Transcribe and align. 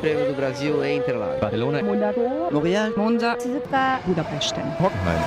Prêmio 0.00 0.26
do 0.28 0.34
Brasil 0.34 0.82
em 0.82 0.96
Interlagos. 0.96 1.40
Barcelona. 1.40 1.82
Monaco. 1.82 2.20
L'Oréal. 2.50 2.92
Monza. 2.96 3.36
Budapest. 4.06 4.54
Hockenheim. 4.80 5.20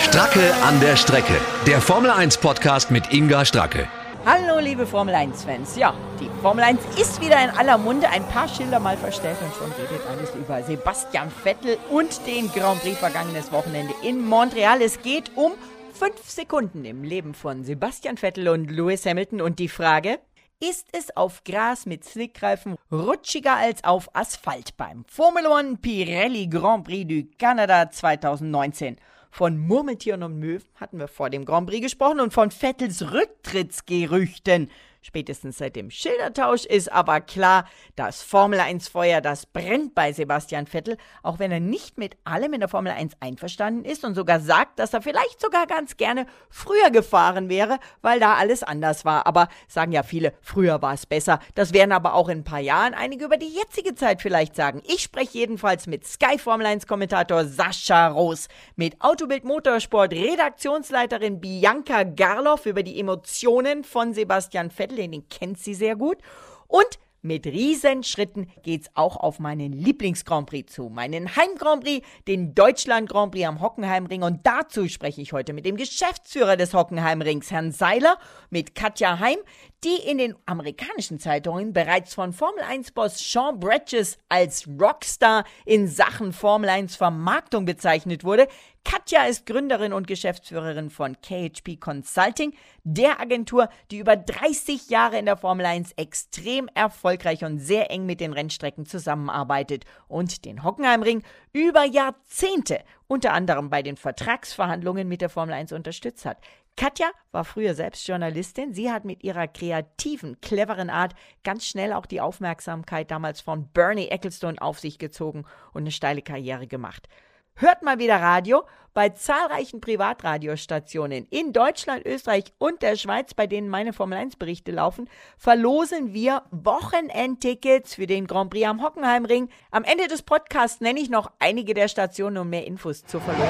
Stracke 0.00 0.54
an 0.64 0.80
der 0.80 0.96
Strecke. 0.96 1.34
Der 1.66 1.82
Formel 1.82 2.10
1 2.10 2.38
Podcast 2.38 2.90
mit 2.90 3.12
Inga 3.12 3.44
Stracke. 3.44 3.86
Hallo 4.24 4.58
liebe 4.58 4.86
Formel 4.86 5.14
1-Fans. 5.14 5.76
Ja, 5.76 5.92
die 6.18 6.30
Formel 6.40 6.64
1 6.64 6.80
ist 6.98 7.20
wieder 7.20 7.44
in 7.44 7.50
aller 7.50 7.76
Munde. 7.76 8.08
Ein 8.08 8.24
paar 8.24 8.48
Schilder 8.48 8.80
mal 8.80 8.96
verstellt 8.96 9.36
und 9.42 9.54
schon 9.54 9.70
redet 9.72 10.06
alles 10.08 10.34
über 10.34 10.62
Sebastian 10.62 11.30
Vettel 11.30 11.76
und 11.90 12.26
den 12.26 12.50
Grand 12.52 12.80
Prix 12.80 12.98
vergangenes 12.98 13.52
Wochenende 13.52 13.92
in 14.02 14.26
Montreal. 14.26 14.80
Es 14.80 15.02
geht 15.02 15.30
um 15.36 15.52
fünf 15.92 16.26
Sekunden 16.26 16.86
im 16.86 17.04
Leben 17.04 17.34
von 17.34 17.64
Sebastian 17.64 18.16
Vettel 18.16 18.48
und 18.48 18.70
Lewis 18.70 19.04
Hamilton 19.04 19.42
und 19.42 19.58
die 19.58 19.68
Frage, 19.68 20.18
ist 20.62 20.88
es 20.92 21.16
auf 21.16 21.42
Gras 21.44 21.86
mit 21.86 22.04
Slickreifen 22.04 22.76
rutschiger 22.92 23.56
als 23.56 23.82
auf 23.82 24.14
Asphalt 24.14 24.76
beim 24.76 25.04
Formel 25.06 25.46
1 25.46 25.80
Pirelli 25.80 26.48
Grand 26.48 26.84
Prix 26.84 27.08
du 27.08 27.24
Canada 27.38 27.90
2019? 27.90 28.96
Von 29.30 29.56
Murmeltieren 29.56 30.22
und 30.22 30.38
Möwen 30.38 30.68
hatten 30.74 30.98
wir 30.98 31.08
vor 31.08 31.30
dem 31.30 31.46
Grand 31.46 31.66
Prix 31.66 31.80
gesprochen 31.80 32.20
und 32.20 32.34
von 32.34 32.50
Vettels 32.50 33.10
Rücktrittsgerüchten. 33.10 34.70
Spätestens 35.02 35.56
seit 35.56 35.76
dem 35.76 35.90
Schildertausch 35.90 36.66
ist 36.66 36.92
aber 36.92 37.22
klar, 37.22 37.64
das 37.96 38.22
Formel 38.22 38.60
1 38.60 38.88
Feuer, 38.88 39.22
das 39.22 39.46
brennt 39.46 39.94
bei 39.94 40.12
Sebastian 40.12 40.66
Vettel, 40.66 40.98
auch 41.22 41.38
wenn 41.38 41.50
er 41.50 41.58
nicht 41.58 41.96
mit 41.96 42.18
allem 42.24 42.52
in 42.52 42.60
der 42.60 42.68
Formel 42.68 42.92
1 42.92 43.14
einverstanden 43.18 43.86
ist 43.86 44.04
und 44.04 44.14
sogar 44.14 44.40
sagt, 44.40 44.78
dass 44.78 44.92
er 44.92 45.00
vielleicht 45.00 45.40
sogar 45.40 45.66
ganz 45.66 45.96
gerne 45.96 46.26
früher 46.50 46.90
gefahren 46.90 47.48
wäre, 47.48 47.78
weil 48.02 48.20
da 48.20 48.34
alles 48.34 48.62
anders 48.62 49.06
war. 49.06 49.26
Aber 49.26 49.48
sagen 49.68 49.92
ja 49.92 50.02
viele, 50.02 50.34
früher 50.42 50.82
war 50.82 50.92
es 50.92 51.06
besser. 51.06 51.40
Das 51.54 51.72
werden 51.72 51.92
aber 51.92 52.12
auch 52.12 52.28
in 52.28 52.40
ein 52.40 52.44
paar 52.44 52.60
Jahren 52.60 52.92
einige 52.92 53.24
über 53.24 53.38
die 53.38 53.48
jetzige 53.48 53.94
Zeit 53.94 54.20
vielleicht 54.20 54.54
sagen. 54.54 54.82
Ich 54.86 55.00
spreche 55.02 55.38
jedenfalls 55.38 55.86
mit 55.86 56.06
Sky 56.06 56.38
Formel 56.38 56.66
1 56.66 56.86
Kommentator 56.86 57.46
Sascha 57.46 58.08
Roos, 58.08 58.48
mit 58.76 59.00
Autobild 59.00 59.44
Motorsport 59.44 60.12
Redaktionsleiterin 60.12 61.40
Bianca 61.40 62.02
Garloff 62.02 62.66
über 62.66 62.82
die 62.82 63.00
Emotionen 63.00 63.82
von 63.82 64.12
Sebastian 64.12 64.70
Vettel 64.70 64.89
Vettel, 64.90 65.08
den 65.08 65.28
kennt 65.28 65.58
sie 65.58 65.74
sehr 65.74 65.96
gut. 65.96 66.18
Und 66.66 66.98
mit 67.22 67.44
Riesenschritten 67.46 68.50
geht's 68.62 68.88
auch 68.94 69.18
auf 69.18 69.40
meinen 69.40 69.74
Lieblings-Grand 69.74 70.48
Prix 70.48 70.72
zu, 70.72 70.88
meinen 70.88 71.36
Heim-Grand 71.36 71.84
Prix, 71.84 72.06
den 72.26 72.54
Deutschland-Grand 72.54 73.32
Prix 73.32 73.46
am 73.46 73.60
Hockenheimring. 73.60 74.22
Und 74.22 74.46
dazu 74.46 74.88
spreche 74.88 75.20
ich 75.20 75.34
heute 75.34 75.52
mit 75.52 75.66
dem 75.66 75.76
Geschäftsführer 75.76 76.56
des 76.56 76.72
Hockenheimrings, 76.72 77.50
Herrn 77.50 77.72
Seiler, 77.72 78.16
mit 78.48 78.74
Katja 78.74 79.18
Heim, 79.18 79.36
die 79.84 79.96
in 79.96 80.16
den 80.16 80.34
amerikanischen 80.46 81.18
Zeitungen 81.18 81.74
bereits 81.74 82.14
von 82.14 82.32
Formel 82.32 82.62
1-Boss 82.62 83.18
Sean 83.18 83.60
Bridges 83.60 84.16
als 84.30 84.66
Rockstar 84.66 85.44
in 85.66 85.88
Sachen 85.88 86.32
Formel 86.32 86.70
1 86.70 86.96
Vermarktung 86.96 87.66
bezeichnet 87.66 88.24
wurde. 88.24 88.48
Katja 88.84 89.24
ist 89.24 89.46
Gründerin 89.46 89.92
und 89.92 90.06
Geschäftsführerin 90.06 90.90
von 90.90 91.16
KHP 91.20 91.76
Consulting, 91.78 92.54
der 92.82 93.20
Agentur, 93.20 93.68
die 93.90 93.98
über 93.98 94.16
30 94.16 94.88
Jahre 94.88 95.18
in 95.18 95.26
der 95.26 95.36
Formel 95.36 95.66
1 95.66 95.92
extrem 95.92 96.68
erfolgreich 96.74 97.44
und 97.44 97.58
sehr 97.58 97.90
eng 97.90 98.06
mit 98.06 98.20
den 98.20 98.32
Rennstrecken 98.32 98.86
zusammenarbeitet 98.86 99.84
und 100.08 100.44
den 100.44 100.64
Hockenheimring 100.64 101.22
über 101.52 101.84
Jahrzehnte 101.84 102.80
unter 103.06 103.32
anderem 103.32 103.70
bei 103.70 103.82
den 103.82 103.96
Vertragsverhandlungen 103.96 105.08
mit 105.08 105.20
der 105.20 105.28
Formel 105.28 105.54
1 105.54 105.72
unterstützt 105.72 106.24
hat. 106.24 106.38
Katja 106.76 107.10
war 107.32 107.44
früher 107.44 107.74
selbst 107.74 108.08
Journalistin. 108.08 108.72
Sie 108.72 108.90
hat 108.90 109.04
mit 109.04 109.22
ihrer 109.22 109.48
kreativen, 109.48 110.40
cleveren 110.40 110.88
Art 110.88 111.14
ganz 111.44 111.66
schnell 111.66 111.92
auch 111.92 112.06
die 112.06 112.20
Aufmerksamkeit 112.20 113.10
damals 113.10 113.40
von 113.40 113.68
Bernie 113.68 114.08
Ecclestone 114.08 114.60
auf 114.62 114.80
sich 114.80 114.98
gezogen 114.98 115.44
und 115.72 115.82
eine 115.82 115.90
steile 115.90 116.22
Karriere 116.22 116.66
gemacht. 116.66 117.08
Hört 117.54 117.82
mal 117.82 117.98
wieder 117.98 118.16
Radio 118.16 118.62
bei 118.94 119.10
zahlreichen 119.10 119.80
Privatradiostationen 119.80 121.26
in 121.30 121.52
Deutschland, 121.52 122.04
Österreich 122.06 122.52
und 122.58 122.82
der 122.82 122.96
Schweiz, 122.96 123.34
bei 123.34 123.46
denen 123.46 123.68
meine 123.68 123.92
Formel 123.92 124.18
1 124.18 124.36
Berichte 124.36 124.72
laufen, 124.72 125.08
verlosen 125.38 126.12
wir 126.12 126.42
Wochenendtickets 126.50 127.94
für 127.94 128.06
den 128.06 128.26
Grand 128.26 128.50
Prix 128.50 128.66
am 128.66 128.82
Hockenheimring. 128.82 129.48
Am 129.70 129.84
Ende 129.84 130.08
des 130.08 130.22
Podcasts 130.22 130.80
nenne 130.80 131.00
ich 131.00 131.10
noch 131.10 131.30
einige 131.38 131.74
der 131.74 131.88
Stationen 131.88 132.38
und 132.38 132.50
mehr 132.50 132.66
Infos 132.66 133.04
zur 133.04 133.20
Verlosung. 133.20 133.46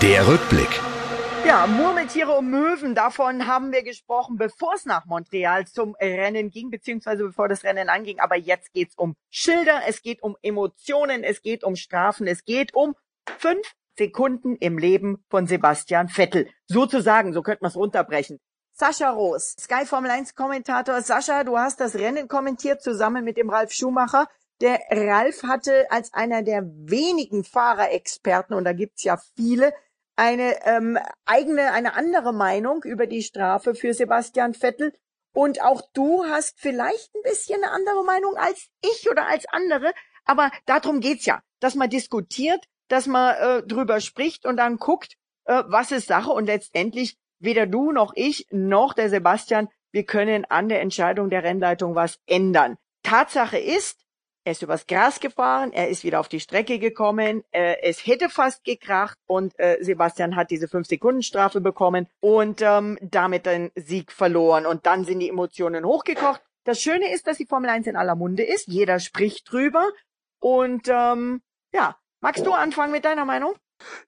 Der 0.00 0.26
Rückblick. 0.26 0.91
Ja, 1.44 1.66
Murmeltiere 1.66 2.30
und 2.38 2.50
Möwen, 2.50 2.94
davon 2.94 3.48
haben 3.48 3.72
wir 3.72 3.82
gesprochen, 3.82 4.36
bevor 4.36 4.74
es 4.74 4.86
nach 4.86 5.06
Montreal 5.06 5.66
zum 5.66 5.96
Rennen 5.96 6.50
ging, 6.50 6.70
beziehungsweise 6.70 7.24
bevor 7.24 7.48
das 7.48 7.64
Rennen 7.64 7.88
anging. 7.88 8.20
Aber 8.20 8.36
jetzt 8.36 8.72
geht's 8.72 8.94
um 8.96 9.16
Schilder, 9.28 9.82
es 9.88 10.02
geht 10.02 10.22
um 10.22 10.36
Emotionen, 10.40 11.24
es 11.24 11.42
geht 11.42 11.64
um 11.64 11.74
Strafen, 11.74 12.28
es 12.28 12.44
geht 12.44 12.74
um 12.74 12.94
fünf 13.38 13.74
Sekunden 13.98 14.54
im 14.56 14.78
Leben 14.78 15.24
von 15.30 15.48
Sebastian 15.48 16.08
Vettel. 16.08 16.48
Sozusagen, 16.66 17.32
so 17.32 17.42
könnte 17.42 17.62
man 17.62 17.70
es 17.70 17.76
runterbrechen. 17.76 18.38
Sascha 18.72 19.10
Roos, 19.10 19.56
Sky 19.58 19.84
Formel 19.84 20.12
1 20.12 20.36
Kommentator. 20.36 21.02
Sascha, 21.02 21.42
du 21.42 21.58
hast 21.58 21.80
das 21.80 21.96
Rennen 21.96 22.28
kommentiert 22.28 22.82
zusammen 22.82 23.24
mit 23.24 23.36
dem 23.36 23.50
Ralf 23.50 23.72
Schumacher. 23.72 24.28
Der 24.60 24.78
Ralf 24.90 25.42
hatte 25.42 25.90
als 25.90 26.14
einer 26.14 26.44
der 26.44 26.62
wenigen 26.64 27.42
Fahrerexperten, 27.42 28.54
und 28.54 28.62
da 28.62 28.72
gibt's 28.72 29.02
ja 29.02 29.18
viele, 29.36 29.74
eine 30.16 30.64
ähm, 30.66 30.98
eigene, 31.24 31.72
eine 31.72 31.94
andere 31.94 32.32
Meinung 32.32 32.82
über 32.84 33.06
die 33.06 33.22
Strafe 33.22 33.74
für 33.74 33.94
Sebastian 33.94 34.54
Vettel. 34.54 34.92
Und 35.34 35.62
auch 35.62 35.82
du 35.94 36.24
hast 36.24 36.60
vielleicht 36.60 37.14
ein 37.14 37.22
bisschen 37.22 37.62
eine 37.62 37.72
andere 37.72 38.04
Meinung 38.04 38.36
als 38.36 38.68
ich 38.82 39.08
oder 39.10 39.26
als 39.26 39.46
andere. 39.48 39.92
Aber 40.24 40.50
darum 40.66 41.00
geht's 41.00 41.24
ja, 41.24 41.42
dass 41.60 41.74
man 41.74 41.88
diskutiert, 41.88 42.64
dass 42.88 43.06
man 43.06 43.34
äh, 43.36 43.62
drüber 43.62 44.00
spricht 44.00 44.44
und 44.44 44.58
dann 44.58 44.76
guckt, 44.76 45.14
äh, 45.46 45.62
was 45.66 45.90
ist 45.90 46.08
Sache. 46.08 46.30
Und 46.30 46.46
letztendlich 46.46 47.16
weder 47.38 47.66
du 47.66 47.92
noch 47.92 48.12
ich 48.14 48.46
noch 48.50 48.94
der 48.94 49.08
Sebastian, 49.08 49.68
wir 49.90 50.04
können 50.04 50.44
an 50.46 50.68
der 50.68 50.80
Entscheidung 50.80 51.28
der 51.28 51.42
Rennleitung 51.42 51.94
was 51.94 52.18
ändern. 52.26 52.76
Tatsache 53.02 53.58
ist, 53.58 54.01
er 54.44 54.52
ist 54.52 54.62
übers 54.62 54.86
Gras 54.86 55.20
gefahren, 55.20 55.72
er 55.72 55.88
ist 55.88 56.04
wieder 56.04 56.20
auf 56.20 56.28
die 56.28 56.40
Strecke 56.40 56.78
gekommen, 56.78 57.44
äh, 57.52 57.76
es 57.82 58.06
hätte 58.06 58.28
fast 58.28 58.64
gekracht 58.64 59.18
und 59.26 59.58
äh, 59.58 59.78
Sebastian 59.80 60.36
hat 60.36 60.50
diese 60.50 60.66
5-Sekunden-Strafe 60.66 61.60
bekommen 61.60 62.08
und 62.20 62.60
ähm, 62.62 62.98
damit 63.00 63.46
den 63.46 63.70
Sieg 63.76 64.10
verloren. 64.12 64.66
Und 64.66 64.86
dann 64.86 65.04
sind 65.04 65.20
die 65.20 65.28
Emotionen 65.28 65.84
hochgekocht. 65.84 66.42
Das 66.64 66.80
Schöne 66.80 67.12
ist, 67.12 67.26
dass 67.26 67.38
die 67.38 67.46
Formel 67.46 67.70
1 67.70 67.86
in 67.86 67.96
aller 67.96 68.14
Munde 68.14 68.42
ist. 68.44 68.68
Jeder 68.68 69.00
spricht 69.00 69.50
drüber. 69.50 69.88
Und 70.40 70.88
ähm, 70.88 71.42
ja, 71.72 71.96
magst 72.20 72.46
du 72.46 72.52
anfangen 72.52 72.92
mit 72.92 73.04
deiner 73.04 73.24
Meinung? 73.24 73.54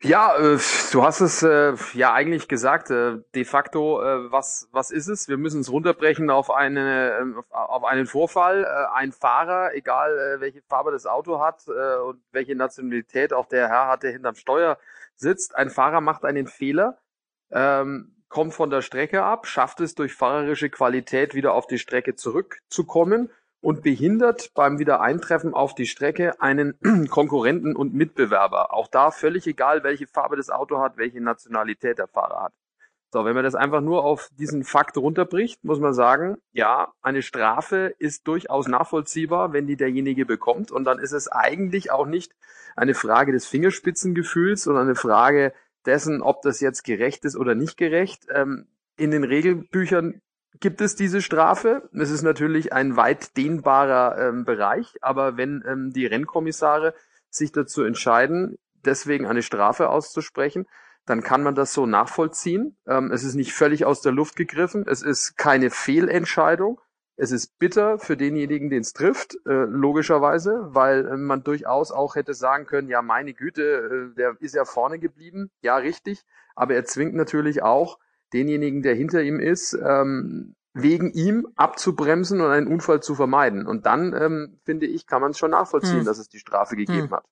Ja, 0.02 0.36
äh, 0.36 0.58
du 0.92 1.02
hast 1.02 1.20
es 1.20 1.42
äh, 1.42 1.74
ja 1.94 2.12
eigentlich 2.12 2.48
gesagt. 2.48 2.90
Äh, 2.90 3.18
de 3.34 3.44
facto, 3.44 4.02
äh, 4.02 4.30
was 4.30 4.68
was 4.72 4.90
ist 4.90 5.08
es? 5.08 5.28
Wir 5.28 5.36
müssen 5.36 5.60
es 5.60 5.70
runterbrechen 5.70 6.30
auf 6.30 6.50
eine 6.50 7.18
ähm, 7.20 7.42
auf 7.50 7.84
einen 7.84 8.06
Vorfall. 8.06 8.64
Äh, 8.64 8.94
ein 8.94 9.12
Fahrer, 9.12 9.74
egal 9.74 10.18
äh, 10.18 10.40
welche 10.40 10.62
Farbe 10.62 10.92
das 10.92 11.06
Auto 11.06 11.40
hat 11.40 11.66
und 11.66 12.20
welche 12.32 12.54
Nationalität 12.54 13.32
auch 13.32 13.46
der 13.46 13.68
Herr 13.68 13.88
hat, 13.88 14.02
der 14.02 14.12
hinterm 14.12 14.34
Steuer 14.34 14.78
sitzt. 15.14 15.54
Ein 15.54 15.70
Fahrer 15.70 16.00
macht 16.00 16.24
einen 16.24 16.46
Fehler, 16.46 16.98
ähm, 17.50 18.14
kommt 18.28 18.54
von 18.54 18.70
der 18.70 18.82
Strecke 18.82 19.22
ab, 19.22 19.46
schafft 19.46 19.80
es 19.80 19.94
durch 19.94 20.14
fahrerische 20.14 20.70
Qualität 20.70 21.34
wieder 21.34 21.54
auf 21.54 21.66
die 21.66 21.78
Strecke 21.78 22.14
zurückzukommen 22.14 23.30
und 23.64 23.82
behindert 23.82 24.52
beim 24.54 24.78
Wiedereintreffen 24.78 25.54
auf 25.54 25.74
die 25.74 25.86
Strecke 25.86 26.38
einen 26.38 26.78
Konkurrenten 27.10 27.74
und 27.74 27.94
Mitbewerber. 27.94 28.74
Auch 28.74 28.88
da 28.88 29.10
völlig 29.10 29.46
egal, 29.46 29.82
welche 29.82 30.06
Farbe 30.06 30.36
das 30.36 30.50
Auto 30.50 30.80
hat, 30.80 30.98
welche 30.98 31.22
Nationalität 31.22 31.98
der 31.98 32.06
Fahrer 32.06 32.42
hat. 32.42 32.52
So, 33.10 33.24
wenn 33.24 33.34
man 33.34 33.42
das 33.42 33.54
einfach 33.54 33.80
nur 33.80 34.04
auf 34.04 34.28
diesen 34.38 34.64
Fakt 34.64 34.98
runterbricht, 34.98 35.64
muss 35.64 35.80
man 35.80 35.94
sagen, 35.94 36.36
ja, 36.52 36.92
eine 37.00 37.22
Strafe 37.22 37.94
ist 37.98 38.28
durchaus 38.28 38.68
nachvollziehbar, 38.68 39.54
wenn 39.54 39.66
die 39.66 39.76
derjenige 39.76 40.26
bekommt. 40.26 40.70
Und 40.70 40.84
dann 40.84 40.98
ist 40.98 41.12
es 41.12 41.28
eigentlich 41.28 41.90
auch 41.90 42.06
nicht 42.06 42.34
eine 42.76 42.92
Frage 42.92 43.32
des 43.32 43.46
Fingerspitzengefühls, 43.46 44.64
sondern 44.64 44.88
eine 44.88 44.94
Frage 44.94 45.54
dessen, 45.86 46.20
ob 46.20 46.42
das 46.42 46.60
jetzt 46.60 46.84
gerecht 46.84 47.24
ist 47.24 47.34
oder 47.34 47.54
nicht 47.54 47.78
gerecht. 47.78 48.26
Ähm, 48.28 48.66
in 48.96 49.10
den 49.10 49.24
Regelbüchern 49.24 50.20
gibt 50.60 50.80
es 50.80 50.96
diese 50.96 51.20
Strafe. 51.20 51.88
Es 51.92 52.10
ist 52.10 52.22
natürlich 52.22 52.72
ein 52.72 52.96
weit 52.96 53.36
dehnbarer 53.36 54.18
ähm, 54.18 54.44
Bereich, 54.44 54.94
aber 55.00 55.36
wenn 55.36 55.64
ähm, 55.66 55.92
die 55.92 56.06
Rennkommissare 56.06 56.94
sich 57.28 57.52
dazu 57.52 57.82
entscheiden, 57.82 58.56
deswegen 58.84 59.26
eine 59.26 59.42
Strafe 59.42 59.88
auszusprechen, 59.88 60.66
dann 61.06 61.22
kann 61.22 61.42
man 61.42 61.54
das 61.54 61.72
so 61.72 61.86
nachvollziehen. 61.86 62.76
Ähm, 62.86 63.10
es 63.10 63.24
ist 63.24 63.34
nicht 63.34 63.52
völlig 63.52 63.84
aus 63.84 64.00
der 64.00 64.12
Luft 64.12 64.36
gegriffen. 64.36 64.86
Es 64.88 65.02
ist 65.02 65.36
keine 65.36 65.70
Fehlentscheidung. 65.70 66.80
Es 67.16 67.30
ist 67.30 67.58
bitter 67.58 67.98
für 67.98 68.16
denjenigen, 68.16 68.70
den 68.70 68.80
es 68.80 68.92
trifft, 68.92 69.36
äh, 69.46 69.52
logischerweise, 69.52 70.68
weil 70.70 71.06
äh, 71.06 71.16
man 71.16 71.44
durchaus 71.44 71.92
auch 71.92 72.16
hätte 72.16 72.34
sagen 72.34 72.66
können, 72.66 72.88
ja, 72.88 73.02
meine 73.02 73.34
Güte, 73.34 74.10
äh, 74.12 74.16
der 74.16 74.36
ist 74.40 74.54
ja 74.54 74.64
vorne 74.64 74.98
geblieben. 74.98 75.50
Ja, 75.60 75.76
richtig. 75.76 76.24
Aber 76.56 76.74
er 76.74 76.84
zwingt 76.84 77.14
natürlich 77.14 77.62
auch 77.62 77.98
denjenigen, 78.32 78.82
der 78.82 78.94
hinter 78.94 79.22
ihm 79.22 79.40
ist, 79.40 79.74
ähm, 79.74 80.54
wegen 80.72 81.12
ihm 81.12 81.46
abzubremsen 81.54 82.40
und 82.40 82.50
einen 82.50 82.66
Unfall 82.66 83.00
zu 83.00 83.14
vermeiden. 83.14 83.66
Und 83.66 83.86
dann, 83.86 84.12
ähm, 84.12 84.60
finde 84.64 84.86
ich, 84.86 85.06
kann 85.06 85.20
man 85.20 85.30
es 85.30 85.38
schon 85.38 85.52
nachvollziehen, 85.52 85.98
hm. 85.98 86.04
dass 86.04 86.18
es 86.18 86.28
die 86.28 86.40
Strafe 86.40 86.74
gegeben 86.74 87.04
hm. 87.04 87.10
hat. 87.12 87.24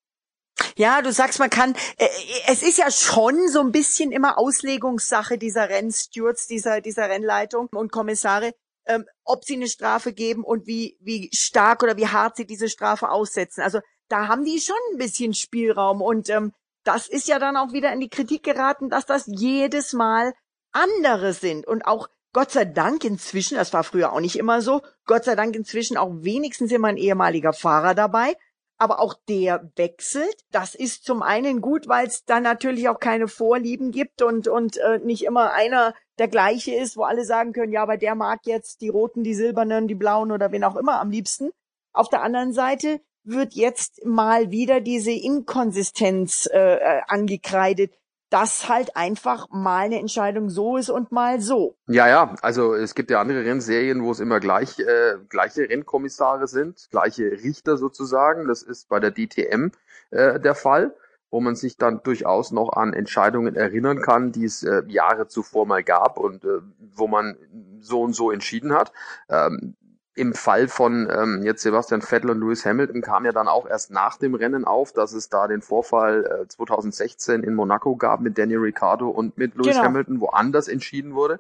Ja, 0.77 1.03
du 1.03 1.13
sagst, 1.13 1.39
man 1.39 1.51
kann, 1.51 1.75
äh, 1.97 2.09
es 2.47 2.63
ist 2.63 2.79
ja 2.79 2.91
schon 2.91 3.49
so 3.49 3.61
ein 3.61 3.73
bisschen 3.73 4.13
immer 4.13 4.39
Auslegungssache 4.39 5.39
dieser 5.39 5.69
Rennstewards, 5.69 6.47
dieser, 6.47 6.81
dieser 6.81 7.09
Rennleitung 7.09 7.69
und 7.75 7.91
Kommissare, 7.91 8.53
ähm, 8.87 9.05
ob 9.25 9.45
sie 9.45 9.55
eine 9.55 9.69
Strafe 9.69 10.13
geben 10.13 10.45
und 10.45 10.67
wie, 10.67 10.97
wie 11.01 11.31
stark 11.35 11.83
oder 11.83 11.97
wie 11.97 12.09
hart 12.09 12.37
sie 12.37 12.47
diese 12.47 12.69
Strafe 12.69 13.11
aussetzen. 13.11 13.63
Also 13.63 13.81
da 14.09 14.29
haben 14.29 14.45
die 14.45 14.61
schon 14.61 14.77
ein 14.93 14.99
bisschen 14.99 15.35
Spielraum 15.35 16.01
und 16.01 16.29
ähm, 16.31 16.53
das 16.85 17.09
ist 17.09 17.29
ja 17.29 17.39
dann 17.39 17.57
auch 17.57 17.73
wieder 17.73 17.93
in 17.93 18.01
die 18.01 18.09
Kritik 18.09 18.43
geraten, 18.43 18.91
dass 18.91 19.07
das 19.07 19.25
jedes 19.27 19.93
Mal 19.93 20.33
andere 20.73 21.33
sind 21.33 21.67
und 21.67 21.87
auch 21.87 22.09
Gott 22.33 22.51
sei 22.51 22.65
Dank 22.65 23.05
inzwischen, 23.05 23.57
das 23.57 23.73
war 23.75 23.85
früher 23.85 24.13
auch 24.13 24.21
nicht 24.21 24.37
immer 24.37 24.63
so, 24.63 24.81
Gott 25.05 25.25
sei 25.25 25.37
Dank 25.37 25.55
inzwischen 25.55 25.99
auch 25.99 26.11
wenigstens 26.21 26.73
immer 26.73 26.89
ein 26.89 26.97
ehemaliger 26.97 27.53
Fahrer 27.53 27.95
dabei, 27.95 28.37
aber 28.79 29.01
auch 29.01 29.15
der 29.29 29.71
wechselt. 29.77 30.35
Das 30.51 30.75
ist 30.75 31.05
zum 31.05 31.23
einen 31.23 31.61
gut, 31.61 31.89
weil 31.89 32.07
es 32.07 32.25
dann 32.25 32.43
natürlich 32.43 32.89
auch 32.89 33.01
keine 33.01 33.29
Vorlieben 33.29 33.91
gibt 33.91 34.23
und, 34.23 34.49
und 34.49 34.79
äh, 34.79 34.99
nicht 34.99 35.25
immer 35.25 35.53
einer 35.53 35.95
der 36.19 36.29
gleiche 36.29 36.75
ist, 36.75 36.97
wo 36.97 37.05
alle 37.05 37.25
sagen 37.25 37.53
können, 37.53 37.73
ja, 37.73 37.83
aber 37.83 37.99
der 37.99 38.15
mag 38.15 38.41
jetzt 38.45 38.81
die 38.81 38.89
roten, 38.89 39.25
die 39.25 39.35
silbernen, 39.35 39.87
die 39.87 39.95
blauen 39.95 40.33
oder 40.33 40.53
wen 40.53 40.65
auch 40.65 40.77
immer 40.77 41.01
am 41.01 41.11
liebsten. 41.11 41.51
Auf 41.93 42.09
der 42.09 42.23
anderen 42.23 42.55
Seite 42.55 43.01
wird 43.25 43.55
jetzt 43.55 44.05
mal 44.05 44.51
wieder 44.51 44.81
diese 44.81 45.13
Inkonsistenz 45.13 46.49
äh, 46.53 46.77
äh 46.77 47.03
angekreidet 47.07 47.93
dass 48.33 48.69
halt 48.69 48.97
einfach 48.97 49.51
mal 49.51 49.85
eine 49.85 49.99
Entscheidung 49.99 50.49
so 50.49 50.79
ist 50.79 50.89
und 50.89 51.13
mal 51.13 51.41
so. 51.43 51.77
Ja, 51.87 52.09
ja, 52.09 52.35
also 52.41 52.75
es 52.75 52.95
gibt 52.95 53.11
ja 53.11 53.21
andere 53.21 53.45
Rennserien, 53.45 54.03
wo 54.03 54.11
es 54.11 54.21
immer 54.21 54.41
gleich 54.41 54.79
äh, 54.79 55.17
gleiche 55.29 55.69
Rennkommissare 55.69 56.49
sind, 56.49 56.89
gleiche 56.91 57.31
Richter 57.31 57.77
sozusagen. 57.77 58.49
Das 58.49 58.63
ist 58.63 58.89
bei 58.89 59.01
der 59.01 59.11
DTM 59.11 59.71
äh, 60.11 60.41
der 60.41 60.55
Fall, 60.55 60.95
wo 61.31 61.41
man 61.41 61.57
sich 61.57 61.77
dann 61.77 62.03
durchaus 62.03 62.53
noch 62.53 62.73
an 62.73 62.95
Entscheidungen 62.95 63.55
erinnern 63.55 64.01
kann, 64.01 64.33
die 64.33 64.47
es 64.47 64.63
äh, 64.63 64.83
Jahre 64.87 65.29
zuvor 65.29 65.67
mal 65.67 65.85
gab 65.85 66.19
und 66.19 66.45
äh, 66.45 66.61
wo 66.95 67.09
man 67.09 67.37
so 67.81 68.01
und 68.01 68.15
so 68.15 68.31
entschieden 68.31 68.73
hat. 68.73 68.93
Ähm, 69.29 69.77
im 70.15 70.35
Fall 70.35 70.69
von 70.69 71.09
ähm, 71.11 71.43
jetzt 71.43 71.63
Sebastian 71.63 72.03
Vettel 72.03 72.31
und 72.31 72.41
Lewis 72.41 72.67
Hamilton 72.67 73.01
kam 73.01 73.25
ja 73.25 73.33
dann 73.33 73.49
auch 73.49 73.67
erst 73.67 73.91
nach 73.91 74.19
dem 74.19 74.35
Rennen 74.35 74.65
auf, 74.65 74.93
dass 74.93 75.13
es 75.13 75.31
da 75.31 75.49
den 75.49 75.63
Vorfall 75.63 76.43
äh, 76.43 76.49
2016 76.49 77.43
in 77.43 77.55
Monaco 77.55 77.97
gab 77.97 78.21
mit 78.21 78.37
Daniel 78.37 78.59
Ricciardo 78.59 79.09
und 79.09 79.39
mit 79.39 79.55
Lewis 79.55 79.77
genau. 79.77 79.85
Hamilton, 79.85 80.21
wo 80.21 80.27
anders 80.29 80.69
entschieden 80.69 81.15
wurde. 81.15 81.39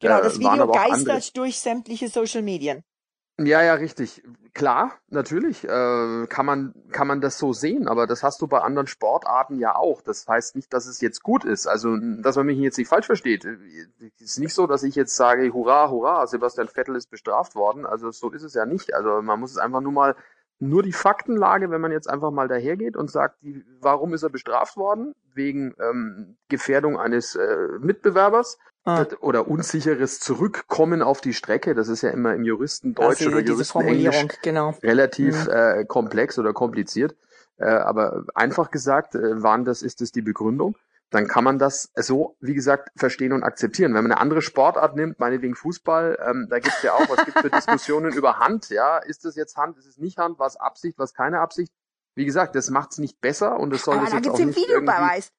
Genau, 0.00 0.20
das 0.20 0.36
äh, 0.36 0.40
Video 0.40 0.70
geistert 0.70 1.36
durch 1.36 1.58
sämtliche 1.58 2.08
Social 2.08 2.42
Medien. 2.42 2.82
Ja, 3.38 3.62
ja, 3.62 3.74
richtig. 3.74 4.22
Klar, 4.52 4.92
natürlich 5.08 5.64
äh, 5.64 6.26
kann 6.28 6.46
man 6.46 6.72
kann 6.92 7.08
man 7.08 7.20
das 7.20 7.38
so 7.38 7.52
sehen, 7.52 7.88
aber 7.88 8.06
das 8.06 8.22
hast 8.22 8.40
du 8.40 8.46
bei 8.46 8.60
anderen 8.60 8.86
Sportarten 8.86 9.58
ja 9.58 9.74
auch. 9.74 10.02
Das 10.02 10.28
heißt 10.28 10.54
nicht, 10.54 10.72
dass 10.72 10.86
es 10.86 11.00
jetzt 11.00 11.24
gut 11.24 11.44
ist. 11.44 11.66
Also, 11.66 11.96
dass 12.22 12.36
man 12.36 12.46
mich 12.46 12.58
jetzt 12.58 12.78
nicht 12.78 12.86
falsch 12.86 13.06
versteht. 13.06 13.44
Es 13.44 14.20
ist 14.20 14.38
nicht 14.38 14.54
so, 14.54 14.68
dass 14.68 14.84
ich 14.84 14.94
jetzt 14.94 15.16
sage, 15.16 15.52
hurra, 15.52 15.90
hurra, 15.90 16.28
Sebastian 16.28 16.68
Vettel 16.68 16.94
ist 16.94 17.10
bestraft 17.10 17.56
worden. 17.56 17.84
Also 17.84 18.12
so 18.12 18.30
ist 18.30 18.44
es 18.44 18.54
ja 18.54 18.66
nicht. 18.66 18.94
Also 18.94 19.20
man 19.22 19.40
muss 19.40 19.50
es 19.50 19.58
einfach 19.58 19.80
nur 19.80 19.92
mal 19.92 20.14
nur 20.60 20.84
die 20.84 20.92
Faktenlage, 20.92 21.70
wenn 21.70 21.80
man 21.80 21.90
jetzt 21.90 22.08
einfach 22.08 22.30
mal 22.30 22.46
dahergeht 22.46 22.96
und 22.96 23.10
sagt, 23.10 23.42
die, 23.42 23.64
warum 23.80 24.14
ist 24.14 24.22
er 24.22 24.30
bestraft 24.30 24.76
worden? 24.76 25.12
Wegen 25.34 25.74
ähm, 25.80 26.36
Gefährdung 26.48 26.96
eines 26.96 27.34
äh, 27.34 27.68
Mitbewerbers 27.80 28.58
ah. 28.84 29.06
oder 29.20 29.48
unsicheres 29.48 30.20
Zurückkommen 30.20 31.02
auf 31.02 31.20
die 31.20 31.34
Strecke. 31.34 31.74
Das 31.74 31.88
ist 31.88 32.02
ja 32.02 32.10
immer 32.10 32.34
im 32.34 32.44
Juristendeutsch 32.44 33.26
oder 33.26 33.40
Juristenenglisch 33.40 34.26
genau. 34.42 34.74
relativ 34.82 35.46
mhm. 35.46 35.52
äh, 35.52 35.84
komplex 35.84 36.38
oder 36.38 36.52
kompliziert. 36.52 37.16
Äh, 37.56 37.66
aber 37.66 38.24
einfach 38.34 38.70
gesagt, 38.70 39.14
äh, 39.14 39.42
waren 39.42 39.64
das, 39.64 39.82
ist 39.82 40.00
das 40.00 40.12
die 40.12 40.22
Begründung? 40.22 40.76
Dann 41.10 41.28
kann 41.28 41.44
man 41.44 41.58
das 41.60 41.92
so, 41.94 42.36
wie 42.40 42.54
gesagt, 42.54 42.90
verstehen 42.96 43.32
und 43.32 43.44
akzeptieren. 43.44 43.94
Wenn 43.94 44.02
man 44.02 44.10
eine 44.10 44.20
andere 44.20 44.42
Sportart 44.42 44.96
nimmt, 44.96 45.20
meinetwegen 45.20 45.54
Fußball, 45.54 46.18
ähm, 46.20 46.48
da 46.50 46.58
gibt 46.58 46.74
es 46.76 46.82
ja 46.82 46.94
auch, 46.94 47.08
was 47.08 47.24
gibt 47.24 47.38
für 47.38 47.50
Diskussionen 47.50 48.12
über 48.12 48.40
Hand, 48.40 48.70
ja, 48.70 48.98
ist 48.98 49.24
das 49.24 49.36
jetzt 49.36 49.56
Hand, 49.56 49.78
ist 49.78 49.86
es 49.86 49.98
nicht 49.98 50.18
Hand, 50.18 50.40
was 50.40 50.56
Absicht, 50.56 50.98
was 50.98 51.14
keine 51.14 51.38
Absicht? 51.38 51.72
Wie 52.16 52.24
gesagt, 52.24 52.56
das 52.56 52.70
macht 52.70 52.92
es 52.92 52.98
nicht 52.98 53.20
besser 53.20 53.60
und 53.60 53.72
es 53.72 53.84
soll 53.84 53.94
aber 53.94 54.04
das 54.04 54.10
da 54.10 54.16
jetzt 54.16 54.24
gibt's 54.24 54.40
auch 54.40 54.46
nicht 54.46 54.56
Videobeweis. 54.56 55.32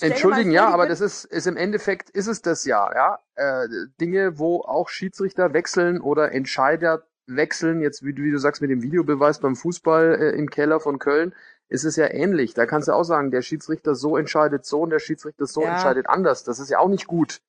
Entschuldigen, 0.00 0.52
ja, 0.52 0.68
aber 0.68 0.86
das 0.86 1.00
ist, 1.00 1.24
ist 1.24 1.46
im 1.46 1.56
Endeffekt 1.56 2.10
ist 2.10 2.28
es 2.28 2.40
das 2.42 2.64
ja, 2.64 2.90
ja. 2.94 3.18
Äh, 3.34 3.68
Dinge, 4.00 4.38
wo 4.38 4.60
auch 4.60 4.88
Schiedsrichter 4.88 5.52
wechseln 5.52 6.00
oder 6.00 6.32
Entscheider 6.32 7.04
wechseln, 7.26 7.80
jetzt 7.80 8.04
wie, 8.04 8.16
wie 8.16 8.30
du 8.30 8.38
sagst 8.38 8.62
mit 8.62 8.70
dem 8.70 8.82
Videobeweis 8.82 9.40
beim 9.40 9.56
Fußball 9.56 10.14
äh, 10.14 10.38
im 10.38 10.50
Keller 10.50 10.80
von 10.80 10.98
Köln, 10.98 11.34
ist 11.68 11.84
es 11.84 11.96
ja 11.96 12.10
ähnlich. 12.10 12.54
Da 12.54 12.66
kannst 12.66 12.88
du 12.88 12.92
auch 12.92 13.04
sagen, 13.04 13.30
der 13.30 13.42
Schiedsrichter 13.42 13.94
so 13.94 14.16
entscheidet 14.16 14.64
so 14.64 14.80
und 14.80 14.90
der 14.90 15.00
Schiedsrichter 15.00 15.46
so 15.46 15.62
ja. 15.62 15.72
entscheidet 15.72 16.08
anders. 16.08 16.44
Das 16.44 16.58
ist 16.58 16.70
ja 16.70 16.78
auch 16.78 16.88
nicht 16.88 17.06
gut. 17.06 17.40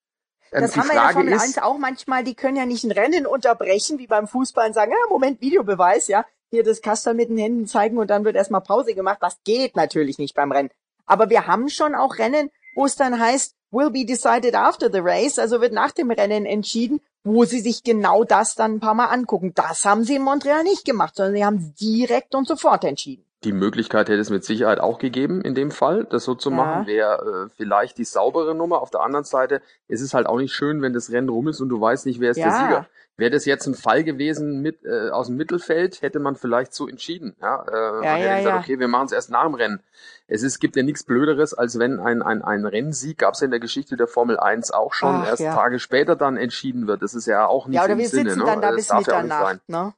Ähm, 0.52 0.62
das 0.62 0.76
haben 0.76 0.90
wir 0.90 0.96
ja 0.96 1.10
Formel 1.10 1.34
1 1.34 1.60
auch 1.60 1.78
manchmal, 1.78 2.24
die 2.24 2.36
können 2.36 2.58
ja 2.58 2.66
nicht 2.66 2.84
ein 2.84 2.92
Rennen 2.92 3.26
unterbrechen, 3.26 4.00
wie 4.00 4.08
beim 4.08 4.28
Fußball 4.28 4.68
und 4.68 4.74
sagen, 4.74 4.92
ja, 4.92 4.98
Moment, 5.10 5.42
Videobeweis, 5.42 6.08
ja, 6.08 6.26
hier 6.50 6.64
das 6.64 6.82
Kastel 6.82 7.14
mit 7.14 7.30
den 7.30 7.38
Händen 7.38 7.68
zeigen 7.68 7.98
und 7.98 8.10
dann 8.10 8.26
wird 8.26 8.36
erstmal 8.36 8.62
Pause 8.62 8.96
gemacht. 8.96 9.20
Das 9.22 9.38
geht 9.44 9.76
natürlich 9.76 10.18
nicht 10.18 10.36
beim 10.36 10.52
Rennen. 10.52 10.72
Aber 11.10 11.30
wir 11.30 11.48
haben 11.48 11.70
schon 11.70 11.96
auch 11.96 12.20
Rennen, 12.20 12.52
wo 12.76 12.86
es 12.86 12.96
dann 12.96 13.20
heißt, 13.20 13.56
will 13.72 13.90
be 13.90 14.06
decided 14.06 14.56
after 14.56 14.92
the 14.92 15.00
race, 15.00 15.40
also 15.40 15.60
wird 15.60 15.74
nach 15.74 15.92
dem 15.92 16.12
Rennen 16.12 16.46
entschieden, 16.46 17.02
wo 17.24 17.46
sie 17.46 17.60
sich 17.60 17.84
genau 17.84 18.24
das 18.24 18.56
dann 18.56 18.76
ein 18.76 18.80
paar 18.80 18.94
Mal 18.94 19.08
angucken. 19.08 19.54
Das 19.56 19.86
haben 19.86 20.04
sie 20.04 20.16
in 20.16 20.22
Montreal 20.22 20.64
nicht 20.64 20.86
gemacht, 20.86 21.16
sondern 21.16 21.36
sie 21.36 21.46
haben 21.46 21.74
direkt 21.80 22.36
und 22.36 22.48
sofort 22.48 22.84
entschieden. 22.84 23.26
Die 23.44 23.54
Möglichkeit 23.54 24.10
hätte 24.10 24.20
es 24.20 24.30
mit 24.30 24.44
Sicherheit 24.44 24.80
auch 24.80 25.00
gegeben, 25.00 25.42
in 25.42 25.56
dem 25.56 25.72
Fall, 25.72 26.06
das 26.06 26.26
so 26.26 26.36
zu 26.36 26.50
ja. 26.50 26.56
machen, 26.58 26.88
wäre 26.88 27.48
äh, 27.48 27.54
vielleicht 27.56 27.98
die 27.98 28.04
saubere 28.04 28.54
Nummer. 28.54 28.82
Auf 28.82 28.90
der 28.92 29.02
anderen 29.02 29.26
Seite 29.26 29.62
ist 29.88 30.02
es 30.02 30.14
halt 30.14 30.28
auch 30.28 30.38
nicht 30.38 30.54
schön, 30.54 30.82
wenn 30.82 30.94
das 30.94 31.10
Rennen 31.10 31.30
rum 31.30 31.48
ist 31.48 31.62
und 31.62 31.70
du 31.70 31.80
weißt 31.80 32.06
nicht, 32.06 32.20
wer 32.20 32.32
ist 32.32 32.38
ja. 32.38 32.50
der 32.50 32.54
Sieger. 32.54 32.88
Wäre 33.20 33.32
das 33.32 33.46
jetzt 33.46 33.68
ein 33.68 33.76
Fall 33.76 34.04
gewesen 34.04 34.62
mit 34.62 34.84
äh, 34.86 35.10
aus 35.10 35.28
dem 35.28 35.36
Mittelfeld, 35.36 36.02
hätte 36.02 36.20
man 36.20 36.36
vielleicht 36.36 36.74
so 36.74 36.88
entschieden. 36.88 37.36
Ja, 37.42 37.64
äh, 37.68 37.72
ja, 37.72 37.92
man 37.92 38.04
hätte 38.04 38.26
ja, 38.26 38.38
gesagt, 38.38 38.64
okay, 38.64 38.80
wir 38.80 38.88
machen 38.88 39.06
es 39.08 39.12
erst 39.12 39.30
nach 39.30 39.44
dem 39.44 39.56
Rennen. 39.56 39.84
Es 40.28 40.44
ist, 40.44 40.60
gibt 40.60 40.76
ja 40.76 40.84
nichts 40.84 41.04
Blöderes, 41.04 41.54
als 41.54 41.80
wenn 41.80 42.00
ein, 42.00 42.22
ein, 42.22 42.42
ein 42.42 42.66
Rennsieg, 42.66 43.18
gab 43.18 43.34
es 43.34 43.42
ja 43.42 43.46
in 43.46 43.52
der 43.52 43.60
Geschichte 43.60 43.98
der 43.98 44.08
Formel 44.08 44.40
1 44.40 44.72
auch 44.72 44.94
schon, 44.94 45.16
Ach, 45.16 45.28
erst 45.28 45.44
Tage 45.44 45.80
später 45.80 46.16
dann 46.16 46.38
entschieden 46.38 46.88
wird. 46.88 47.02
Das 47.02 47.14
ist 47.14 47.26
ja 47.26 47.46
auch 47.46 47.68
nicht 47.68 47.78
ja, 47.78 47.84
oder 47.84 47.94
im 47.94 48.00
wir 48.00 48.10
Sinne. 48.10 48.32
Sitzen 48.32 48.40
ne? 48.40 48.46
dann 48.46 48.62
da 48.62 48.72
bis 48.72 48.94
Mitternacht, 48.94 49.68
ne? 49.68 49.94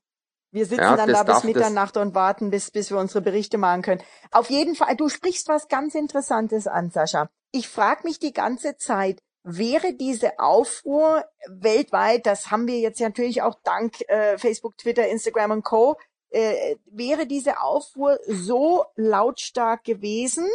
Wir 0.54 0.66
sitzen 0.66 0.82
ja, 0.82 0.98
dann 0.98 1.10
da 1.10 1.24
bis 1.24 1.44
Mitternacht 1.46 1.96
und 1.96 2.14
warten, 2.14 2.50
bis, 2.50 2.72
bis 2.72 2.92
wir 2.92 2.98
unsere 2.98 3.22
Berichte 3.22 3.58
machen 3.58 3.84
können. 3.84 4.02
Auf 4.32 4.50
jeden 4.50 4.76
Fall, 4.76 4.98
du 4.98 5.08
sprichst 5.08 5.48
was 5.48 5.70
ganz 5.70 5.96
Interessantes 5.96 6.68
an, 6.68 6.90
Sascha. 6.90 7.30
Ich 7.52 7.70
frage 7.70 8.02
mich 8.04 8.20
die 8.20 8.34
ganze 8.34 8.76
Zeit, 8.76 9.22
wäre 9.44 9.94
diese 9.94 10.40
Aufruhr 10.40 11.26
weltweit, 11.48 12.26
das 12.26 12.52
haben 12.52 12.68
wir 12.68 12.80
jetzt 12.80 13.00
natürlich 13.00 13.42
auch 13.42 13.56
dank 13.64 14.02
äh, 14.08 14.38
Facebook, 14.38 14.78
Twitter, 14.78 15.08
Instagram 15.08 15.52
und 15.52 15.64
Co., 15.64 15.98
äh, 16.30 16.78
wäre 16.86 17.28
diese 17.28 17.62
Aufruhr 17.62 18.18
so 18.26 18.86
lautstark 18.96 19.84
gewesen, 19.84 20.48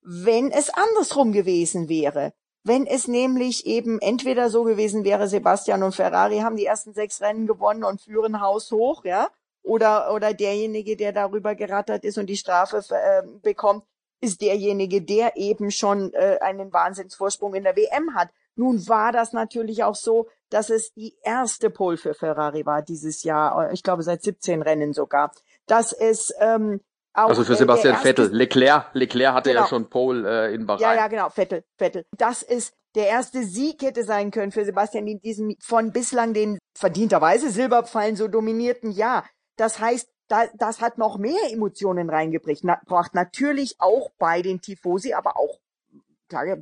wenn 0.00 0.50
es 0.50 0.70
andersrum 0.70 1.32
gewesen 1.32 1.88
wäre. 1.88 2.32
Wenn 2.64 2.86
es 2.86 3.08
nämlich 3.08 3.66
eben 3.66 4.00
entweder 4.00 4.48
so 4.48 4.62
gewesen 4.62 5.04
wäre, 5.04 5.28
Sebastian 5.28 5.82
und 5.82 5.94
Ferrari 5.94 6.38
haben 6.38 6.56
die 6.56 6.64
ersten 6.64 6.94
sechs 6.94 7.20
Rennen 7.20 7.46
gewonnen 7.46 7.84
und 7.84 8.00
führen 8.00 8.40
Haus 8.40 8.70
hoch, 8.70 9.04
ja, 9.04 9.28
oder, 9.62 10.12
oder 10.14 10.32
derjenige, 10.32 10.96
der 10.96 11.12
darüber 11.12 11.54
gerattert 11.54 12.04
ist 12.04 12.18
und 12.18 12.26
die 12.26 12.36
Strafe 12.36 12.82
äh, 12.90 13.22
bekommt, 13.42 13.84
ist 14.22 14.40
derjenige, 14.40 15.02
der 15.02 15.36
eben 15.36 15.70
schon 15.70 16.12
äh, 16.14 16.38
einen 16.40 16.72
Wahnsinnsvorsprung 16.72 17.54
in 17.54 17.64
der 17.64 17.76
WM 17.76 18.14
hat. 18.14 18.30
Nun 18.54 18.86
war 18.88 19.12
das 19.12 19.32
natürlich 19.32 19.82
auch 19.82 19.96
so, 19.96 20.28
dass 20.48 20.70
es 20.70 20.92
die 20.92 21.16
erste 21.22 21.70
Pole 21.70 21.96
für 21.96 22.14
Ferrari 22.14 22.64
war 22.64 22.82
dieses 22.82 23.24
Jahr, 23.24 23.70
äh, 23.70 23.74
ich 23.74 23.82
glaube 23.82 24.02
seit 24.02 24.22
17 24.22 24.62
Rennen 24.62 24.92
sogar. 24.92 25.32
Dass 25.66 25.92
es 25.92 26.32
ähm, 26.38 26.80
auch, 27.14 27.28
also 27.28 27.44
für 27.44 27.56
Sebastian 27.56 27.96
Vettel, 27.96 28.30
Leclerc, 28.32 28.94
Leclerc 28.94 29.34
hatte 29.34 29.50
genau. 29.50 29.62
ja 29.62 29.68
schon 29.68 29.90
Pole 29.90 30.48
äh, 30.48 30.54
in 30.54 30.66
Bahrain. 30.66 30.82
Ja, 30.82 30.94
ja, 30.94 31.08
genau, 31.08 31.28
Vettel, 31.28 31.64
Vettel. 31.76 32.04
Das 32.16 32.42
ist 32.42 32.74
der 32.94 33.08
erste 33.08 33.42
Sieg 33.42 33.82
hätte 33.82 34.04
sein 34.04 34.30
können 34.30 34.52
für 34.52 34.64
Sebastian 34.64 35.06
in 35.06 35.20
diesem 35.20 35.56
von 35.60 35.92
bislang 35.92 36.34
den 36.34 36.58
verdienterweise 36.78 37.50
Silberpfeilen 37.50 38.16
so 38.16 38.28
dominierten 38.28 38.90
Jahr. 38.92 39.24
Das 39.56 39.80
heißt, 39.80 40.08
da, 40.32 40.46
das 40.54 40.80
hat 40.80 40.96
noch 40.96 41.18
mehr 41.18 41.52
Emotionen 41.52 42.08
reingebracht. 42.08 42.64
Na, 42.64 42.80
natürlich 43.12 43.76
auch 43.78 44.10
bei 44.18 44.40
den 44.40 44.62
Tifosi, 44.62 45.12
aber 45.12 45.36
auch 45.36 45.60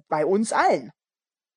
bei 0.09 0.27
uns 0.27 0.53
allen. 0.53 0.91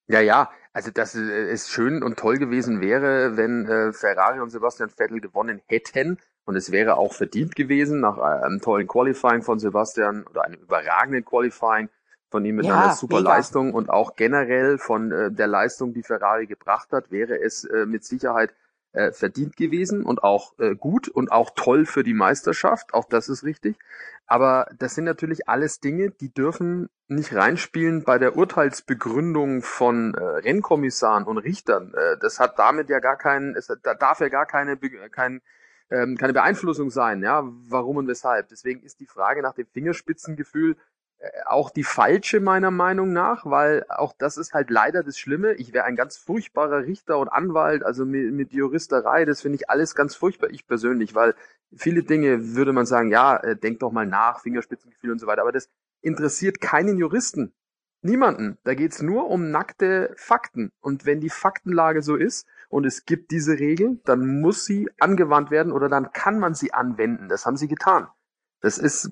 Ja, 0.07 0.19
ja, 0.19 0.51
also 0.73 0.91
dass 0.91 1.15
äh, 1.15 1.21
es 1.21 1.69
schön 1.69 2.03
und 2.03 2.19
toll 2.19 2.37
gewesen 2.37 2.81
wäre, 2.81 3.35
wenn 3.35 3.65
äh, 3.65 3.93
Ferrari 3.93 4.39
und 4.39 4.51
Sebastian 4.51 4.89
Vettel 4.89 5.21
gewonnen 5.21 5.61
hätten. 5.65 6.19
Und 6.45 6.55
es 6.55 6.71
wäre 6.71 6.97
auch 6.97 7.13
verdient 7.13 7.55
gewesen 7.55 8.01
nach 8.01 8.17
äh, 8.17 8.45
einem 8.45 8.61
tollen 8.61 8.87
Qualifying 8.87 9.41
von 9.41 9.57
Sebastian 9.57 10.23
oder 10.29 10.43
einem 10.43 10.61
überragenden 10.61 11.25
Qualifying 11.25 11.89
von 12.29 12.45
ihm 12.45 12.57
mit 12.57 12.65
ja, 12.65 12.83
einer 12.83 12.93
super 12.93 13.21
mega. 13.21 13.35
Leistung 13.35 13.73
und 13.73 13.89
auch 13.89 14.15
generell 14.15 14.77
von 14.77 15.11
äh, 15.11 15.31
der 15.31 15.47
Leistung, 15.47 15.93
die 15.93 16.03
Ferrari 16.03 16.45
gebracht 16.45 16.91
hat, 16.91 17.09
wäre 17.09 17.41
es 17.41 17.63
äh, 17.63 17.87
mit 17.87 18.03
Sicherheit 18.03 18.53
äh, 18.93 19.11
verdient 19.11 19.57
gewesen 19.57 20.03
und 20.03 20.23
auch 20.23 20.57
äh, 20.59 20.75
gut 20.75 21.07
und 21.09 21.31
auch 21.31 21.51
toll 21.55 21.85
für 21.85 22.03
die 22.03 22.13
Meisterschaft, 22.13 22.93
auch 22.93 23.05
das 23.05 23.27
ist 23.27 23.43
richtig. 23.43 23.77
Aber 24.25 24.67
das 24.79 24.95
sind 24.95 25.03
natürlich 25.03 25.49
alles 25.49 25.79
Dinge, 25.79 26.11
die 26.11 26.33
dürfen 26.33 26.89
nicht 27.07 27.35
reinspielen 27.35 28.03
bei 28.03 28.17
der 28.17 28.37
Urteilsbegründung 28.37 29.61
von 29.61 30.13
äh, 30.13 30.23
Rennkommissaren 30.23 31.25
und 31.25 31.37
Richtern. 31.37 31.93
Äh, 31.93 32.17
das 32.19 32.39
hat 32.39 32.57
damit 32.57 32.89
ja 32.89 32.99
gar 32.99 33.17
keinen, 33.17 33.55
es, 33.55 33.67
da 33.67 33.93
darf 33.93 34.19
ja 34.21 34.29
gar 34.29 34.45
keine, 34.45 34.77
kein, 35.11 35.41
ähm, 35.89 36.17
keine 36.17 36.33
Beeinflussung 36.33 36.89
sein, 36.89 37.21
ja, 37.21 37.43
warum 37.69 37.97
und 37.97 38.07
weshalb. 38.07 38.47
Deswegen 38.49 38.81
ist 38.81 38.99
die 38.99 39.07
Frage 39.07 39.41
nach 39.41 39.53
dem 39.53 39.67
Fingerspitzengefühl 39.67 40.77
auch 41.45 41.69
die 41.69 41.83
falsche 41.83 42.39
meiner 42.39 42.71
Meinung 42.71 43.13
nach, 43.13 43.45
weil 43.45 43.85
auch 43.89 44.13
das 44.17 44.37
ist 44.37 44.53
halt 44.53 44.69
leider 44.69 45.03
das 45.03 45.17
Schlimme. 45.17 45.53
Ich 45.53 45.73
wäre 45.73 45.85
ein 45.85 45.95
ganz 45.95 46.17
furchtbarer 46.17 46.83
Richter 46.85 47.17
und 47.17 47.29
Anwalt, 47.29 47.83
also 47.83 48.05
mit, 48.05 48.33
mit 48.33 48.51
Juristerei, 48.51 49.25
das 49.25 49.41
finde 49.41 49.57
ich 49.57 49.69
alles 49.69 49.95
ganz 49.95 50.15
furchtbar, 50.15 50.49
ich 50.49 50.67
persönlich, 50.67 51.15
weil 51.15 51.35
viele 51.75 52.03
Dinge 52.03 52.55
würde 52.55 52.73
man 52.73 52.85
sagen, 52.85 53.09
ja, 53.09 53.37
äh, 53.37 53.55
denk 53.55 53.79
doch 53.79 53.91
mal 53.91 54.05
nach, 54.05 54.41
Fingerspitzengefühl 54.41 55.11
und 55.11 55.19
so 55.19 55.27
weiter, 55.27 55.41
aber 55.41 55.51
das 55.51 55.69
interessiert 56.01 56.61
keinen 56.61 56.97
Juristen. 56.97 57.53
Niemanden. 58.01 58.57
Da 58.65 58.73
geht's 58.73 59.01
nur 59.01 59.29
um 59.29 59.49
nackte 59.49 60.13
Fakten. 60.17 60.71
Und 60.81 61.05
wenn 61.05 61.21
die 61.21 61.29
Faktenlage 61.29 62.01
so 62.01 62.17
ist 62.17 62.45
und 62.67 62.85
es 62.85 63.05
gibt 63.05 63.31
diese 63.31 63.59
Regel, 63.59 64.01
dann 64.03 64.41
muss 64.41 64.65
sie 64.65 64.89
angewandt 64.99 65.51
werden 65.51 65.71
oder 65.71 65.87
dann 65.87 66.11
kann 66.11 66.37
man 66.37 66.53
sie 66.53 66.73
anwenden. 66.73 67.29
Das 67.29 67.45
haben 67.45 67.55
sie 67.55 67.69
getan. 67.69 68.07
Das 68.59 68.77
ist 68.77 69.11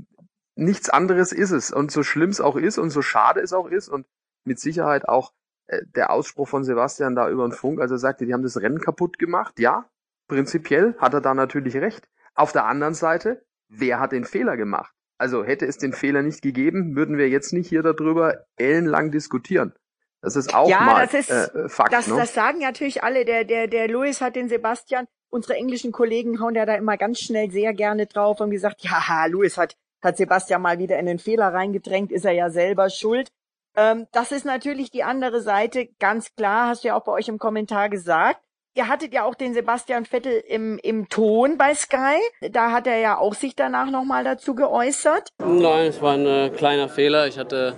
nichts 0.61 0.89
anderes 0.89 1.31
ist 1.31 1.51
es. 1.51 1.71
Und 1.71 1.91
so 1.91 2.03
schlimm 2.03 2.29
es 2.29 2.39
auch 2.39 2.55
ist 2.55 2.77
und 2.77 2.91
so 2.91 3.01
schade 3.01 3.41
es 3.41 3.51
auch 3.51 3.67
ist 3.67 3.89
und 3.89 4.05
mit 4.45 4.59
Sicherheit 4.59 5.07
auch 5.07 5.33
äh, 5.67 5.81
der 5.95 6.11
Ausspruch 6.11 6.47
von 6.47 6.63
Sebastian 6.63 7.15
da 7.15 7.29
über 7.29 7.47
den 7.47 7.51
Funk, 7.51 7.81
als 7.81 7.91
er 7.91 7.97
sagte, 7.97 8.25
die 8.25 8.33
haben 8.33 8.43
das 8.43 8.61
Rennen 8.61 8.79
kaputt 8.79 9.17
gemacht. 9.19 9.59
Ja, 9.59 9.89
prinzipiell 10.27 10.95
hat 10.99 11.13
er 11.13 11.21
da 11.21 11.33
natürlich 11.33 11.75
recht. 11.75 12.07
Auf 12.35 12.51
der 12.51 12.65
anderen 12.65 12.93
Seite, 12.93 13.43
wer 13.67 13.99
hat 13.99 14.11
den 14.11 14.23
Fehler 14.23 14.55
gemacht? 14.55 14.93
Also 15.17 15.43
hätte 15.43 15.65
es 15.65 15.77
den 15.77 15.93
Fehler 15.93 16.21
nicht 16.23 16.41
gegeben, 16.41 16.95
würden 16.95 17.17
wir 17.17 17.29
jetzt 17.29 17.53
nicht 17.53 17.67
hier 17.67 17.83
darüber 17.83 18.45
ellenlang 18.55 19.11
diskutieren. 19.11 19.73
Das 20.21 20.35
ist 20.35 20.53
auch 20.53 20.69
ja, 20.69 20.81
mal 20.81 21.05
das 21.05 21.13
ist, 21.13 21.29
äh, 21.29 21.67
Fakt. 21.67 21.93
Das, 21.93 22.07
ne? 22.07 22.15
das 22.15 22.33
sagen 22.33 22.59
natürlich 22.59 23.03
alle. 23.03 23.25
Der, 23.25 23.43
der, 23.43 23.67
der 23.67 23.87
Louis 23.87 24.21
hat 24.21 24.35
den 24.35 24.49
Sebastian, 24.49 25.07
unsere 25.29 25.55
englischen 25.55 25.91
Kollegen 25.91 26.39
hauen 26.39 26.53
ja 26.53 26.65
da 26.65 26.75
immer 26.75 26.97
ganz 26.97 27.19
schnell 27.19 27.49
sehr 27.49 27.73
gerne 27.73 28.05
drauf 28.05 28.39
und 28.39 28.51
gesagt, 28.51 28.81
ja, 28.83 29.25
Louis 29.25 29.57
hat 29.57 29.75
hat 30.01 30.17
Sebastian 30.17 30.61
mal 30.61 30.79
wieder 30.79 30.97
in 30.99 31.05
den 31.05 31.19
Fehler 31.19 31.53
reingedrängt, 31.53 32.11
ist 32.11 32.25
er 32.25 32.31
ja 32.31 32.49
selber 32.49 32.89
schuld. 32.89 33.29
Ähm, 33.75 34.07
das 34.11 34.31
ist 34.31 34.45
natürlich 34.45 34.91
die 34.91 35.03
andere 35.03 35.41
Seite, 35.41 35.87
ganz 35.99 36.35
klar, 36.35 36.67
hast 36.67 36.83
du 36.83 36.89
ja 36.89 36.95
auch 36.95 37.03
bei 37.03 37.11
euch 37.11 37.27
im 37.27 37.37
Kommentar 37.37 37.89
gesagt. 37.89 38.41
Ihr 38.73 38.87
hattet 38.87 39.13
ja 39.13 39.25
auch 39.25 39.35
den 39.35 39.53
Sebastian 39.53 40.05
Vettel 40.05 40.41
im, 40.47 40.79
im 40.81 41.09
Ton 41.09 41.57
bei 41.57 41.75
Sky. 41.75 42.17
Da 42.51 42.71
hat 42.71 42.87
er 42.87 42.99
ja 42.99 43.17
auch 43.17 43.33
sich 43.33 43.53
danach 43.53 43.91
nochmal 43.91 44.23
dazu 44.23 44.55
geäußert. 44.55 45.27
Nein, 45.39 45.87
es 45.87 46.01
war 46.01 46.13
ein 46.13 46.25
äh, 46.25 46.49
kleiner 46.49 46.87
Fehler. 46.87 47.27
Ich 47.27 47.37
hatte 47.37 47.75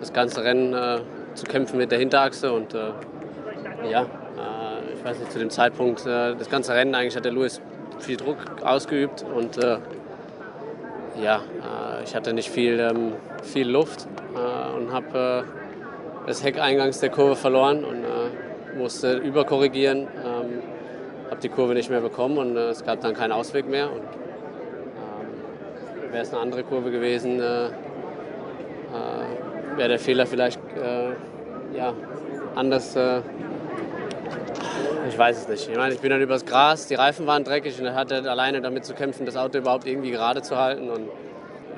das 0.00 0.14
ganze 0.14 0.42
Rennen 0.42 0.72
äh, 0.72 1.00
zu 1.34 1.44
kämpfen 1.44 1.76
mit 1.76 1.90
der 1.92 1.98
Hinterachse 1.98 2.50
und 2.52 2.72
äh, 2.72 2.92
ja, 3.90 4.02
äh, 4.02 4.94
ich 4.94 5.04
weiß 5.04 5.18
nicht, 5.18 5.32
zu 5.32 5.38
dem 5.38 5.50
Zeitpunkt, 5.50 6.06
äh, 6.06 6.34
das 6.34 6.48
ganze 6.48 6.74
Rennen 6.74 6.94
eigentlich 6.94 7.16
hat 7.16 7.26
der 7.26 7.32
Louis 7.32 7.60
viel 7.98 8.16
Druck 8.16 8.38
ausgeübt 8.62 9.24
und 9.34 9.58
äh, 9.58 9.78
ja, 11.20 11.36
äh, 11.36 12.04
ich 12.04 12.14
hatte 12.14 12.32
nicht 12.32 12.50
viel, 12.50 12.78
ähm, 12.80 13.12
viel 13.42 13.68
Luft 13.68 14.06
äh, 14.34 14.76
und 14.76 14.92
habe 14.92 15.44
äh, 15.44 16.26
das 16.26 16.42
Heck 16.42 16.60
eingangs 16.60 17.00
der 17.00 17.10
Kurve 17.10 17.36
verloren 17.36 17.84
und 17.84 18.04
musste 18.78 19.16
überkorrigieren. 19.16 20.02
Ähm, 20.02 20.62
habe 21.30 21.40
die 21.40 21.48
Kurve 21.48 21.74
nicht 21.74 21.90
mehr 21.90 22.00
bekommen 22.00 22.38
und 22.38 22.56
es 22.56 22.84
gab 22.84 23.00
dann 23.00 23.14
keinen 23.14 23.32
Ausweg 23.32 23.68
mehr. 23.68 23.90
Und 23.90 24.02
ähm, 24.02 26.12
wäre 26.12 26.22
es 26.22 26.32
eine 26.32 26.40
andere 26.40 26.62
Kurve 26.62 26.90
gewesen, 26.90 27.38
wäre 27.38 27.72
der 29.88 29.98
Fehler 29.98 30.26
vielleicht 30.26 30.60
ja, 31.74 31.94
anders 32.54 32.96
ich 35.12 35.18
weiß 35.18 35.42
es 35.42 35.48
nicht. 35.48 35.68
Ich 35.68 35.76
meine, 35.76 35.92
ich 35.92 36.00
bin 36.00 36.08
dann 36.10 36.22
übers 36.22 36.46
Gras, 36.46 36.86
die 36.86 36.94
Reifen 36.94 37.26
waren 37.26 37.44
dreckig 37.44 37.78
und 37.78 37.84
er 37.84 37.94
hatte 37.94 38.30
alleine 38.30 38.62
damit 38.62 38.86
zu 38.86 38.94
kämpfen, 38.94 39.26
das 39.26 39.36
Auto 39.36 39.58
überhaupt 39.58 39.86
irgendwie 39.86 40.10
gerade 40.10 40.40
zu 40.40 40.56
halten. 40.56 40.88
Und 40.88 41.08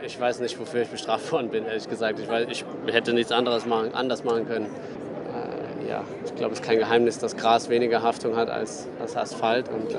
ich 0.02 0.20
weiß 0.20 0.38
nicht, 0.38 0.58
wofür 0.60 0.82
ich 0.82 0.88
bestraft 0.88 1.32
worden 1.32 1.48
bin, 1.48 1.66
ehrlich 1.66 1.88
gesagt. 1.88 2.20
Ich, 2.20 2.28
weiß, 2.28 2.46
ich 2.48 2.64
hätte 2.86 3.12
nichts 3.12 3.32
anderes 3.32 3.66
machen, 3.66 3.92
anders 3.92 4.22
machen 4.22 4.46
können. 4.46 4.66
Äh, 4.66 5.90
ja, 5.90 6.04
ich 6.24 6.34
glaube, 6.36 6.52
es 6.52 6.60
ist 6.60 6.66
kein 6.66 6.78
Geheimnis, 6.78 7.18
dass 7.18 7.36
Gras 7.36 7.68
weniger 7.68 8.02
Haftung 8.02 8.36
hat 8.36 8.48
als, 8.48 8.86
als 9.00 9.16
Asphalt. 9.16 9.68
Und 9.68 9.92
äh, 9.92 9.96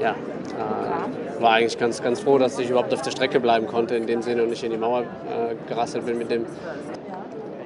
ja, 0.00 0.12
äh, 0.12 1.42
war 1.42 1.52
eigentlich 1.52 1.78
ganz, 1.78 2.02
ganz 2.02 2.20
froh, 2.20 2.38
dass 2.38 2.58
ich 2.58 2.70
überhaupt 2.70 2.94
auf 2.94 3.02
der 3.02 3.10
Strecke 3.10 3.38
bleiben 3.38 3.66
konnte, 3.66 3.96
in 3.96 4.06
dem 4.06 4.22
Sinne 4.22 4.44
und 4.44 4.48
nicht 4.48 4.64
in 4.64 4.70
die 4.70 4.78
Mauer 4.78 5.02
äh, 5.02 5.54
gerasselt 5.68 6.06
bin 6.06 6.16
mit 6.16 6.30
dem. 6.30 6.46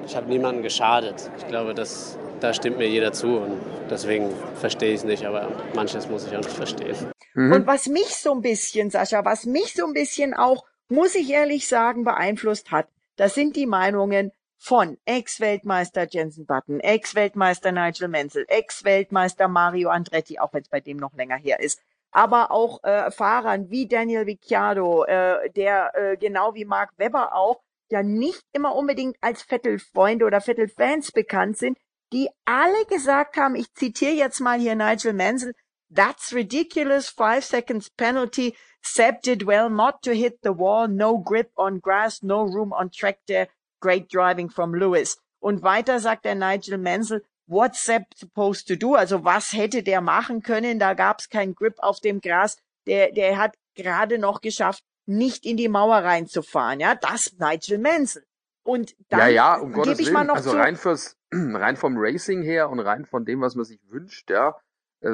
Ich 0.05 0.17
habe 0.17 0.27
niemanden 0.27 0.63
geschadet. 0.63 1.29
Ich 1.37 1.47
glaube, 1.47 1.73
das 1.73 2.17
da 2.39 2.53
stimmt 2.53 2.77
mir 2.77 2.87
jeder 2.87 3.13
zu 3.13 3.37
und 3.37 3.59
deswegen 3.89 4.33
verstehe 4.55 4.89
ich 4.89 4.99
es 4.99 5.03
nicht, 5.03 5.25
aber 5.25 5.51
manches 5.73 6.07
muss 6.09 6.25
ich 6.27 6.35
auch 6.35 6.41
nicht 6.41 6.51
verstehen. 6.51 6.95
Mhm. 7.33 7.51
Und 7.53 7.67
was 7.67 7.87
mich 7.87 8.15
so 8.15 8.33
ein 8.33 8.41
bisschen, 8.41 8.89
Sascha, 8.89 9.23
was 9.25 9.45
mich 9.45 9.73
so 9.73 9.85
ein 9.85 9.93
bisschen 9.93 10.33
auch, 10.33 10.65
muss 10.89 11.15
ich 11.15 11.29
ehrlich 11.29 11.67
sagen, 11.67 12.03
beeinflusst 12.03 12.71
hat, 12.71 12.87
das 13.15 13.35
sind 13.35 13.55
die 13.55 13.65
Meinungen 13.65 14.31
von 14.57 14.97
Ex-Weltmeister 15.05 16.07
Jensen 16.09 16.45
Button, 16.45 16.79
Ex-Weltmeister 16.79 17.71
Nigel 17.71 18.07
Menzel, 18.07 18.45
Ex-Weltmeister 18.47 19.47
Mario 19.47 19.89
Andretti, 19.89 20.39
auch 20.39 20.53
wenn 20.53 20.61
es 20.61 20.69
bei 20.69 20.79
dem 20.79 20.97
noch 20.97 21.13
länger 21.13 21.37
her 21.37 21.59
ist, 21.59 21.79
aber 22.11 22.51
auch 22.51 22.83
äh, 22.83 23.11
Fahrern 23.11 23.69
wie 23.69 23.87
Daniel 23.87 24.23
Ricciardo, 24.23 25.03
äh, 25.05 25.49
der 25.51 25.91
äh, 25.95 26.17
genau 26.17 26.55
wie 26.55 26.65
Mark 26.65 26.91
Webber 26.97 27.35
auch 27.35 27.61
ja 27.89 28.03
nicht 28.03 28.41
immer 28.53 28.75
unbedingt 28.75 29.17
als 29.21 29.43
Vettel-Freunde 29.43 30.25
oder 30.25 30.41
Vettel-Fans 30.41 31.11
bekannt 31.11 31.57
sind, 31.57 31.77
die 32.13 32.29
alle 32.45 32.85
gesagt 32.85 33.37
haben, 33.37 33.55
ich 33.55 33.73
zitiere 33.73 34.13
jetzt 34.13 34.39
mal 34.39 34.59
hier 34.59 34.75
Nigel 34.75 35.13
Mansell, 35.13 35.53
That's 35.89 36.33
ridiculous, 36.33 37.09
five 37.09 37.45
seconds 37.45 37.89
penalty. 37.89 38.55
Seb 38.81 39.21
did 39.21 39.47
well 39.47 39.69
not 39.69 40.01
to 40.03 40.13
hit 40.13 40.39
the 40.43 40.51
wall, 40.51 40.87
no 40.87 41.17
grip 41.17 41.51
on 41.55 41.79
grass, 41.79 42.21
no 42.21 42.43
room 42.43 42.73
on 42.73 42.89
track 42.89 43.19
there, 43.27 43.47
great 43.79 44.09
driving 44.09 44.49
from 44.49 44.73
Lewis. 44.73 45.17
Und 45.39 45.63
weiter 45.63 45.99
sagt 45.99 46.25
der 46.25 46.35
Nigel 46.35 46.77
Mansell, 46.77 47.23
what's 47.47 47.83
Seb 47.83 48.03
supposed 48.15 48.67
to 48.67 48.75
do? 48.75 48.95
Also 48.95 49.23
was 49.23 49.53
hätte 49.53 49.81
der 49.81 50.01
machen 50.01 50.41
können? 50.41 50.79
Da 50.79 50.93
gab's 50.93 51.29
keinen 51.29 51.55
Grip 51.55 51.75
auf 51.79 52.01
dem 52.01 52.19
Gras. 52.19 52.57
Der, 52.85 53.11
der 53.11 53.37
hat 53.37 53.55
gerade 53.75 54.17
noch 54.17 54.41
geschafft, 54.41 54.83
nicht 55.05 55.45
in 55.45 55.55
die 55.55 55.69
Mauer 55.69 55.97
reinzufahren. 55.97 56.79
Ja, 56.79 56.95
das 56.95 57.33
Nigel 57.39 57.77
Mansell. 57.77 58.25
Und 58.63 58.95
dann 59.07 59.19
ja, 59.19 59.27
ja, 59.27 59.55
um 59.55 59.71
Gottes 59.71 59.99
ich 59.99 60.11
mal 60.11 60.25
noch 60.25 60.35
also 60.35 60.51
zu, 60.51 60.57
rein 60.57 60.75
fürs, 60.75 61.16
rein 61.33 61.75
vom 61.77 61.95
Racing 61.97 62.41
her 62.41 62.69
und 62.69 62.79
rein 62.79 63.05
von 63.05 63.25
dem, 63.25 63.41
was 63.41 63.55
man 63.55 63.65
sich 63.65 63.79
wünscht, 63.89 64.29
ja, 64.29 64.55
äh, 65.01 65.11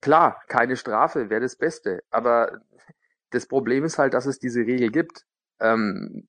klar, 0.00 0.42
keine 0.48 0.76
Strafe 0.76 1.30
wäre 1.30 1.40
das 1.40 1.56
Beste. 1.56 2.02
Aber 2.10 2.60
das 3.30 3.46
Problem 3.46 3.84
ist 3.84 3.98
halt, 3.98 4.14
dass 4.14 4.26
es 4.26 4.38
diese 4.38 4.60
Regel 4.60 4.90
gibt. 4.90 5.24
Ähm, 5.60 6.26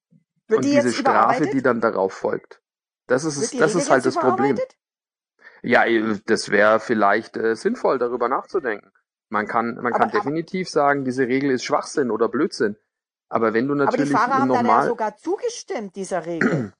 und 0.49 0.65
die 0.65 0.71
diese 0.71 0.91
Strafe, 0.91 1.47
die 1.47 1.61
dann 1.61 1.79
darauf 1.79 2.13
folgt. 2.13 2.61
Das 3.07 3.23
ist, 3.23 3.37
es, 3.37 3.51
das 3.51 3.69
Regel 3.69 3.77
ist 3.81 3.89
halt 3.89 4.05
das 4.05 4.15
Problem. 4.15 4.59
Ja, 5.63 5.85
äh, 5.85 6.19
das 6.25 6.49
wäre 6.49 6.79
vielleicht 6.79 7.37
äh, 7.37 7.55
sinnvoll, 7.55 7.99
darüber 7.99 8.27
nachzudenken. 8.27 8.91
Man 9.29 9.47
kann, 9.47 9.75
man 9.75 9.93
kann 9.93 9.93
Aber- 9.93 10.03
aber- 10.03 10.11
definitiv 10.11 10.69
sagen, 10.69 11.05
diese 11.05 11.27
Regel 11.27 11.51
ist 11.51 11.63
Schwachsinn 11.63 12.11
oder 12.11 12.27
Blödsinn. 12.27 12.75
Aber 13.29 13.53
wenn 13.53 13.67
du 13.67 13.73
Aber 13.75 13.85
die 13.85 13.97
natürlich 13.97 14.11
Fahrer 14.11 14.39
haben 14.39 14.49
da 14.49 14.55
ja 14.55 14.61
nochmal, 14.63 14.87
sogar 14.87 15.15
zugestimmt, 15.17 15.95
dieser 15.95 16.25
Regel. 16.25 16.73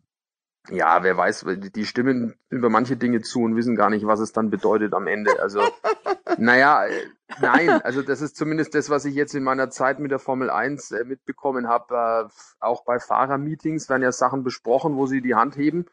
Ja, 0.69 1.03
wer 1.03 1.17
weiß, 1.17 1.45
die 1.75 1.85
stimmen 1.85 2.35
über 2.49 2.69
manche 2.69 2.95
Dinge 2.95 3.21
zu 3.21 3.41
und 3.41 3.55
wissen 3.55 3.75
gar 3.75 3.89
nicht, 3.89 4.05
was 4.05 4.19
es 4.19 4.31
dann 4.31 4.49
bedeutet 4.49 4.93
am 4.93 5.07
Ende. 5.07 5.39
Also, 5.41 5.61
naja, 6.37 6.85
äh, 6.85 7.07
nein, 7.41 7.69
also 7.81 8.01
das 8.03 8.21
ist 8.21 8.35
zumindest 8.37 8.75
das, 8.75 8.89
was 8.89 9.05
ich 9.05 9.15
jetzt 9.15 9.33
in 9.33 9.43
meiner 9.43 9.69
Zeit 9.69 9.99
mit 9.99 10.11
der 10.11 10.19
Formel 10.19 10.49
1 10.49 10.91
äh, 10.91 11.03
mitbekommen 11.03 11.67
habe. 11.67 12.29
Äh, 12.29 12.33
auch 12.59 12.83
bei 12.85 12.99
Fahrermeetings 12.99 13.89
werden 13.89 14.03
ja 14.03 14.11
Sachen 14.11 14.43
besprochen, 14.43 14.95
wo 14.95 15.07
sie 15.07 15.21
die 15.21 15.35
Hand 15.35 15.57
heben. 15.57 15.85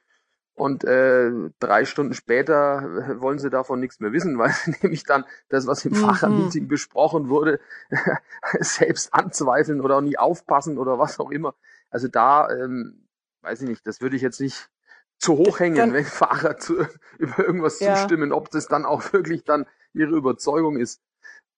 Und 0.54 0.82
äh, 0.84 1.30
drei 1.60 1.84
Stunden 1.84 2.14
später 2.14 2.82
äh, 2.82 3.20
wollen 3.20 3.38
sie 3.38 3.48
davon 3.48 3.78
nichts 3.80 4.00
mehr 4.00 4.12
wissen, 4.12 4.38
weil 4.38 4.50
sie 4.50 4.75
nämlich 4.82 5.04
dann 5.04 5.25
das, 5.48 5.66
was 5.66 5.84
im 5.84 5.92
Mhm. 5.92 5.96
Fahrermeeting 5.96 6.68
besprochen 6.68 7.28
wurde, 7.30 7.60
selbst 8.60 9.14
anzweifeln 9.14 9.80
oder 9.80 9.96
auch 9.96 10.02
nie 10.02 10.18
aufpassen 10.18 10.76
oder 10.76 10.98
was 10.98 11.20
auch 11.20 11.30
immer. 11.30 11.54
Also 11.90 12.08
da, 12.08 12.50
ähm, 12.50 13.07
weiß 13.42 13.62
ich 13.62 13.68
nicht, 13.68 13.87
das 13.87 14.00
würde 14.00 14.16
ich 14.16 14.23
jetzt 14.23 14.40
nicht 14.40 14.68
zu 15.18 15.37
hoch 15.37 15.59
hängen, 15.61 15.76
Dann- 15.76 15.92
wenn 15.92 16.04
Fahrer 16.04 16.59
zu, 16.59 16.87
über 17.18 17.38
irgendwas 17.38 17.80
Ja. 17.80 17.95
zustimmen, 17.97 18.33
ob 18.33 18.50
das 18.50 18.66
dann 18.68 18.85
auch 18.85 19.02
wirklich 19.12 19.45
dann 19.45 19.66
ihre 19.95 20.16
Überzeugung 20.16 20.76
ist. 20.76 21.00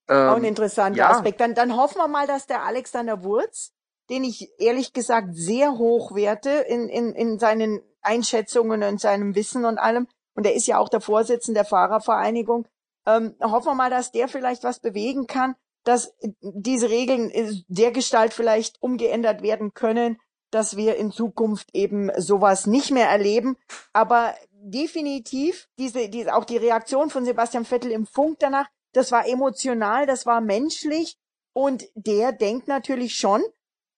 Auch 0.08 0.14
ein 0.36 0.38
Ähm, 0.38 0.44
interessanter 0.44 0.98
ja. 0.98 1.10
Aspekt. 1.10 1.40
Dann, 1.40 1.54
dann 1.54 1.76
hoffen 1.76 1.98
wir 1.98 2.08
mal, 2.08 2.26
dass 2.26 2.46
der 2.46 2.64
Alexander 2.64 3.22
Wurz, 3.22 3.72
den 4.08 4.24
ich 4.24 4.50
ehrlich 4.58 4.92
gesagt 4.92 5.28
sehr 5.36 5.72
hoch 5.78 6.14
werte 6.14 6.50
in, 6.50 6.88
in, 6.88 7.12
in 7.14 7.38
seinen 7.38 7.80
Einschätzungen 8.02 8.82
und 8.82 9.00
seinem 9.00 9.34
Wissen 9.36 9.64
und 9.64 9.78
allem, 9.78 10.08
und 10.34 10.46
er 10.46 10.54
ist 10.54 10.66
ja 10.66 10.78
auch 10.78 10.88
der 10.88 11.00
Vorsitzende 11.00 11.60
der 11.60 11.64
Fahrervereinigung, 11.66 12.66
Ähm, 13.06 13.34
hoffen 13.40 13.66
wir 13.68 13.74
mal, 13.74 13.90
dass 13.90 14.10
der 14.12 14.28
vielleicht 14.28 14.62
was 14.64 14.78
bewegen 14.80 15.26
kann, 15.26 15.54
dass 15.84 16.12
diese 16.40 16.90
Regeln 16.90 17.30
der 17.68 17.92
Gestalt 17.92 18.34
vielleicht 18.34 18.82
umgeändert 18.82 19.42
werden 19.42 19.72
können, 19.74 20.18
dass 20.50 20.76
wir 20.76 20.96
in 20.96 21.12
Zukunft 21.12 21.68
eben 21.72 22.10
sowas 22.16 22.66
nicht 22.66 22.90
mehr 22.90 23.08
erleben. 23.08 23.56
Aber 23.92 24.34
definitiv 24.50 25.68
diese, 25.78 26.08
diese, 26.08 26.34
auch 26.34 26.44
die 26.44 26.56
Reaktion 26.56 27.10
von 27.10 27.24
Sebastian 27.24 27.64
Vettel 27.64 27.90
im 27.92 28.06
Funk 28.06 28.38
danach, 28.40 28.68
das 28.92 29.12
war 29.12 29.26
emotional, 29.26 30.06
das 30.06 30.26
war 30.26 30.40
menschlich 30.40 31.16
und 31.52 31.86
der 31.94 32.32
denkt 32.32 32.68
natürlich 32.68 33.14
schon, 33.14 33.42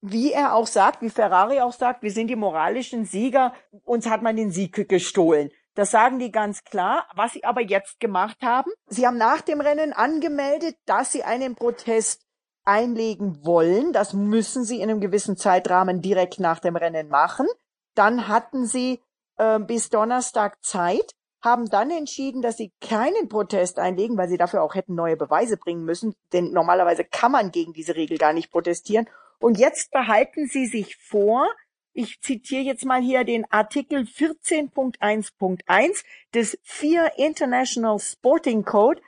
wie 0.01 0.33
er 0.33 0.55
auch 0.55 0.67
sagt, 0.67 1.01
wie 1.01 1.11
Ferrari 1.11 1.61
auch 1.61 1.73
sagt, 1.73 2.03
wir 2.03 2.11
sind 2.11 2.29
die 2.29 2.37
moralischen 2.37 3.05
Sieger, 3.05 3.55
uns 3.85 4.09
hat 4.09 4.23
man 4.23 4.37
den 4.37 4.51
Sieg 4.51 4.89
gestohlen. 4.89 5.51
Das 5.75 5.91
sagen 5.91 6.19
die 6.19 6.31
ganz 6.31 6.65
klar. 6.65 7.07
Was 7.15 7.33
sie 7.33 7.45
aber 7.45 7.63
jetzt 7.63 7.99
gemacht 7.99 8.37
haben, 8.43 8.71
sie 8.89 9.07
haben 9.07 9.17
nach 9.17 9.41
dem 9.41 9.61
Rennen 9.61 9.93
angemeldet, 9.93 10.77
dass 10.85 11.13
sie 11.13 11.23
einen 11.23 11.55
Protest 11.55 12.27
einlegen 12.65 13.45
wollen. 13.45 13.93
Das 13.93 14.13
müssen 14.13 14.65
sie 14.65 14.81
in 14.81 14.91
einem 14.91 15.01
gewissen 15.01 15.37
Zeitrahmen 15.37 16.01
direkt 16.01 16.41
nach 16.41 16.61
dem 16.61 16.77
Rennen 16.77 17.09
machen. 17.09 17.47
Dann 17.95 18.29
hatten 18.29 18.67
sie 18.67 19.01
äh, 19.37 19.59
bis 19.59 19.91
Donnerstag 19.91 20.63
Zeit, 20.63 21.13
haben 21.43 21.69
dann 21.69 21.91
entschieden, 21.91 22.43
dass 22.43 22.57
sie 22.57 22.73
keinen 22.81 23.29
Protest 23.29 23.79
einlegen, 23.79 24.17
weil 24.17 24.29
sie 24.29 24.39
dafür 24.39 24.63
auch 24.63 24.75
hätten 24.75 24.95
neue 24.95 25.17
Beweise 25.17 25.57
bringen 25.57 25.85
müssen, 25.85 26.15
denn 26.33 26.53
normalerweise 26.53 27.05
kann 27.05 27.33
man 27.33 27.51
gegen 27.51 27.73
diese 27.73 27.97
Regel 27.97 28.19
gar 28.19 28.33
nicht 28.33 28.51
protestieren. 28.51 29.09
Und 29.41 29.59
jetzt 29.59 29.91
behalten 29.91 30.47
sie 30.47 30.67
sich 30.67 30.97
vor, 30.97 31.49
ich 31.95 32.23
zitiere 32.23 32.63
jetzt 32.63 32.87
mal 32.87 33.03
hier 33.03 33.25
den 33.25 33.45
Artikel 33.51 34.03
14.1.1 34.03 36.05
des 36.33 36.59
FIA 36.63 37.07
International 37.17 37.99
Sporting 37.99 38.65
Code, 38.65 39.03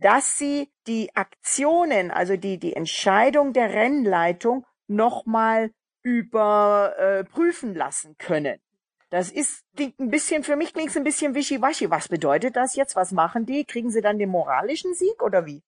dass 0.00 0.38
sie 0.38 0.70
die 0.86 1.14
Aktionen, 1.14 2.10
also 2.10 2.36
die, 2.36 2.58
die 2.58 2.74
Entscheidung 2.74 3.52
der 3.52 3.72
Rennleitung 3.72 4.66
nochmal 4.88 5.70
überprüfen 6.02 7.74
äh, 7.74 7.78
lassen 7.78 8.16
können. 8.18 8.58
Das 9.10 9.32
ist 9.32 9.64
ein 9.76 10.10
bisschen, 10.10 10.44
für 10.44 10.54
mich 10.54 10.72
klingt 10.72 10.90
es 10.90 10.96
ein 10.96 11.02
bisschen 11.02 11.34
wischiwaschi. 11.34 11.90
Was 11.90 12.08
bedeutet 12.08 12.54
das 12.54 12.76
jetzt? 12.76 12.94
Was 12.94 13.10
machen 13.10 13.44
die? 13.44 13.64
Kriegen 13.64 13.90
sie 13.90 14.02
dann 14.02 14.18
den 14.18 14.30
moralischen 14.30 14.94
Sieg 14.94 15.20
oder 15.20 15.46
wie? 15.46 15.62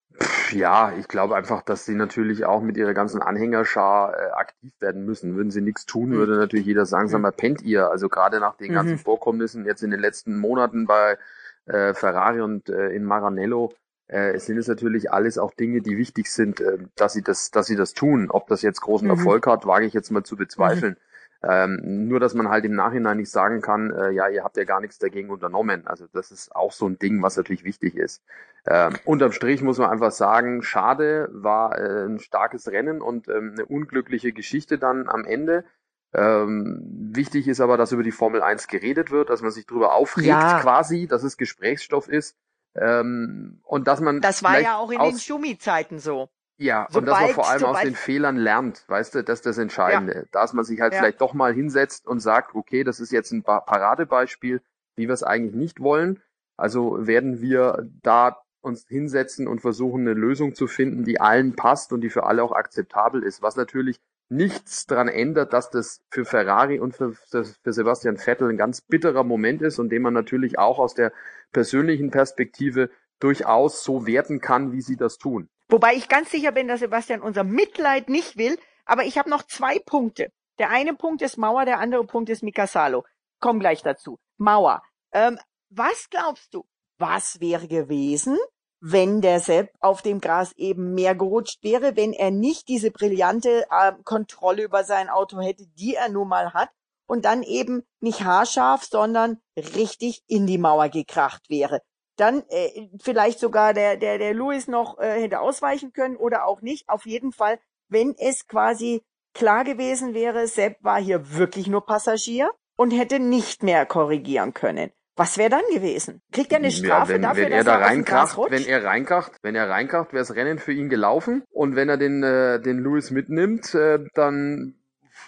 Ja, 0.51 0.93
ich 0.97 1.09
glaube 1.09 1.35
einfach, 1.35 1.61
dass 1.61 1.85
sie 1.85 1.95
natürlich 1.95 2.45
auch 2.45 2.61
mit 2.61 2.77
ihrer 2.77 2.93
ganzen 2.93 3.21
Anhängerschar 3.21 4.17
äh, 4.17 4.31
aktiv 4.31 4.71
werden 4.79 5.03
müssen. 5.05 5.35
Würden 5.35 5.51
sie 5.51 5.61
nichts 5.61 5.85
tun, 5.85 6.09
mhm. 6.09 6.13
würde 6.13 6.37
natürlich 6.37 6.65
jeder 6.65 6.85
sagen, 6.85 7.09
sag 7.09 7.19
mal, 7.19 7.33
pennt 7.33 7.61
ihr. 7.63 7.89
Also 7.89 8.07
gerade 8.07 8.39
nach 8.39 8.55
den 8.55 8.71
ganzen 8.71 8.93
mhm. 8.93 8.99
Vorkommnissen 8.99 9.65
jetzt 9.65 9.83
in 9.83 9.91
den 9.91 9.99
letzten 9.99 10.39
Monaten 10.39 10.87
bei 10.87 11.17
äh, 11.65 11.93
Ferrari 11.93 12.39
und 12.39 12.69
äh, 12.69 12.89
in 12.89 13.03
Maranello, 13.03 13.73
äh, 14.07 14.37
sind 14.39 14.57
es 14.57 14.67
natürlich 14.67 15.11
alles 15.11 15.37
auch 15.37 15.53
Dinge, 15.53 15.81
die 15.81 15.97
wichtig 15.97 16.31
sind, 16.31 16.59
äh, 16.61 16.77
dass 16.95 17.13
sie 17.13 17.21
das, 17.21 17.51
dass 17.51 17.67
sie 17.67 17.75
das 17.75 17.93
tun. 17.93 18.29
Ob 18.29 18.47
das 18.47 18.61
jetzt 18.61 18.81
großen 18.81 19.07
mhm. 19.07 19.17
Erfolg 19.17 19.47
hat, 19.47 19.65
wage 19.65 19.85
ich 19.85 19.93
jetzt 19.93 20.11
mal 20.11 20.23
zu 20.23 20.35
bezweifeln. 20.35 20.93
Mhm. 20.93 21.13
Ähm, 21.45 22.07
nur, 22.07 22.21
dass 22.21 22.33
man 22.33 22.47
halt 22.47 22.63
im 22.63 22.73
Nachhinein 22.73 23.17
nicht 23.17 23.29
sagen 23.29 23.61
kann, 23.61 23.91
äh, 23.91 24.11
ja, 24.11 24.29
ihr 24.29 24.45
habt 24.45 24.55
ja 24.55 24.63
gar 24.63 24.79
nichts 24.79 24.97
dagegen 24.97 25.29
unternommen. 25.29 25.85
Also 25.87 26.05
das 26.13 26.31
ist 26.31 26.55
auch 26.55 26.71
so 26.71 26.87
ein 26.87 26.97
Ding, 26.97 27.21
was 27.21 27.35
natürlich 27.35 27.65
wichtig 27.65 27.97
ist. 27.97 28.23
Ähm, 28.65 28.93
unterm 29.03 29.33
Strich 29.33 29.61
muss 29.61 29.77
man 29.77 29.89
einfach 29.89 30.11
sagen, 30.11 30.63
schade, 30.63 31.27
war 31.33 31.77
äh, 31.77 32.05
ein 32.05 32.19
starkes 32.19 32.69
Rennen 32.69 33.01
und 33.01 33.27
ähm, 33.27 33.55
eine 33.57 33.65
unglückliche 33.65 34.31
Geschichte 34.31 34.77
dann 34.77 35.09
am 35.09 35.25
Ende. 35.25 35.65
Ähm, 36.13 36.79
wichtig 37.13 37.49
ist 37.49 37.59
aber, 37.59 37.75
dass 37.75 37.91
über 37.91 38.03
die 38.03 38.11
Formel 38.11 38.41
1 38.41 38.67
geredet 38.67 39.11
wird, 39.11 39.29
dass 39.29 39.41
man 39.41 39.51
sich 39.51 39.65
darüber 39.65 39.93
aufregt 39.93 40.27
ja. 40.27 40.59
quasi, 40.61 41.07
dass 41.07 41.23
es 41.23 41.35
Gesprächsstoff 41.35 42.07
ist. 42.07 42.37
Ähm, 42.75 43.61
und 43.63 43.87
dass 43.87 44.01
man. 44.01 44.21
Das 44.21 44.43
war 44.43 44.59
ja 44.59 44.77
auch 44.77 44.91
in 44.91 44.99
den 44.99 45.19
Schumi-Zeiten 45.19 45.99
so. 45.99 46.29
Ja, 46.57 46.87
sobald, 46.89 46.95
und 46.95 47.05
dass 47.07 47.21
man 47.21 47.29
vor 47.33 47.49
allem 47.49 47.63
aus 47.65 47.81
den 47.81 47.95
Fehlern 47.95 48.37
lernt, 48.37 48.85
weißt 48.87 49.15
du, 49.15 49.23
das 49.23 49.39
ist 49.39 49.45
das 49.45 49.57
Entscheidende. 49.57 50.13
Ja. 50.13 50.23
Dass 50.31 50.53
man 50.53 50.63
sich 50.63 50.79
halt 50.81 50.93
ja. 50.93 50.99
vielleicht 50.99 51.21
doch 51.21 51.33
mal 51.33 51.53
hinsetzt 51.53 52.07
und 52.07 52.19
sagt, 52.19 52.55
okay, 52.55 52.83
das 52.83 52.99
ist 52.99 53.11
jetzt 53.11 53.31
ein 53.31 53.43
Paradebeispiel, 53.43 54.61
wie 54.95 55.07
wir 55.07 55.13
es 55.13 55.23
eigentlich 55.23 55.55
nicht 55.55 55.79
wollen. 55.79 56.21
Also 56.55 57.07
werden 57.07 57.41
wir 57.41 57.89
da 58.03 58.37
uns 58.61 58.85
hinsetzen 58.87 59.47
und 59.47 59.61
versuchen, 59.61 60.01
eine 60.01 60.13
Lösung 60.13 60.55
zu 60.55 60.67
finden, 60.67 61.03
die 61.03 61.19
allen 61.19 61.55
passt 61.55 61.91
und 61.91 62.01
die 62.01 62.09
für 62.09 62.25
alle 62.25 62.43
auch 62.43 62.53
akzeptabel 62.53 63.23
ist. 63.23 63.41
Was 63.41 63.55
natürlich 63.55 63.99
nichts 64.29 64.85
daran 64.85 65.07
ändert, 65.07 65.53
dass 65.53 65.69
das 65.69 66.01
für 66.09 66.25
Ferrari 66.25 66.79
und 66.79 66.95
für, 66.95 67.13
für 67.13 67.73
Sebastian 67.73 68.17
Vettel 68.17 68.49
ein 68.49 68.57
ganz 68.57 68.81
bitterer 68.81 69.23
Moment 69.23 69.61
ist 69.61 69.79
und 69.79 69.89
den 69.89 70.01
man 70.01 70.13
natürlich 70.13 70.57
auch 70.57 70.79
aus 70.79 70.93
der 70.93 71.11
persönlichen 71.51 72.11
Perspektive 72.11 72.89
durchaus 73.19 73.83
so 73.83 74.05
werten 74.05 74.41
kann, 74.41 74.71
wie 74.71 74.81
sie 74.81 74.97
das 74.97 75.17
tun. 75.17 75.49
Wobei 75.69 75.93
ich 75.93 76.09
ganz 76.09 76.31
sicher 76.31 76.51
bin, 76.51 76.67
dass 76.67 76.81
Sebastian 76.81 77.21
unser 77.21 77.43
Mitleid 77.43 78.09
nicht 78.09 78.37
will. 78.37 78.57
Aber 78.85 79.05
ich 79.05 79.17
habe 79.17 79.29
noch 79.29 79.43
zwei 79.43 79.79
Punkte. 79.79 80.31
Der 80.59 80.69
eine 80.69 80.93
Punkt 80.93 81.21
ist 81.21 81.37
Mauer, 81.37 81.65
der 81.65 81.79
andere 81.79 82.05
Punkt 82.05 82.29
ist 82.29 82.43
Mikasalo. 82.43 83.05
Komm 83.39 83.59
gleich 83.59 83.81
dazu. 83.81 84.19
Mauer. 84.37 84.83
Ähm, 85.11 85.39
was 85.69 86.09
glaubst 86.09 86.53
du, 86.53 86.65
was 86.97 87.39
wäre 87.39 87.67
gewesen, 87.67 88.37
wenn 88.85 89.21
der 89.21 89.39
Sepp 89.39 89.71
auf 89.79 90.01
dem 90.01 90.19
Gras 90.19 90.51
eben 90.57 90.93
mehr 90.93 91.15
gerutscht 91.15 91.63
wäre, 91.63 91.95
wenn 91.95 92.11
er 92.11 92.31
nicht 92.31 92.67
diese 92.67 92.91
brillante 92.91 93.65
äh, 93.69 93.93
Kontrolle 94.03 94.63
über 94.63 94.83
sein 94.83 95.09
Auto 95.09 95.39
hätte, 95.39 95.65
die 95.77 95.95
er 95.95 96.09
nun 96.09 96.27
mal 96.27 96.53
hat, 96.53 96.69
und 97.05 97.25
dann 97.25 97.43
eben 97.43 97.83
nicht 98.01 98.23
haarscharf, 98.23 98.83
sondern 98.83 99.37
richtig 99.57 100.23
in 100.27 100.47
die 100.47 100.57
Mauer 100.57 100.89
gekracht 100.89 101.49
wäre 101.49 101.81
dann 102.15 102.43
äh, 102.49 102.89
vielleicht 103.01 103.39
sogar 103.39 103.73
der, 103.73 103.97
der, 103.97 104.17
der 104.17 104.33
Louis 104.33 104.67
noch 104.67 104.99
äh, 104.99 105.21
hätte 105.21 105.39
ausweichen 105.39 105.93
können 105.93 106.15
oder 106.15 106.45
auch 106.45 106.61
nicht. 106.61 106.87
Auf 106.89 107.05
jeden 107.05 107.31
Fall, 107.31 107.59
wenn 107.87 108.15
es 108.17 108.47
quasi 108.47 109.01
klar 109.33 109.63
gewesen 109.63 110.13
wäre, 110.13 110.47
Sepp 110.47 110.77
war 110.83 111.01
hier 111.01 111.35
wirklich 111.35 111.67
nur 111.67 111.85
Passagier 111.85 112.51
und 112.75 112.91
hätte 112.91 113.19
nicht 113.19 113.63
mehr 113.63 113.85
korrigieren 113.85 114.53
können. 114.53 114.91
Was 115.15 115.37
wäre 115.37 115.49
dann 115.49 115.63
gewesen? 115.71 116.21
Kriegt 116.31 116.51
er 116.51 116.57
eine 116.57 116.71
Strafe 116.71 117.11
ja, 117.11 117.15
wenn, 117.15 117.21
dafür, 117.21 117.45
wenn 117.45 117.51
er 117.51 117.63
da 117.63 117.75
reinkracht, 117.75 118.37
wenn 118.49 118.65
er 118.65 118.83
reinkracht, 118.83 119.33
wenn 119.43 119.55
er 119.55 119.69
reinkracht, 119.69 120.11
wäre 120.11 120.25
das 120.25 120.35
Rennen 120.35 120.57
für 120.57 120.73
ihn 120.73 120.89
gelaufen 120.89 121.43
und 121.51 121.75
wenn 121.75 121.89
er 121.89 121.97
den 121.97 122.23
äh, 122.23 122.59
den 122.59 122.79
Louis 122.79 123.11
mitnimmt, 123.11 123.75
äh, 123.75 123.99
dann 124.15 124.75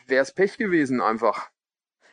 wäre 0.08 0.24
es 0.24 0.34
Pech 0.34 0.58
gewesen 0.58 1.02
einfach. 1.02 1.50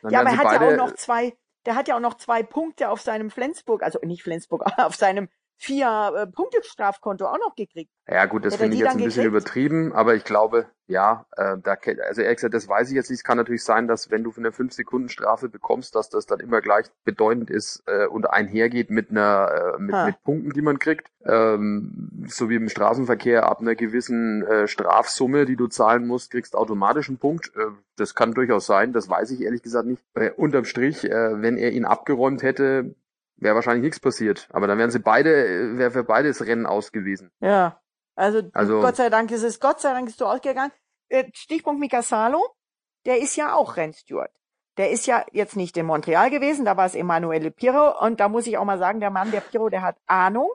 Dann 0.03 0.11
ja, 0.11 0.19
aber 0.19 0.29
er 0.29 0.37
hat 0.37 0.61
ja 0.61 0.67
auch 0.67 0.77
noch 0.77 0.95
zwei 0.95 1.33
der 1.65 1.75
hat 1.75 1.87
ja 1.87 1.95
auch 1.95 2.01
noch 2.01 2.15
zwei 2.15 2.43
Punkte 2.43 2.89
auf 2.89 3.01
seinem 3.01 3.31
Flensburg, 3.31 3.83
also 3.83 3.99
nicht 4.03 4.23
Flensburg, 4.23 4.63
auf 4.77 4.95
seinem 4.95 5.29
vier 5.57 6.13
äh, 6.15 6.27
Punkte 6.27 6.63
Strafkonto 6.63 7.25
auch 7.25 7.39
noch 7.39 7.55
gekriegt. 7.55 7.91
Ja 8.07 8.25
gut, 8.25 8.45
das 8.45 8.57
finde 8.57 8.75
ich 8.75 8.81
jetzt 8.81 8.91
ein 8.91 8.97
bisschen 8.97 9.23
gekriegt? 9.23 9.27
übertrieben, 9.27 9.93
aber 9.93 10.15
ich 10.15 10.25
glaube, 10.25 10.67
ja, 10.87 11.25
äh, 11.37 11.55
da, 11.63 11.77
also 12.07 12.21
ehrlich 12.21 12.37
gesagt, 12.37 12.53
das 12.53 12.67
weiß 12.67 12.89
ich 12.89 12.95
jetzt 12.95 13.09
nicht. 13.09 13.19
Es 13.19 13.23
kann 13.23 13.37
natürlich 13.37 13.63
sein, 13.63 13.87
dass 13.87 14.11
wenn 14.11 14.23
du 14.23 14.33
eine 14.35 14.49
5-Sekunden-Strafe 14.49 15.47
bekommst, 15.47 15.95
dass 15.95 16.09
das 16.09 16.25
dann 16.25 16.41
immer 16.41 16.59
gleich 16.59 16.87
bedeutend 17.05 17.49
ist 17.49 17.83
äh, 17.87 18.05
und 18.05 18.29
einhergeht 18.29 18.89
mit 18.89 19.09
einer 19.09 19.75
äh, 19.77 19.81
mit, 19.81 19.95
mit 20.05 20.23
Punkten, 20.23 20.51
die 20.51 20.61
man 20.61 20.79
kriegt. 20.79 21.09
Ähm, 21.25 22.25
so 22.27 22.49
wie 22.49 22.55
im 22.55 22.67
Straßenverkehr 22.67 23.47
ab 23.47 23.61
einer 23.61 23.75
gewissen 23.75 24.45
äh, 24.45 24.67
Strafsumme, 24.67 25.45
die 25.45 25.55
du 25.55 25.67
zahlen 25.67 26.05
musst, 26.05 26.31
kriegst 26.31 26.55
automatisch 26.55 27.07
einen 27.07 27.17
Punkt. 27.17 27.53
Äh, 27.55 27.67
das 27.95 28.13
kann 28.13 28.33
durchaus 28.33 28.65
sein, 28.65 28.91
das 28.91 29.09
weiß 29.09 29.31
ich 29.31 29.41
ehrlich 29.41 29.63
gesagt 29.63 29.87
nicht. 29.87 30.03
Äh, 30.15 30.31
unterm 30.31 30.65
Strich, 30.65 31.05
äh, 31.05 31.41
wenn 31.41 31.57
er 31.57 31.71
ihn 31.71 31.85
abgeräumt 31.85 32.43
hätte, 32.43 32.93
wäre 33.43 33.55
wahrscheinlich 33.55 33.83
nichts 33.83 33.99
passiert. 33.99 34.47
Aber 34.51 34.67
dann 34.67 34.77
wären 34.77 34.91
sie 34.91 34.99
beide, 34.99 35.77
wäre 35.77 35.91
für 35.91 36.03
beide 36.03 36.29
das 36.29 36.41
Rennen 36.41 36.65
ausgewiesen. 36.65 37.31
Ja. 37.39 37.79
Also, 38.15 38.43
also, 38.53 38.79
Gott 38.79 38.95
sei 38.95 39.09
Dank 39.09 39.31
ist 39.31 39.43
es, 39.43 39.59
Gott 39.59 39.81
sei 39.81 39.91
Dank 39.93 40.07
ist 40.07 40.19
so 40.19 40.27
ausgegangen. 40.27 40.71
Äh, 41.09 41.25
Stichpunkt 41.33 41.79
Mika 41.79 42.01
Salo, 42.01 42.45
der 43.05 43.19
ist 43.19 43.35
ja 43.35 43.55
auch 43.55 43.77
Rennsteward. 43.77 44.31
Der 44.77 44.91
ist 44.91 45.05
ja 45.05 45.25
jetzt 45.31 45.55
nicht 45.55 45.77
in 45.77 45.85
Montreal 45.85 46.29
gewesen, 46.29 46.65
da 46.65 46.77
war 46.77 46.85
es 46.85 46.95
Emanuele 46.95 47.51
Piro 47.51 48.03
und 48.03 48.19
da 48.19 48.29
muss 48.29 48.47
ich 48.47 48.57
auch 48.57 48.65
mal 48.65 48.79
sagen, 48.79 48.99
der 48.99 49.11
Mann, 49.11 49.31
der 49.31 49.41
Piro, 49.41 49.69
der 49.69 49.83
hat 49.83 49.97
Ahnung 50.07 50.51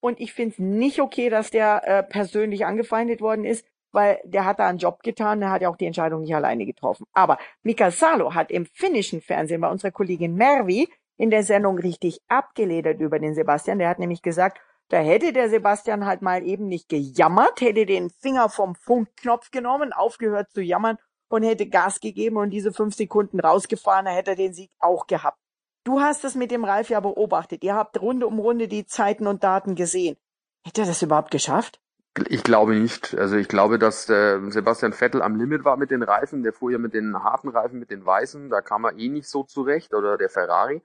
und 0.00 0.20
ich 0.20 0.34
finde 0.34 0.52
es 0.52 0.58
nicht 0.58 1.00
okay, 1.00 1.30
dass 1.30 1.50
der 1.50 1.86
äh, 1.86 2.02
persönlich 2.02 2.66
angefeindet 2.66 3.22
worden 3.22 3.44
ist, 3.44 3.66
weil 3.90 4.20
der 4.24 4.44
hat 4.44 4.58
da 4.58 4.68
einen 4.68 4.78
Job 4.78 5.02
getan, 5.02 5.40
der 5.40 5.50
hat 5.50 5.62
ja 5.62 5.70
auch 5.70 5.76
die 5.76 5.86
Entscheidung 5.86 6.22
nicht 6.22 6.34
alleine 6.34 6.66
getroffen. 6.66 7.06
Aber 7.12 7.38
Mika 7.62 7.90
Salo 7.90 8.34
hat 8.34 8.50
im 8.50 8.66
finnischen 8.66 9.22
Fernsehen 9.22 9.60
bei 9.60 9.70
unserer 9.70 9.92
Kollegin 9.92 10.34
Mervi 10.34 10.88
in 11.16 11.30
der 11.30 11.42
Sendung 11.42 11.78
richtig 11.78 12.20
abgeledert 12.28 13.00
über 13.00 13.18
den 13.18 13.34
Sebastian. 13.34 13.78
Der 13.78 13.88
hat 13.88 13.98
nämlich 13.98 14.22
gesagt, 14.22 14.58
da 14.88 14.98
hätte 14.98 15.32
der 15.32 15.48
Sebastian 15.48 16.06
halt 16.06 16.22
mal 16.22 16.42
eben 16.42 16.66
nicht 16.66 16.88
gejammert, 16.88 17.60
hätte 17.60 17.86
den 17.86 18.10
Finger 18.10 18.48
vom 18.48 18.74
Funkknopf 18.74 19.50
genommen, 19.50 19.92
aufgehört 19.92 20.50
zu 20.50 20.60
jammern 20.60 20.98
und 21.28 21.42
hätte 21.42 21.66
Gas 21.68 22.00
gegeben 22.00 22.36
und 22.36 22.50
diese 22.50 22.72
fünf 22.72 22.94
Sekunden 22.94 23.40
rausgefahren, 23.40 24.04
da 24.04 24.12
hätte 24.12 24.32
er 24.32 24.36
den 24.36 24.54
Sieg 24.54 24.70
auch 24.78 25.06
gehabt. 25.06 25.38
Du 25.84 26.00
hast 26.00 26.24
es 26.24 26.34
mit 26.34 26.50
dem 26.50 26.64
Ralf 26.64 26.88
ja 26.88 27.00
beobachtet. 27.00 27.62
Ihr 27.62 27.74
habt 27.74 28.00
Runde 28.00 28.26
um 28.26 28.38
Runde 28.38 28.68
die 28.68 28.86
Zeiten 28.86 29.26
und 29.26 29.44
Daten 29.44 29.74
gesehen. 29.74 30.16
Hätte 30.64 30.82
er 30.82 30.86
das 30.86 31.02
überhaupt 31.02 31.30
geschafft? 31.30 31.80
Ich 32.28 32.42
glaube 32.42 32.74
nicht. 32.74 33.14
Also 33.18 33.36
ich 33.36 33.48
glaube, 33.48 33.78
dass 33.78 34.08
äh, 34.08 34.38
Sebastian 34.48 34.92
Vettel 34.92 35.20
am 35.20 35.36
Limit 35.36 35.64
war 35.64 35.76
mit 35.76 35.90
den 35.90 36.02
Reifen. 36.02 36.42
Der 36.42 36.52
fuhr 36.52 36.70
ja 36.70 36.78
mit 36.78 36.94
den 36.94 37.22
harten 37.22 37.48
Reifen, 37.48 37.80
mit 37.80 37.90
den 37.90 38.06
weißen. 38.06 38.48
Da 38.50 38.62
kam 38.62 38.84
er 38.84 38.96
eh 38.96 39.08
nicht 39.08 39.28
so 39.28 39.42
zurecht. 39.42 39.92
Oder 39.92 40.16
der 40.16 40.30
Ferrari. 40.30 40.80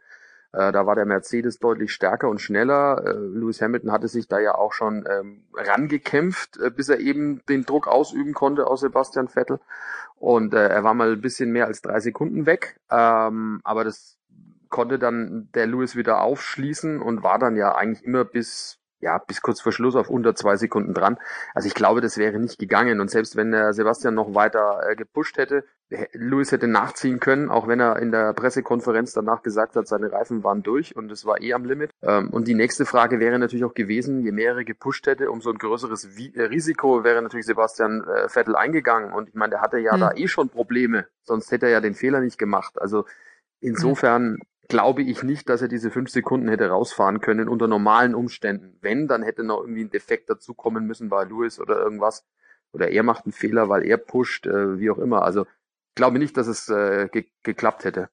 Äh, 0.52 0.72
da 0.72 0.86
war 0.86 0.96
der 0.96 1.06
Mercedes 1.06 1.60
deutlich 1.60 1.92
stärker 1.92 2.30
und 2.30 2.42
schneller. 2.42 3.04
Äh, 3.06 3.12
Lewis 3.12 3.62
Hamilton 3.62 3.92
hatte 3.92 4.08
sich 4.08 4.28
da 4.28 4.40
ja 4.40 4.56
auch 4.56 4.74
schon 4.74 5.06
ähm, 5.10 5.44
rangekämpft, 5.54 6.58
äh, 6.58 6.72
bis 6.72 6.90
er 6.90 7.00
eben 7.00 7.46
den 7.48 7.66
Druck 7.66 7.88
ausüben 7.88 8.34
konnte 8.34 8.68
aus 8.68 8.82
Sebastian 8.82 9.28
Vettel. 9.28 9.60
Und 10.16 10.54
äh, 10.54 10.68
er 10.68 10.84
war 10.84 10.94
mal 10.94 11.14
ein 11.14 11.22
bisschen 11.22 11.52
mehr 11.52 11.68
als 11.68 11.82
drei 11.82 12.00
Sekunden 12.00 12.46
weg. 12.46 12.80
Ähm, 12.90 13.62
aber 13.64 13.84
das 13.84 14.18
konnte 14.70 15.00
dann 15.00 15.50
der 15.54 15.68
Lewis 15.68 15.96
wieder 15.96 16.22
aufschließen 16.22 17.02
und 17.02 17.24
war 17.24 17.40
dann 17.40 17.56
ja 17.56 17.76
eigentlich 17.76 18.06
immer 18.06 18.26
bis 18.26 18.80
ja, 19.02 19.18
bis 19.18 19.42
kurz 19.42 19.62
vor 19.62 19.72
Schluss 19.72 19.96
auf 19.96 20.10
unter 20.10 20.36
zwei 20.36 20.58
Sekunden 20.58 20.94
dran. 20.94 21.18
Also 21.54 21.68
ich 21.68 21.74
glaube, 21.74 22.02
das 22.02 22.18
wäre 22.18 22.38
nicht 22.38 22.60
gegangen. 22.60 23.00
Und 23.00 23.10
selbst 23.10 23.36
wenn 23.36 23.52
der 23.52 23.74
Sebastian 23.74 24.14
noch 24.14 24.36
weiter 24.36 24.82
äh, 24.90 24.96
gepusht 24.96 25.38
hätte, 25.38 25.64
Lewis 26.14 26.52
hätte 26.52 26.68
nachziehen 26.68 27.20
können, 27.20 27.50
auch 27.50 27.68
wenn 27.68 27.80
er 27.80 27.98
in 27.98 28.12
der 28.12 28.34
Pressekonferenz 28.34 29.14
danach 29.14 29.42
gesagt 29.42 29.76
hat, 29.76 29.88
seine 29.88 30.12
Reifen 30.12 30.44
waren 30.44 30.62
durch 30.62 30.96
und 30.96 31.12
es 31.12 31.26
war 31.26 31.42
eh 31.42 31.54
am 31.54 31.66
Limit. 31.66 31.92
Ähm, 32.04 32.30
und 32.30 32.48
die 32.48 32.54
nächste 32.54 32.86
Frage 32.86 33.20
wäre 33.20 33.40
natürlich 33.40 33.66
auch 33.66 33.74
gewesen, 33.74 34.24
je 34.24 34.32
mehr 34.32 34.56
er 34.56 34.64
gepusht 34.64 35.08
hätte, 35.08 35.32
umso 35.32 35.50
ein 35.50 35.58
größeres 35.58 36.06
äh, 36.36 36.44
Risiko 36.44 37.04
wäre 37.04 37.22
natürlich 37.22 37.48
Sebastian 37.48 38.04
äh, 38.04 38.30
Vettel 38.30 38.56
eingegangen. 38.56 39.12
Und 39.14 39.30
ich 39.30 39.36
meine, 39.36 39.52
der 39.52 39.62
hatte 39.62 39.80
ja 39.80 39.94
hm. 39.94 40.00
da 40.00 40.12
eh 40.14 40.28
schon 40.28 40.50
Probleme, 40.50 41.08
sonst 41.24 41.52
hätte 41.52 41.66
er 41.66 41.72
ja 41.72 41.82
den 41.82 41.96
Fehler 41.96 42.22
nicht 42.22 42.38
gemacht. 42.38 42.80
Also 42.80 43.06
insofern 43.60 44.38
glaube 44.68 45.02
ich 45.02 45.24
nicht, 45.24 45.50
dass 45.50 45.64
er 45.64 45.68
diese 45.68 45.90
fünf 45.90 46.12
Sekunden 46.12 46.48
hätte 46.48 46.70
rausfahren 46.70 47.20
können 47.20 47.50
unter 47.50 47.68
normalen 47.68 48.14
Umständen. 48.14 48.78
Wenn, 48.82 49.08
dann 49.08 49.24
hätte 49.24 49.44
noch 49.44 49.62
irgendwie 49.62 49.86
ein 49.86 49.90
Defekt 49.90 50.30
dazukommen 50.30 50.86
müssen 50.86 51.10
bei 51.10 51.24
Lewis 51.24 51.60
oder 51.60 51.80
irgendwas. 51.80 52.26
Oder 52.72 52.90
er 52.90 53.02
macht 53.02 53.26
einen 53.26 53.34
Fehler, 53.34 53.68
weil 53.68 53.84
er 53.84 53.98
pusht, 53.98 54.46
äh, 54.46 54.80
wie 54.80 54.92
auch 54.92 55.00
immer. 55.00 55.24
Also 55.24 55.48
glaube 55.96 56.20
nicht, 56.20 56.38
dass 56.38 56.48
es 56.48 56.70
äh, 56.70 57.08
ge 57.12 57.26
geklappt 57.44 57.84
hätte. 57.86 58.10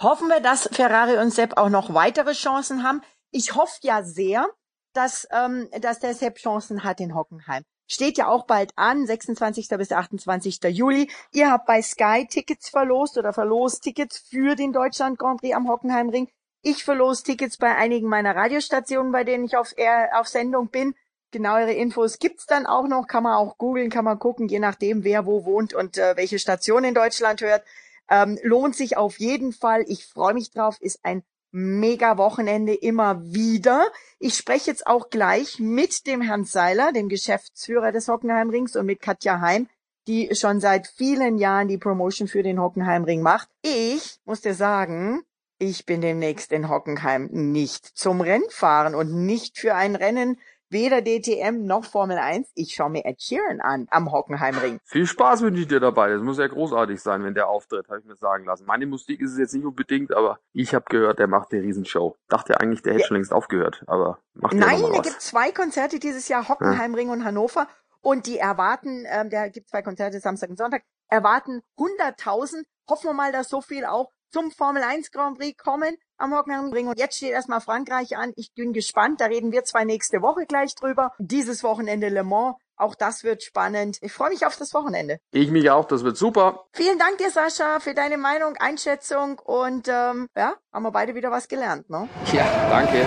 Hoffen 0.00 0.28
wir, 0.28 0.40
dass 0.40 0.68
Ferrari 0.72 1.18
und 1.18 1.32
Sepp 1.32 1.56
auch 1.56 1.68
noch 1.68 1.94
weitere 1.94 2.32
Chancen 2.32 2.82
haben. 2.82 3.02
Ich 3.30 3.54
hoffe 3.54 3.78
ja 3.82 4.02
sehr, 4.02 4.46
dass, 4.92 5.28
ähm, 5.30 5.68
dass 5.80 6.00
der 6.00 6.14
Sepp 6.14 6.36
Chancen 6.36 6.84
hat 6.84 7.00
in 7.00 7.14
Hockenheim. 7.14 7.62
Steht 7.88 8.18
ja 8.18 8.26
auch 8.26 8.46
bald 8.46 8.72
an, 8.76 9.06
26. 9.06 9.68
bis 9.78 9.92
28. 9.92 10.58
Juli. 10.64 11.08
Ihr 11.32 11.50
habt 11.52 11.66
bei 11.66 11.82
Sky 11.82 12.26
Tickets 12.28 12.68
verlost 12.68 13.16
oder 13.16 13.32
verlost 13.32 13.84
Tickets 13.84 14.18
für 14.18 14.56
den 14.56 14.72
Deutschland 14.72 15.18
Grand 15.18 15.40
Prix 15.40 15.54
am 15.54 15.68
Hockenheimring. 15.68 16.28
Ich 16.62 16.82
verlos 16.82 17.22
Tickets 17.22 17.58
bei 17.58 17.76
einigen 17.76 18.08
meiner 18.08 18.34
Radiostationen, 18.34 19.12
bei 19.12 19.22
denen 19.22 19.44
ich 19.44 19.56
auf, 19.56 19.72
auf 20.14 20.26
Sendung 20.26 20.68
bin. 20.68 20.96
Genauere 21.32 21.72
Infos 21.72 22.18
gibt's 22.18 22.46
dann 22.46 22.66
auch 22.66 22.86
noch, 22.86 23.06
kann 23.06 23.24
man 23.24 23.34
auch 23.34 23.58
googeln, 23.58 23.90
kann 23.90 24.04
man 24.04 24.18
gucken, 24.18 24.48
je 24.48 24.60
nachdem, 24.60 25.04
wer 25.04 25.26
wo 25.26 25.44
wohnt 25.44 25.74
und 25.74 25.98
äh, 25.98 26.16
welche 26.16 26.38
Station 26.38 26.84
in 26.84 26.94
Deutschland 26.94 27.40
hört. 27.40 27.64
Ähm, 28.08 28.38
lohnt 28.42 28.76
sich 28.76 28.96
auf 28.96 29.18
jeden 29.18 29.52
Fall. 29.52 29.84
Ich 29.88 30.06
freue 30.06 30.34
mich 30.34 30.50
drauf. 30.50 30.76
Ist 30.80 31.00
ein 31.02 31.22
mega 31.50 32.18
Wochenende 32.18 32.74
immer 32.74 33.22
wieder. 33.24 33.90
Ich 34.18 34.34
spreche 34.34 34.70
jetzt 34.70 34.86
auch 34.86 35.10
gleich 35.10 35.58
mit 35.58 36.06
dem 36.06 36.20
Herrn 36.20 36.44
Seiler, 36.44 36.92
dem 36.92 37.08
Geschäftsführer 37.08 37.92
des 37.92 38.08
Hockenheimrings 38.08 38.76
und 38.76 38.86
mit 38.86 39.00
Katja 39.00 39.40
Heim, 39.40 39.68
die 40.06 40.34
schon 40.34 40.60
seit 40.60 40.86
vielen 40.86 41.38
Jahren 41.38 41.68
die 41.68 41.78
Promotion 41.78 42.28
für 42.28 42.42
den 42.42 42.60
Hockenheimring 42.60 43.22
macht. 43.22 43.48
Ich 43.62 44.20
muss 44.24 44.42
dir 44.42 44.54
sagen, 44.54 45.22
ich 45.58 45.86
bin 45.86 46.02
demnächst 46.02 46.52
in 46.52 46.68
Hockenheim 46.68 47.28
nicht 47.32 47.86
zum 47.86 48.20
Rennfahren 48.20 48.94
und 48.94 49.24
nicht 49.24 49.58
für 49.58 49.74
ein 49.74 49.96
Rennen 49.96 50.38
weder 50.68 51.02
DTM 51.02 51.64
noch 51.64 51.84
Formel 51.84 52.18
1. 52.18 52.50
Ich 52.54 52.74
schaue 52.74 52.90
mir 52.90 53.04
Ed 53.04 53.20
Sheeran 53.22 53.60
an 53.60 53.86
am 53.90 54.10
Hockenheimring. 54.10 54.80
Viel 54.84 55.06
Spaß 55.06 55.42
wünsche 55.42 55.62
ich 55.62 55.68
dir 55.68 55.80
dabei. 55.80 56.10
Das 56.10 56.22
muss 56.22 56.38
ja 56.38 56.46
großartig 56.46 57.00
sein, 57.00 57.24
wenn 57.24 57.34
der 57.34 57.48
auftritt, 57.48 57.88
habe 57.88 58.00
ich 58.00 58.04
mir 58.04 58.16
sagen 58.16 58.44
lassen. 58.44 58.66
Meine 58.66 58.86
Musik 58.86 59.20
ist 59.20 59.32
es 59.32 59.38
jetzt 59.38 59.54
nicht 59.54 59.64
unbedingt, 59.64 60.14
aber 60.14 60.38
ich 60.52 60.74
habe 60.74 60.86
gehört, 60.88 61.18
der 61.18 61.26
macht 61.26 61.52
eine 61.52 61.62
Riesenshow. 61.62 62.16
Dachte 62.28 62.60
eigentlich, 62.60 62.82
der 62.82 62.94
hätte 62.94 63.02
ja. 63.02 63.08
schon 63.08 63.16
längst 63.16 63.32
aufgehört, 63.32 63.84
aber 63.86 64.18
macht 64.34 64.54
Nein, 64.54 64.82
er 64.82 65.02
gibt 65.02 65.20
zwei 65.20 65.52
Konzerte 65.52 65.98
dieses 65.98 66.28
Jahr, 66.28 66.48
Hockenheimring 66.48 67.08
ja. 67.08 67.12
und 67.14 67.24
Hannover. 67.24 67.68
Und 68.00 68.26
die 68.26 68.38
erwarten, 68.38 69.04
ähm, 69.08 69.30
der 69.30 69.50
gibt 69.50 69.68
zwei 69.68 69.82
Konzerte 69.82 70.20
Samstag 70.20 70.50
und 70.50 70.58
Sonntag, 70.58 70.82
erwarten 71.08 71.62
100.000. 71.76 72.64
Hoffen 72.88 73.08
wir 73.08 73.14
mal, 73.14 73.32
dass 73.32 73.48
so 73.48 73.60
viel 73.60 73.84
auch 73.84 74.12
zum 74.30 74.50
Formel 74.50 74.82
1 74.82 75.10
Grand 75.10 75.38
Prix 75.38 75.56
kommen 75.60 75.96
am 76.18 76.34
Hockenheimring. 76.34 76.88
Und 76.88 76.98
jetzt 76.98 77.16
steht 77.16 77.32
erstmal 77.32 77.60
Frankreich 77.60 78.16
an. 78.16 78.32
Ich 78.36 78.52
bin 78.54 78.72
gespannt. 78.72 79.20
Da 79.20 79.26
reden 79.26 79.52
wir 79.52 79.64
zwei 79.64 79.84
nächste 79.84 80.22
Woche 80.22 80.46
gleich 80.46 80.74
drüber. 80.74 81.12
Dieses 81.18 81.62
Wochenende 81.62 82.08
Le 82.08 82.24
Mans. 82.24 82.56
Auch 82.78 82.94
das 82.94 83.24
wird 83.24 83.42
spannend. 83.42 83.96
Ich 84.02 84.12
freue 84.12 84.28
mich 84.28 84.44
auf 84.44 84.56
das 84.56 84.74
Wochenende. 84.74 85.18
Ich 85.30 85.50
mich 85.50 85.70
auch, 85.70 85.86
das 85.86 86.04
wird 86.04 86.18
super. 86.18 86.66
Vielen 86.74 86.98
Dank 86.98 87.16
dir, 87.16 87.30
Sascha, 87.30 87.80
für 87.80 87.94
deine 87.94 88.18
Meinung, 88.18 88.56
Einschätzung 88.58 89.38
und 89.38 89.88
ähm, 89.88 90.28
ja, 90.36 90.56
haben 90.74 90.82
wir 90.82 90.90
beide 90.90 91.14
wieder 91.14 91.30
was 91.30 91.48
gelernt, 91.48 91.88
ne? 91.88 92.06
Ja, 92.34 92.44
danke. 92.68 93.06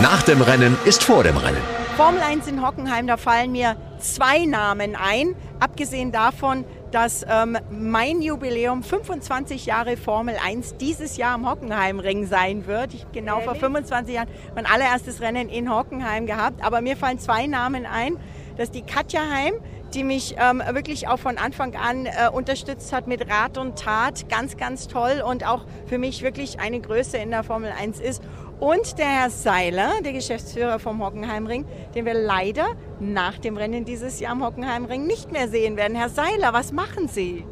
Nach 0.00 0.22
dem 0.22 0.40
Rennen 0.40 0.78
ist 0.86 1.04
vor 1.04 1.24
dem 1.24 1.36
Rennen. 1.36 1.60
Formel 1.96 2.22
1 2.22 2.48
in 2.48 2.66
Hockenheim, 2.66 3.06
da 3.06 3.16
fallen 3.18 3.52
mir 3.52 3.76
zwei 4.00 4.46
Namen 4.46 4.96
ein. 4.96 5.36
Abgesehen 5.60 6.10
davon, 6.10 6.64
dass 6.94 7.26
ähm, 7.28 7.58
mein 7.72 8.22
Jubiläum 8.22 8.84
25 8.84 9.66
Jahre 9.66 9.96
Formel 9.96 10.36
1 10.40 10.76
dieses 10.76 11.16
Jahr 11.16 11.34
am 11.34 11.50
Hockenheimring 11.50 12.26
sein 12.28 12.68
wird. 12.68 12.94
Ich 12.94 13.04
genau 13.10 13.40
vor 13.40 13.56
25 13.56 14.14
Jahren 14.14 14.28
mein 14.54 14.64
allererstes 14.64 15.20
Rennen 15.20 15.48
in 15.48 15.74
Hockenheim 15.74 16.26
gehabt. 16.26 16.62
Aber 16.62 16.82
mir 16.82 16.96
fallen 16.96 17.18
zwei 17.18 17.48
Namen 17.48 17.84
ein. 17.84 18.16
Das 18.56 18.68
ist 18.68 18.76
die 18.76 18.82
Katja 18.82 19.22
Heim, 19.28 19.54
die 19.92 20.04
mich 20.04 20.36
ähm, 20.38 20.62
wirklich 20.70 21.08
auch 21.08 21.18
von 21.18 21.36
Anfang 21.36 21.74
an 21.74 22.06
äh, 22.06 22.28
unterstützt 22.32 22.92
hat 22.92 23.08
mit 23.08 23.28
Rat 23.28 23.58
und 23.58 23.76
Tat. 23.76 24.28
Ganz, 24.28 24.56
ganz 24.56 24.86
toll 24.86 25.20
und 25.28 25.44
auch 25.44 25.64
für 25.86 25.98
mich 25.98 26.22
wirklich 26.22 26.60
eine 26.60 26.80
Größe 26.80 27.16
in 27.16 27.30
der 27.30 27.42
Formel 27.42 27.72
1 27.76 27.98
ist. 27.98 28.22
Und 28.60 28.98
der 28.98 29.06
Herr 29.06 29.30
Seiler, 29.30 29.90
der 30.04 30.12
Geschäftsführer 30.12 30.78
vom 30.78 31.04
Hockenheimring, 31.04 31.64
den 31.94 32.04
wir 32.04 32.14
leider 32.14 32.68
nach 33.00 33.38
dem 33.38 33.56
Rennen 33.56 33.84
dieses 33.84 34.20
Jahr 34.20 34.32
am 34.32 34.44
Hockenheimring 34.44 35.06
nicht 35.06 35.32
mehr 35.32 35.48
sehen 35.48 35.76
werden. 35.76 35.96
Herr 35.96 36.08
Seiler, 36.08 36.52
was 36.52 36.72
machen 36.72 37.08
Sie? 37.08 37.44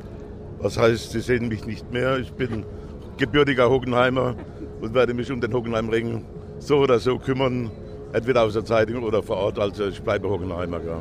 Was 0.58 0.78
heißt, 0.78 1.10
Sie 1.10 1.20
sehen 1.20 1.48
mich 1.48 1.66
nicht 1.66 1.92
mehr? 1.92 2.18
Ich 2.18 2.32
bin 2.32 2.64
gebürtiger 3.18 3.68
Hockenheimer 3.68 4.36
und 4.80 4.94
werde 4.94 5.12
mich 5.12 5.30
um 5.30 5.40
den 5.40 5.52
Hockenheimring 5.52 6.24
so 6.58 6.78
oder 6.78 6.98
so 6.98 7.18
kümmern, 7.18 7.70
entweder 8.12 8.42
aus 8.42 8.52
der 8.52 8.64
Zeitung 8.64 9.02
oder 9.02 9.22
vor 9.22 9.38
Ort. 9.38 9.58
Also 9.58 9.88
ich 9.88 10.00
bleibe 10.00 10.30
Hockenheimer. 10.30 10.80
Ja. 10.84 11.00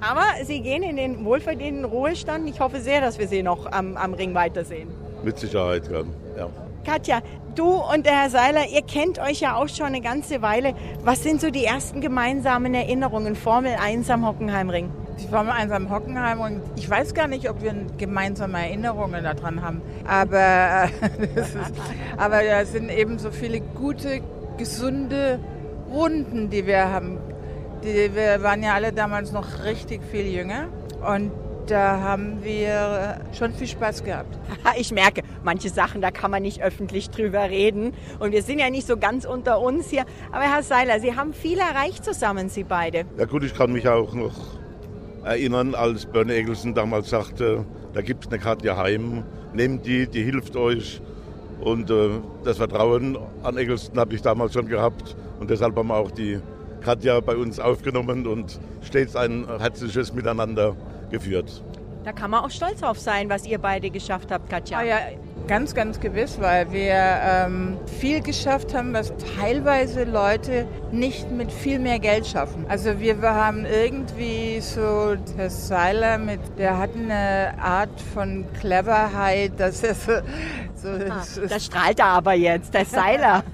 Aber 0.00 0.44
Sie 0.44 0.60
gehen 0.60 0.82
in 0.82 0.96
den 0.96 1.24
wohlverdienten 1.24 1.84
Ruhestand. 1.84 2.48
Ich 2.48 2.60
hoffe 2.60 2.80
sehr, 2.80 3.00
dass 3.00 3.18
wir 3.18 3.26
Sie 3.26 3.42
noch 3.42 3.70
am, 3.72 3.96
am 3.96 4.14
Ring 4.14 4.34
weitersehen. 4.34 4.88
Mit 5.24 5.38
Sicherheit, 5.38 5.90
ja. 6.36 6.48
Katja, 6.84 7.20
du 7.54 7.72
und 7.72 8.06
der 8.06 8.22
Herr 8.22 8.30
Seiler, 8.30 8.66
ihr 8.66 8.80
kennt 8.82 9.18
euch 9.18 9.40
ja 9.40 9.56
auch 9.56 9.68
schon 9.68 9.86
eine 9.86 10.00
ganze 10.00 10.40
Weile. 10.40 10.74
Was 11.02 11.22
sind 11.22 11.40
so 11.40 11.50
die 11.50 11.64
ersten 11.64 12.00
gemeinsamen 12.00 12.72
Erinnerungen? 12.72 13.36
Formel 13.36 13.74
1 13.78 14.08
am 14.08 14.26
Hockenheimring? 14.26 14.90
Die 15.18 15.28
Formel 15.28 15.52
1 15.52 15.70
am 15.72 15.90
Hockenheimring. 15.90 16.62
Ich 16.76 16.88
weiß 16.88 17.12
gar 17.12 17.28
nicht, 17.28 17.50
ob 17.50 17.62
wir 17.62 17.74
gemeinsame 17.98 18.58
Erinnerungen 18.58 19.22
daran 19.22 19.60
haben. 19.60 19.82
Aber, 20.06 20.88
ist, 21.34 21.56
aber 22.16 22.42
da 22.42 22.64
sind 22.64 22.90
eben 22.90 23.18
so 23.18 23.30
viele 23.30 23.60
gute, 23.60 24.22
gesunde 24.56 25.38
Runden, 25.92 26.48
die 26.48 26.66
wir 26.66 26.90
haben. 26.90 27.18
Die, 27.84 28.14
wir 28.14 28.42
waren 28.42 28.62
ja 28.62 28.72
alle 28.72 28.94
damals 28.94 29.32
noch 29.32 29.64
richtig 29.64 30.02
viel 30.10 30.26
jünger. 30.26 30.68
Und 31.06 31.30
da 31.70 32.00
haben 32.00 32.42
wir 32.42 33.20
schon 33.36 33.52
viel 33.52 33.68
Spaß 33.68 34.04
gehabt. 34.04 34.38
Ich 34.78 34.92
merke, 34.92 35.22
manche 35.42 35.68
Sachen, 35.68 36.00
da 36.00 36.10
kann 36.10 36.30
man 36.30 36.42
nicht 36.42 36.62
öffentlich 36.62 37.10
drüber 37.10 37.50
reden. 37.50 37.92
Und 38.18 38.32
wir 38.32 38.42
sind 38.42 38.58
ja 38.58 38.70
nicht 38.70 38.86
so 38.86 38.96
ganz 38.96 39.24
unter 39.24 39.60
uns 39.60 39.90
hier. 39.90 40.04
Aber 40.32 40.44
Herr 40.44 40.62
Seiler, 40.62 41.00
Sie 41.00 41.16
haben 41.16 41.32
viel 41.32 41.58
erreicht 41.58 42.04
zusammen, 42.04 42.48
Sie 42.48 42.64
beide. 42.64 43.04
Ja 43.18 43.24
gut, 43.24 43.42
ich 43.44 43.54
kann 43.54 43.72
mich 43.72 43.88
auch 43.88 44.14
noch 44.14 44.32
erinnern, 45.24 45.74
als 45.74 46.06
Bernie 46.06 46.34
Eggleson 46.34 46.74
damals 46.74 47.10
sagte, 47.10 47.64
da 47.92 48.00
gibt 48.00 48.24
es 48.24 48.30
eine 48.30 48.40
Katja 48.40 48.76
Heim, 48.76 49.24
nehmt 49.52 49.86
die, 49.86 50.06
die 50.06 50.22
hilft 50.22 50.56
euch. 50.56 51.02
Und 51.60 51.90
äh, 51.90 52.10
das 52.44 52.56
Vertrauen 52.56 53.18
an 53.42 53.58
Eggleson 53.58 53.98
habe 53.98 54.14
ich 54.14 54.22
damals 54.22 54.52
schon 54.52 54.66
gehabt. 54.66 55.16
Und 55.40 55.50
deshalb 55.50 55.76
haben 55.76 55.88
wir 55.88 55.96
auch 55.96 56.10
die 56.10 56.40
Katja 56.80 57.20
bei 57.20 57.36
uns 57.36 57.60
aufgenommen 57.60 58.26
und 58.26 58.58
stets 58.82 59.14
ein 59.16 59.46
herzliches 59.58 60.12
Miteinander 60.12 60.74
geführt. 61.10 61.62
Da 62.04 62.12
kann 62.12 62.30
man 62.30 62.44
auch 62.44 62.50
stolz 62.50 62.80
drauf 62.80 62.98
sein, 62.98 63.28
was 63.28 63.46
ihr 63.46 63.58
beide 63.58 63.90
geschafft 63.90 64.30
habt, 64.30 64.48
Katja. 64.48 64.80
Oh 64.80 64.86
ja, 64.86 64.96
ganz, 65.46 65.74
ganz 65.74 66.00
gewiss, 66.00 66.40
weil 66.40 66.72
wir 66.72 66.94
ähm, 66.94 67.76
viel 67.98 68.22
geschafft 68.22 68.72
haben, 68.72 68.94
was 68.94 69.12
teilweise 69.38 70.04
Leute 70.04 70.66
nicht 70.92 71.30
mit 71.30 71.52
viel 71.52 71.78
mehr 71.78 71.98
Geld 71.98 72.26
schaffen. 72.26 72.64
Also 72.68 73.00
wir, 73.00 73.20
wir 73.20 73.34
haben 73.34 73.66
irgendwie 73.66 74.60
so, 74.60 75.16
der 75.36 75.50
Seiler 75.50 76.18
mit, 76.18 76.40
der 76.56 76.78
hat 76.78 76.90
eine 76.94 77.52
Art 77.60 78.00
von 78.14 78.46
Cleverheit, 78.60 79.52
dass 79.58 79.82
er 79.82 79.94
so... 79.94 80.12
so 80.76 80.88
ah, 80.88 81.24
das 81.48 81.66
strahlt 81.66 81.98
er 81.98 82.06
aber 82.06 82.34
jetzt, 82.34 82.72
der 82.72 82.84
Seiler. 82.84 83.42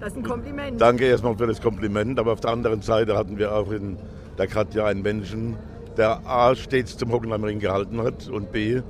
Das 0.00 0.14
ist 0.14 0.16
ein 0.16 0.24
Kompliment. 0.24 0.80
Danke 0.80 1.04
erstmal 1.04 1.36
für 1.36 1.46
das 1.46 1.60
Kompliment, 1.60 2.18
aber 2.18 2.32
auf 2.32 2.40
der 2.40 2.50
anderen 2.50 2.82
Seite 2.82 3.16
hatten 3.16 3.38
wir 3.38 3.54
auch 3.54 3.70
in 3.70 3.96
der 4.36 4.48
Katja 4.48 4.86
einen 4.86 5.00
Menschen, 5.00 5.56
der 5.96 6.26
A 6.26 6.54
stets 6.54 6.96
zum 6.96 7.12
Hockenheimring 7.12 7.58
gehalten 7.58 8.02
hat 8.02 8.28
und 8.28 8.52
B 8.52 8.82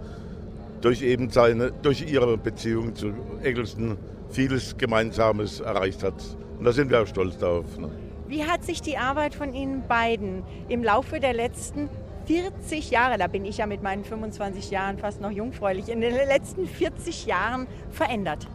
durch 0.80 1.02
eben 1.02 1.30
seine, 1.30 1.72
durch 1.82 2.02
ihre 2.10 2.36
Beziehung 2.36 2.94
zu 2.94 3.12
Eggleston 3.42 3.96
vieles 4.30 4.76
Gemeinsames 4.76 5.60
erreicht 5.60 6.02
hat. 6.02 6.14
Und 6.58 6.64
da 6.64 6.72
sind 6.72 6.90
wir 6.90 7.02
auch 7.02 7.06
stolz 7.06 7.38
darauf. 7.38 7.78
Ne? 7.78 7.90
Wie 8.28 8.44
hat 8.44 8.64
sich 8.64 8.80
die 8.82 8.96
Arbeit 8.96 9.34
von 9.34 9.52
Ihnen 9.52 9.86
beiden 9.86 10.42
im 10.68 10.82
Laufe 10.82 11.20
der 11.20 11.34
letzten 11.34 11.88
40 12.26 12.90
Jahre, 12.90 13.18
da 13.18 13.26
bin 13.26 13.44
ich 13.44 13.58
ja 13.58 13.66
mit 13.66 13.82
meinen 13.82 14.04
25 14.04 14.70
Jahren 14.70 14.98
fast 14.98 15.20
noch 15.20 15.30
jungfräulich, 15.30 15.88
in 15.88 16.00
den 16.00 16.14
letzten 16.14 16.66
40 16.66 17.26
Jahren 17.26 17.66
verändert? 17.90 18.46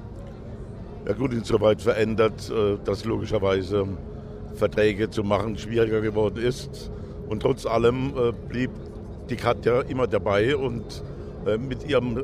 Ja 1.06 1.14
gut, 1.14 1.34
insoweit 1.34 1.82
verändert, 1.82 2.50
äh, 2.50 2.78
dass 2.84 3.06
logischerweise 3.06 3.88
Verträge 4.56 5.10
zu 5.10 5.24
machen 5.24 5.58
schwieriger 5.58 6.02
geworden 6.02 6.42
ist. 6.42 6.92
Und 7.28 7.42
trotz 7.42 7.66
allem 7.66 8.14
äh, 8.18 8.32
blieb 8.48 8.72
die 9.30 9.36
Katja 9.36 9.82
immer 9.82 10.08
dabei 10.08 10.56
und 10.56 11.04
äh, 11.46 11.58
mit 11.58 11.88
ihrem 11.88 12.24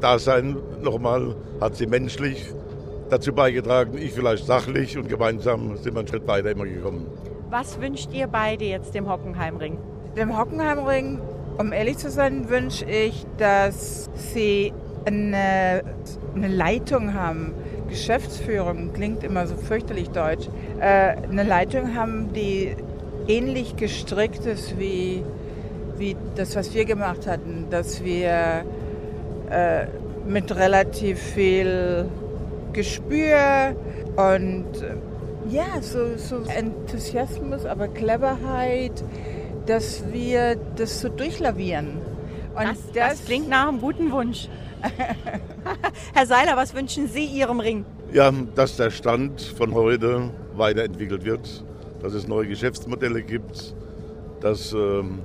Dasein 0.00 0.56
nochmal 0.82 1.34
hat 1.60 1.76
sie 1.76 1.86
menschlich 1.86 2.52
dazu 3.08 3.32
beigetragen, 3.32 3.96
ich 3.96 4.12
vielleicht 4.12 4.44
sachlich 4.44 4.98
und 4.98 5.08
gemeinsam 5.08 5.76
sind 5.76 5.94
wir 5.94 6.00
einen 6.00 6.08
Schritt 6.08 6.26
weiter 6.26 6.50
immer 6.50 6.64
gekommen. 6.64 7.06
Was 7.50 7.80
wünscht 7.80 8.12
ihr 8.12 8.26
beide 8.26 8.64
jetzt 8.64 8.94
dem 8.94 9.08
Hockenheimring? 9.08 9.78
Dem 10.16 10.36
Hockenheimring, 10.36 11.20
um 11.58 11.72
ehrlich 11.72 11.98
zu 11.98 12.10
sein, 12.10 12.48
wünsche 12.48 12.84
ich, 12.84 13.24
dass 13.38 14.10
sie 14.16 14.72
eine, 15.04 15.82
eine 16.34 16.48
Leitung 16.48 17.14
haben. 17.14 17.54
Geschäftsführung 17.88 18.92
klingt 18.92 19.22
immer 19.22 19.46
so 19.46 19.54
fürchterlich 19.54 20.10
deutsch. 20.10 20.48
Äh, 20.80 21.16
eine 21.22 21.44
Leitung 21.44 21.94
haben, 21.94 22.32
die 22.32 22.74
ähnlich 23.28 23.76
gestrickt 23.76 24.46
ist 24.46 24.78
wie, 24.78 25.22
wie 25.98 26.16
das, 26.34 26.56
was 26.56 26.74
wir 26.74 26.84
gemacht 26.84 27.26
hatten. 27.26 27.66
Dass 27.70 28.04
wir 28.04 28.64
äh, 29.50 29.86
mit 30.26 30.54
relativ 30.54 31.18
viel 31.18 32.06
Gespür 32.72 33.74
und 34.16 34.66
äh, 34.82 34.96
ja, 35.48 35.80
so, 35.80 36.16
so 36.16 36.42
Enthusiasmus, 36.48 37.64
aber 37.64 37.88
Cleverheit, 37.88 39.04
dass 39.66 40.02
wir 40.12 40.56
das 40.76 41.00
so 41.00 41.08
durchlavieren. 41.08 41.98
Und 42.54 42.64
das, 42.64 42.78
das, 42.92 43.18
das 43.18 43.24
klingt 43.24 43.48
nach 43.48 43.68
einem 43.68 43.80
guten 43.80 44.10
Wunsch. 44.10 44.48
Herr 46.14 46.26
Seiler, 46.26 46.56
was 46.56 46.74
wünschen 46.74 47.08
Sie 47.08 47.24
Ihrem 47.24 47.60
Ring? 47.60 47.84
Ja, 48.12 48.32
dass 48.54 48.76
der 48.76 48.90
Stand 48.90 49.40
von 49.40 49.74
heute 49.74 50.30
weiterentwickelt 50.54 51.24
wird, 51.24 51.64
dass 52.02 52.14
es 52.14 52.26
neue 52.26 52.46
Geschäftsmodelle 52.46 53.22
gibt, 53.22 53.74
dass 54.40 54.72
ähm, 54.72 55.20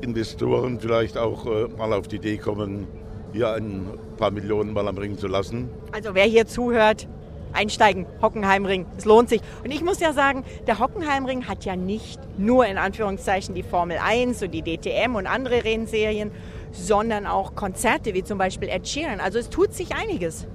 Investoren 0.00 0.80
vielleicht 0.80 1.16
auch 1.18 1.46
äh, 1.46 1.68
mal 1.76 1.92
auf 1.92 2.08
die 2.08 2.16
Idee 2.16 2.38
kommen, 2.38 2.86
hier 3.32 3.52
ein 3.52 3.86
paar 4.16 4.30
Millionen 4.30 4.72
mal 4.72 4.88
am 4.88 4.98
Ring 4.98 5.18
zu 5.18 5.26
lassen. 5.26 5.68
Also 5.92 6.14
wer 6.14 6.24
hier 6.24 6.46
zuhört, 6.46 7.06
einsteigen, 7.52 8.06
Hockenheimring, 8.22 8.86
es 8.96 9.04
lohnt 9.04 9.28
sich. 9.28 9.40
Und 9.64 9.70
ich 9.72 9.82
muss 9.82 10.00
ja 10.00 10.12
sagen, 10.12 10.44
der 10.66 10.78
Hockenheimring 10.78 11.48
hat 11.48 11.64
ja 11.64 11.76
nicht 11.76 12.20
nur 12.38 12.66
in 12.66 12.78
Anführungszeichen 12.78 13.54
die 13.54 13.62
Formel 13.62 13.98
1 14.02 14.42
und 14.42 14.52
die 14.52 14.62
DTM 14.62 15.14
und 15.14 15.26
andere 15.26 15.64
Rennserien, 15.64 16.30
sondern 16.72 17.26
auch 17.26 17.54
Konzerte 17.54 18.14
wie 18.14 18.22
zum 18.22 18.38
Beispiel 18.38 18.68
Ed 18.68 18.86
Sheeran. 18.86 19.20
Also 19.20 19.38
es 19.38 19.48
tut 19.48 19.72
sich 19.72 19.94
einiges. 19.94 20.46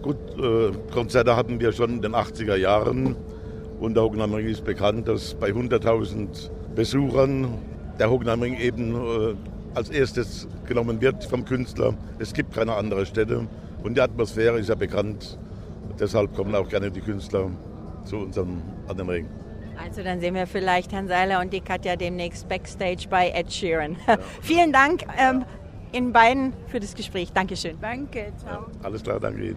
Gut, 0.00 0.16
äh, 0.38 0.72
Konzerte 0.92 1.36
hatten 1.36 1.60
wir 1.60 1.72
schon 1.72 1.90
in 1.90 2.02
den 2.02 2.14
80er 2.14 2.56
Jahren 2.56 3.16
und 3.82 3.94
der 3.94 4.04
Hockenheimring 4.04 4.46
ist 4.46 4.64
bekannt, 4.64 5.08
dass 5.08 5.34
bei 5.34 5.48
100.000 5.48 6.50
Besuchern 6.76 7.58
der 7.98 8.10
Hockenheimring 8.10 8.58
eben 8.58 8.94
äh, 8.94 9.34
als 9.74 9.90
erstes 9.90 10.46
genommen 10.66 11.00
wird 11.00 11.24
vom 11.24 11.44
Künstler. 11.44 11.94
Es 12.20 12.32
gibt 12.32 12.54
keine 12.54 12.74
andere 12.74 13.04
Stätte 13.04 13.48
und 13.82 13.96
die 13.96 14.00
Atmosphäre 14.00 14.58
ist 14.60 14.68
ja 14.68 14.76
bekannt. 14.76 15.36
Deshalb 15.98 16.34
kommen 16.34 16.54
auch 16.54 16.68
gerne 16.68 16.90
die 16.90 17.00
Künstler 17.00 17.50
zu 18.04 18.18
unserem 18.18 18.62
an 18.88 18.96
den 18.96 19.08
Ring. 19.08 19.26
Also 19.82 20.02
dann 20.02 20.20
sehen 20.20 20.34
wir 20.34 20.46
vielleicht 20.46 20.92
Herrn 20.92 21.08
Seiler 21.08 21.40
und 21.40 21.52
die 21.52 21.60
Katja 21.60 21.96
demnächst 21.96 22.48
backstage 22.48 23.06
bei 23.10 23.30
Ed 23.30 23.52
Sheeran. 23.52 23.96
Ja. 24.06 24.18
Vielen 24.42 24.72
Dank 24.72 25.02
ähm, 25.18 25.44
Ihnen 25.92 26.12
beiden 26.12 26.52
für 26.68 26.78
das 26.78 26.94
Gespräch. 26.94 27.32
Dankeschön. 27.32 27.78
Danke, 27.80 28.32
ciao. 28.38 28.60
Ja, 28.60 28.84
alles 28.84 29.02
klar, 29.02 29.18
danke 29.18 29.44
Ihnen. 29.44 29.56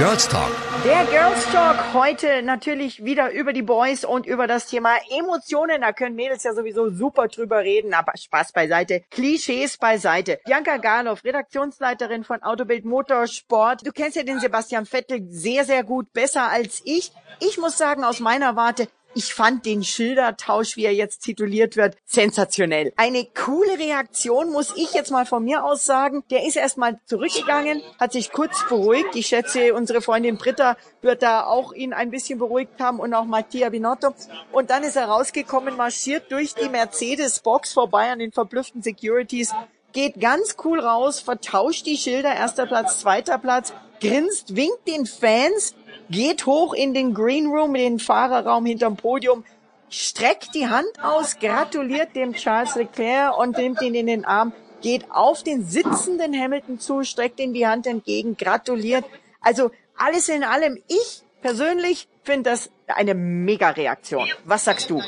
Girls 0.00 0.26
Talk. 0.26 0.50
Der 0.82 1.04
Girls 1.04 1.44
Talk 1.52 1.92
heute 1.92 2.40
natürlich 2.40 3.04
wieder 3.04 3.32
über 3.32 3.52
die 3.52 3.60
Boys 3.60 4.02
und 4.02 4.24
über 4.24 4.46
das 4.46 4.64
Thema 4.64 4.96
Emotionen. 5.10 5.82
Da 5.82 5.92
können 5.92 6.16
Mädels 6.16 6.42
ja 6.42 6.54
sowieso 6.54 6.88
super 6.88 7.28
drüber 7.28 7.58
reden, 7.58 7.92
aber 7.92 8.16
Spaß 8.16 8.52
beiseite. 8.52 9.02
Klischees 9.10 9.76
beiseite. 9.76 10.40
Bianca 10.46 10.78
Garloff, 10.78 11.22
Redaktionsleiterin 11.22 12.24
von 12.24 12.42
Autobild 12.42 12.86
Motorsport. 12.86 13.86
Du 13.86 13.92
kennst 13.92 14.16
ja 14.16 14.22
den 14.22 14.40
Sebastian 14.40 14.86
Vettel 14.86 15.26
sehr, 15.28 15.66
sehr 15.66 15.84
gut, 15.84 16.14
besser 16.14 16.48
als 16.48 16.80
ich. 16.86 17.12
Ich 17.40 17.58
muss 17.58 17.76
sagen, 17.76 18.02
aus 18.02 18.20
meiner 18.20 18.56
Warte, 18.56 18.88
ich 19.14 19.34
fand 19.34 19.66
den 19.66 19.82
Schildertausch, 19.82 20.76
wie 20.76 20.84
er 20.84 20.94
jetzt 20.94 21.20
tituliert 21.20 21.76
wird, 21.76 21.96
sensationell. 22.04 22.92
Eine 22.96 23.26
coole 23.26 23.78
Reaktion, 23.78 24.50
muss 24.50 24.72
ich 24.76 24.92
jetzt 24.92 25.10
mal 25.10 25.26
von 25.26 25.44
mir 25.44 25.64
aus 25.64 25.84
sagen. 25.84 26.22
Der 26.30 26.46
ist 26.46 26.56
erstmal 26.56 27.00
zurückgegangen, 27.06 27.82
hat 27.98 28.12
sich 28.12 28.32
kurz 28.32 28.64
beruhigt. 28.68 29.14
Ich 29.14 29.26
schätze, 29.26 29.74
unsere 29.74 30.00
Freundin 30.00 30.36
Britta 30.36 30.76
wird 31.02 31.22
da 31.22 31.44
auch 31.44 31.72
ihn 31.72 31.92
ein 31.92 32.10
bisschen 32.10 32.38
beruhigt 32.38 32.80
haben 32.80 33.00
und 33.00 33.14
auch 33.14 33.24
Mattia 33.24 33.68
Binotto. 33.70 34.14
Und 34.52 34.70
dann 34.70 34.82
ist 34.82 34.96
er 34.96 35.06
rausgekommen, 35.06 35.76
marschiert 35.76 36.30
durch 36.30 36.54
die 36.54 36.68
Mercedes-Box 36.68 37.72
vorbei 37.72 38.10
an 38.10 38.18
den 38.18 38.32
verblüfften 38.32 38.82
Securities, 38.82 39.52
geht 39.92 40.20
ganz 40.20 40.56
cool 40.64 40.80
raus, 40.80 41.20
vertauscht 41.20 41.86
die 41.86 41.96
Schilder, 41.96 42.34
erster 42.34 42.66
Platz, 42.66 43.00
zweiter 43.00 43.38
Platz, 43.38 43.72
grinst, 44.00 44.56
winkt 44.56 44.86
den 44.86 45.06
Fans, 45.06 45.74
geht 46.10 46.46
hoch 46.46 46.74
in 46.74 46.94
den 46.94 47.14
Green 47.14 47.46
Room, 47.46 47.74
in 47.74 47.82
den 47.82 47.98
Fahrerraum 47.98 48.66
hinterm 48.66 48.96
Podium, 48.96 49.44
streckt 49.88 50.54
die 50.54 50.68
Hand 50.68 51.02
aus, 51.02 51.38
gratuliert 51.38 52.14
dem 52.14 52.32
Charles 52.34 52.74
Leclerc 52.76 53.36
und 53.38 53.56
nimmt 53.56 53.80
ihn 53.82 53.94
in 53.94 54.06
den 54.06 54.24
Arm, 54.24 54.52
geht 54.82 55.10
auf 55.10 55.42
den 55.42 55.64
sitzenden 55.64 56.38
Hamilton 56.38 56.78
zu, 56.78 57.02
streckt 57.02 57.40
ihm 57.40 57.52
die 57.52 57.66
Hand 57.66 57.86
entgegen, 57.86 58.36
gratuliert. 58.36 59.04
Also 59.40 59.70
alles 59.96 60.28
in 60.28 60.44
allem, 60.44 60.82
ich 60.88 61.22
persönlich 61.42 62.08
finde 62.22 62.50
das 62.50 62.70
eine 62.86 63.14
Mega-Reaktion. 63.14 64.28
Was 64.44 64.64
sagst 64.64 64.90
du? 64.90 65.02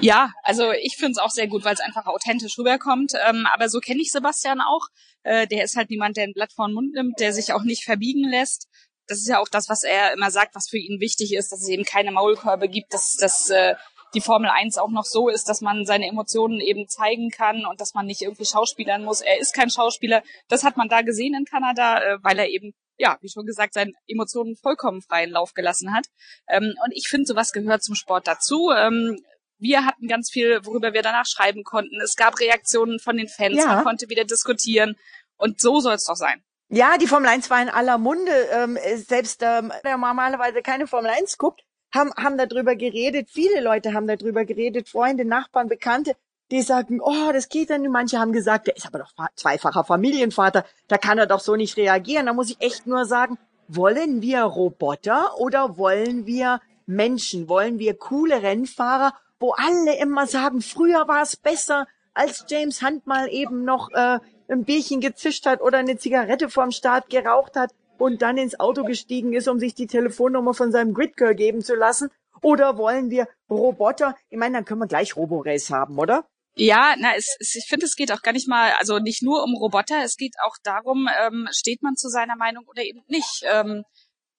Ja, 0.00 0.32
also 0.44 0.70
ich 0.72 0.96
finde 0.96 1.12
es 1.12 1.18
auch 1.18 1.30
sehr 1.30 1.48
gut, 1.48 1.64
weil 1.64 1.74
es 1.74 1.80
einfach 1.80 2.06
authentisch 2.06 2.56
rüberkommt. 2.58 3.14
Ähm, 3.28 3.46
aber 3.52 3.68
so 3.68 3.80
kenne 3.80 4.00
ich 4.00 4.12
Sebastian 4.12 4.60
auch. 4.60 4.86
Äh, 5.24 5.48
der 5.48 5.64
ist 5.64 5.76
halt 5.76 5.90
niemand, 5.90 6.16
der 6.16 6.24
ein 6.24 6.34
Blatt 6.34 6.52
vor 6.52 6.68
den 6.68 6.74
Mund 6.74 6.94
nimmt, 6.94 7.18
der 7.18 7.32
sich 7.32 7.52
auch 7.52 7.64
nicht 7.64 7.84
verbiegen 7.84 8.28
lässt 8.28 8.68
das 9.08 9.18
ist 9.18 9.28
ja 9.28 9.40
auch 9.40 9.48
das, 9.48 9.68
was 9.68 9.82
er 9.82 10.12
immer 10.12 10.30
sagt, 10.30 10.54
was 10.54 10.68
für 10.68 10.78
ihn 10.78 11.00
wichtig 11.00 11.34
ist, 11.34 11.50
dass 11.50 11.62
es 11.62 11.68
eben 11.68 11.84
keine 11.84 12.12
Maulkörbe 12.12 12.68
gibt, 12.68 12.92
dass, 12.92 13.16
dass 13.16 13.50
äh, 13.50 13.74
die 14.14 14.20
Formel 14.20 14.50
1 14.50 14.78
auch 14.78 14.90
noch 14.90 15.04
so 15.04 15.28
ist, 15.28 15.48
dass 15.48 15.60
man 15.60 15.84
seine 15.84 16.06
Emotionen 16.06 16.60
eben 16.60 16.88
zeigen 16.88 17.30
kann 17.30 17.66
und 17.66 17.80
dass 17.80 17.94
man 17.94 18.06
nicht 18.06 18.22
irgendwie 18.22 18.44
schauspielern 18.44 19.04
muss. 19.04 19.20
Er 19.20 19.38
ist 19.38 19.54
kein 19.54 19.70
Schauspieler. 19.70 20.22
Das 20.48 20.64
hat 20.64 20.76
man 20.76 20.88
da 20.88 21.02
gesehen 21.02 21.34
in 21.34 21.44
Kanada, 21.44 22.02
äh, 22.02 22.18
weil 22.22 22.38
er 22.38 22.48
eben, 22.48 22.74
ja, 22.96 23.18
wie 23.20 23.28
schon 23.28 23.46
gesagt, 23.46 23.74
seine 23.74 23.92
Emotionen 24.06 24.56
vollkommen 24.56 25.02
freien 25.02 25.30
Lauf 25.30 25.54
gelassen 25.54 25.94
hat. 25.94 26.06
Ähm, 26.48 26.74
und 26.84 26.92
ich 26.92 27.08
finde, 27.08 27.26
sowas 27.26 27.52
gehört 27.52 27.82
zum 27.82 27.94
Sport 27.94 28.26
dazu. 28.26 28.70
Ähm, 28.76 29.18
wir 29.58 29.84
hatten 29.84 30.06
ganz 30.06 30.30
viel, 30.30 30.60
worüber 30.64 30.92
wir 30.92 31.02
danach 31.02 31.26
schreiben 31.26 31.64
konnten. 31.64 32.00
Es 32.00 32.16
gab 32.16 32.38
Reaktionen 32.38 33.00
von 33.00 33.16
den 33.16 33.28
Fans, 33.28 33.58
ja. 33.58 33.66
man 33.66 33.84
konnte 33.84 34.08
wieder 34.08 34.24
diskutieren. 34.24 34.96
Und 35.36 35.60
so 35.60 35.80
soll 35.80 35.94
es 35.94 36.04
doch 36.04 36.16
sein. 36.16 36.42
Ja, 36.70 36.98
die 36.98 37.06
Formel 37.06 37.30
1 37.30 37.48
war 37.48 37.62
in 37.62 37.70
aller 37.70 37.96
Munde. 37.96 38.30
Ähm, 38.52 38.78
selbst 38.96 39.42
ähm, 39.42 39.72
der 39.84 39.96
normalerweise 39.96 40.60
keine 40.60 40.86
Formel 40.86 41.10
1 41.10 41.38
guckt, 41.38 41.62
haben, 41.94 42.12
haben 42.14 42.36
darüber 42.36 42.76
geredet. 42.76 43.30
Viele 43.30 43.60
Leute 43.60 43.94
haben 43.94 44.06
darüber 44.06 44.44
geredet. 44.44 44.88
Freunde, 44.88 45.24
Nachbarn, 45.24 45.68
Bekannte, 45.68 46.14
die 46.50 46.60
sagen, 46.60 47.00
oh, 47.00 47.32
das 47.32 47.48
geht 47.48 47.70
dann. 47.70 47.90
Manche 47.90 48.18
haben 48.18 48.32
gesagt, 48.32 48.66
der 48.66 48.76
ist 48.76 48.86
aber 48.86 48.98
doch 48.98 49.12
zweifacher 49.34 49.82
Familienvater. 49.82 50.66
Da 50.88 50.98
kann 50.98 51.16
er 51.16 51.26
doch 51.26 51.40
so 51.40 51.56
nicht 51.56 51.78
reagieren. 51.78 52.26
Da 52.26 52.34
muss 52.34 52.50
ich 52.50 52.60
echt 52.60 52.86
nur 52.86 53.06
sagen, 53.06 53.38
wollen 53.68 54.20
wir 54.20 54.42
Roboter 54.42 55.38
oder 55.38 55.78
wollen 55.78 56.26
wir 56.26 56.60
Menschen? 56.84 57.48
Wollen 57.48 57.78
wir 57.78 57.96
coole 57.96 58.42
Rennfahrer, 58.42 59.14
wo 59.40 59.52
alle 59.52 59.98
immer 59.98 60.26
sagen, 60.26 60.60
früher 60.60 61.08
war 61.08 61.22
es 61.22 61.36
besser, 61.36 61.86
als 62.12 62.44
James 62.48 62.82
Hunt 62.82 63.06
mal 63.06 63.28
eben 63.28 63.64
noch 63.64 63.90
äh, 63.92 64.18
ein 64.48 64.64
Bierchen 64.64 65.00
gezischt 65.00 65.46
hat 65.46 65.60
oder 65.60 65.78
eine 65.78 65.98
Zigarette 65.98 66.48
vorm 66.48 66.70
Start 66.70 67.10
geraucht 67.10 67.56
hat 67.56 67.72
und 67.98 68.22
dann 68.22 68.38
ins 68.38 68.58
Auto 68.58 68.84
gestiegen 68.84 69.32
ist, 69.32 69.48
um 69.48 69.58
sich 69.58 69.74
die 69.74 69.86
Telefonnummer 69.86 70.54
von 70.54 70.72
seinem 70.72 70.94
Gridgirl 70.94 71.34
geben 71.34 71.62
zu 71.62 71.74
lassen? 71.74 72.10
Oder 72.42 72.78
wollen 72.78 73.10
wir 73.10 73.26
Roboter? 73.50 74.14
Ich 74.30 74.38
meine, 74.38 74.56
dann 74.56 74.64
können 74.64 74.80
wir 74.80 74.86
gleich 74.86 75.16
Roborace 75.16 75.70
haben, 75.70 75.98
oder? 75.98 76.26
Ja, 76.54 76.94
na, 76.98 77.14
es, 77.16 77.36
es, 77.40 77.54
ich 77.54 77.66
finde, 77.68 77.86
es 77.86 77.96
geht 77.96 78.12
auch 78.12 78.22
gar 78.22 78.32
nicht 78.32 78.48
mal, 78.48 78.72
also 78.78 78.98
nicht 78.98 79.22
nur 79.22 79.42
um 79.44 79.54
Roboter, 79.54 80.02
es 80.04 80.16
geht 80.16 80.34
auch 80.44 80.56
darum, 80.62 81.08
ähm, 81.20 81.48
steht 81.50 81.82
man 81.82 81.96
zu 81.96 82.08
seiner 82.08 82.36
Meinung 82.36 82.64
oder 82.66 82.82
eben 82.82 83.02
nicht. 83.08 83.44
Ähm, 83.44 83.84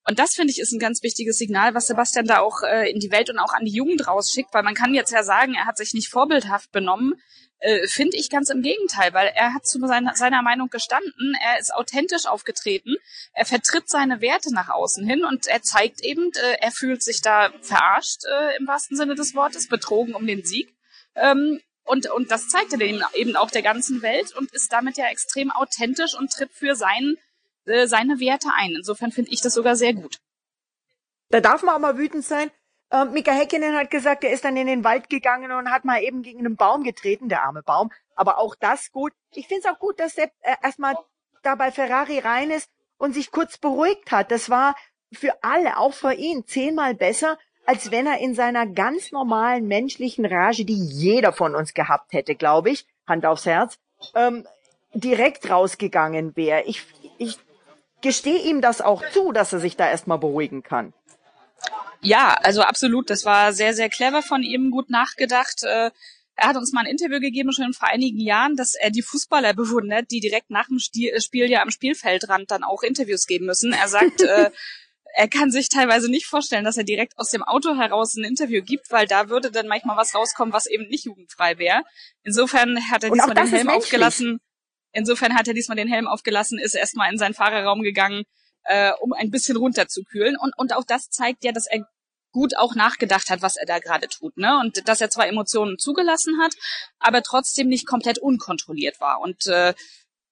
Und 0.07 0.17
das 0.17 0.33
finde 0.33 0.51
ich 0.51 0.59
ist 0.59 0.71
ein 0.71 0.79
ganz 0.79 1.03
wichtiges 1.03 1.37
Signal, 1.37 1.75
was 1.75 1.87
Sebastian 1.87 2.25
da 2.25 2.39
auch 2.39 2.63
äh, 2.63 2.89
in 2.89 2.99
die 2.99 3.11
Welt 3.11 3.29
und 3.29 3.37
auch 3.37 3.53
an 3.53 3.65
die 3.65 3.75
Jugend 3.75 4.07
rausschickt, 4.07 4.53
weil 4.53 4.63
man 4.63 4.73
kann 4.73 4.93
jetzt 4.93 5.11
ja 5.11 5.23
sagen, 5.23 5.53
er 5.53 5.65
hat 5.65 5.77
sich 5.77 5.93
nicht 5.93 6.09
vorbildhaft 6.09 6.71
benommen. 6.71 7.13
Äh, 7.59 7.87
finde 7.87 8.17
ich 8.17 8.29
ganz 8.29 8.49
im 8.49 8.61
Gegenteil, 8.61 9.13
weil 9.13 9.27
er 9.35 9.53
hat 9.53 9.67
zu 9.67 9.79
seiner, 9.85 10.15
seiner 10.15 10.41
Meinung 10.41 10.69
gestanden, 10.69 11.35
er 11.43 11.59
ist 11.59 11.73
authentisch 11.73 12.25
aufgetreten, 12.25 12.95
er 13.33 13.45
vertritt 13.45 13.89
seine 13.89 14.21
Werte 14.21 14.53
nach 14.53 14.69
außen 14.69 15.05
hin 15.05 15.25
und 15.25 15.45
er 15.47 15.61
zeigt 15.61 16.01
eben, 16.01 16.31
äh, 16.33 16.57
er 16.61 16.71
fühlt 16.71 17.03
sich 17.03 17.21
da 17.21 17.51
verarscht 17.61 18.23
äh, 18.25 18.57
im 18.57 18.67
wahrsten 18.67 18.95
Sinne 18.95 19.15
des 19.15 19.35
Wortes, 19.35 19.67
betrogen 19.67 20.15
um 20.15 20.25
den 20.25 20.45
Sieg. 20.45 20.73
Ähm, 21.15 21.59
und, 21.83 22.09
und 22.11 22.31
das 22.31 22.47
zeigt 22.47 22.71
er 22.71 22.81
eben 22.81 23.35
auch 23.35 23.51
der 23.51 23.63
ganzen 23.63 24.01
Welt 24.01 24.33
und 24.35 24.53
ist 24.53 24.71
damit 24.71 24.97
ja 24.97 25.07
extrem 25.07 25.51
authentisch 25.51 26.17
und 26.17 26.31
tritt 26.31 26.53
für 26.53 26.75
seinen 26.75 27.17
äh, 27.65 27.87
seine 27.87 28.19
Werte 28.19 28.49
ein. 28.57 28.71
Insofern 28.71 29.11
finde 29.11 29.31
ich 29.31 29.41
das 29.41 29.53
sogar 29.53 29.75
sehr 29.75 29.93
gut. 29.93 30.19
Da 31.29 31.39
darf 31.39 31.61
man 31.61 31.75
auch 31.75 31.79
mal 31.79 31.97
wütend 31.97 32.25
sein. 32.25 32.51
Äh, 32.91 33.05
Mika 33.05 33.31
Häkkinen 33.31 33.75
hat 33.75 33.91
gesagt, 33.91 34.23
er 34.23 34.31
ist 34.31 34.45
dann 34.45 34.57
in 34.57 34.67
den 34.67 34.83
Wald 34.83 35.09
gegangen 35.09 35.51
und 35.51 35.71
hat 35.71 35.85
mal 35.85 36.01
eben 36.01 36.21
gegen 36.21 36.39
einen 36.39 36.55
Baum 36.55 36.83
getreten, 36.83 37.29
der 37.29 37.43
arme 37.43 37.63
Baum. 37.63 37.91
Aber 38.15 38.39
auch 38.39 38.55
das 38.55 38.91
gut. 38.91 39.13
Ich 39.31 39.47
finde 39.47 39.67
es 39.67 39.73
auch 39.73 39.79
gut, 39.79 39.99
dass 39.99 40.17
er 40.17 40.31
äh, 40.41 40.55
erstmal 40.63 40.95
da 41.43 41.55
bei 41.55 41.71
Ferrari 41.71 42.19
rein 42.19 42.51
ist 42.51 42.69
und 42.97 43.13
sich 43.13 43.31
kurz 43.31 43.57
beruhigt 43.57 44.11
hat. 44.11 44.31
Das 44.31 44.49
war 44.49 44.75
für 45.11 45.43
alle, 45.43 45.77
auch 45.77 45.93
für 45.93 46.13
ihn, 46.13 46.45
zehnmal 46.45 46.95
besser, 46.95 47.37
als 47.65 47.91
wenn 47.91 48.07
er 48.07 48.19
in 48.19 48.33
seiner 48.33 48.65
ganz 48.65 49.11
normalen 49.11 49.67
menschlichen 49.67 50.25
Rage, 50.25 50.65
die 50.65 50.73
jeder 50.73 51.33
von 51.33 51.55
uns 51.55 51.73
gehabt 51.73 52.13
hätte, 52.13 52.35
glaube 52.35 52.71
ich, 52.71 52.87
Hand 53.07 53.25
aufs 53.25 53.45
Herz, 53.45 53.77
ähm, 54.15 54.45
direkt 54.93 55.49
rausgegangen 55.49 56.35
wäre. 56.35 56.63
Ich, 56.63 56.85
ich 57.17 57.37
gestehe 58.01 58.39
ihm 58.39 58.61
das 58.61 58.81
auch 58.81 59.03
zu, 59.11 59.31
dass 59.31 59.53
er 59.53 59.59
sich 59.59 59.77
da 59.77 59.89
erstmal 59.89 60.17
beruhigen 60.17 60.63
kann. 60.63 60.93
Ja, 62.01 62.33
also 62.33 62.61
absolut. 62.61 63.09
Das 63.09 63.25
war 63.25 63.53
sehr, 63.53 63.73
sehr 63.73 63.89
clever 63.89 64.21
von 64.21 64.43
ihm, 64.43 64.71
gut 64.71 64.89
nachgedacht. 64.89 65.63
Äh, 65.63 65.91
er 66.35 66.47
hat 66.47 66.55
uns 66.55 66.71
mal 66.71 66.81
ein 66.81 66.91
Interview 66.91 67.19
gegeben, 67.19 67.51
schon 67.51 67.73
vor 67.73 67.89
einigen 67.89 68.19
Jahren, 68.19 68.55
dass 68.55 68.75
er 68.75 68.91
die 68.91 69.01
Fußballer 69.01 69.53
bewundert, 69.55 70.11
die 70.11 70.19
direkt 70.19 70.49
nach 70.49 70.67
dem 70.67 70.79
Spiel 70.79 71.49
ja 71.49 71.61
am 71.61 71.71
Spielfeldrand 71.71 72.49
dann 72.51 72.63
auch 72.63 72.83
Interviews 72.83 73.27
geben 73.27 73.45
müssen. 73.45 73.73
Er 73.73 73.87
sagt, 73.87 74.21
äh, 74.21 74.51
er 75.15 75.27
kann 75.27 75.51
sich 75.51 75.69
teilweise 75.69 76.09
nicht 76.09 76.27
vorstellen, 76.27 76.63
dass 76.63 76.77
er 76.77 76.83
direkt 76.83 77.17
aus 77.17 77.29
dem 77.29 77.43
Auto 77.43 77.75
heraus 77.75 78.15
ein 78.15 78.23
Interview 78.23 78.63
gibt, 78.63 78.91
weil 78.91 79.07
da 79.07 79.29
würde 79.29 79.51
dann 79.51 79.67
manchmal 79.67 79.97
was 79.97 80.15
rauskommen, 80.15 80.53
was 80.53 80.65
eben 80.65 80.87
nicht 80.87 81.05
jugendfrei 81.05 81.57
wäre. 81.57 81.83
Insofern 82.23 82.79
hat 82.89 83.03
er 83.03 83.11
diesmal 83.11 83.35
den 83.35 83.47
Helm 83.47 83.69
aufgelassen. 83.69 84.39
Insofern 84.91 85.35
hat 85.35 85.47
er 85.47 85.53
diesmal 85.53 85.77
den 85.77 85.87
Helm 85.87 86.07
aufgelassen, 86.07 86.57
ist 86.57 86.73
erstmal 86.73 87.11
in 87.11 87.17
seinen 87.17 87.33
Fahrerraum 87.33 87.81
gegangen, 87.81 88.23
äh, 88.69 88.91
um 89.01 89.13
ein 89.13 89.31
bisschen 89.31 89.57
runterzukühlen. 89.57 90.37
Und, 90.37 90.53
und 90.57 90.73
auch 90.73 90.83
das 90.85 91.09
zeigt 91.09 91.43
ja, 91.43 91.51
dass 91.51 91.67
er 91.67 91.85
gut 92.31 92.55
auch 92.55 92.75
nachgedacht 92.75 93.29
hat, 93.31 93.41
was 93.41 93.55
er 93.55 93.65
da 93.65 93.79
gerade 93.79 94.07
tut, 94.07 94.37
ne? 94.37 94.59
Und 94.59 94.87
dass 94.87 95.01
er 95.01 95.09
zwar 95.09 95.27
Emotionen 95.27 95.79
zugelassen 95.79 96.39
hat, 96.39 96.53
aber 96.99 97.23
trotzdem 97.23 97.67
nicht 97.67 97.87
komplett 97.87 98.19
unkontrolliert 98.19 98.99
war. 98.99 99.19
Und 99.21 99.47
äh, 99.47 99.73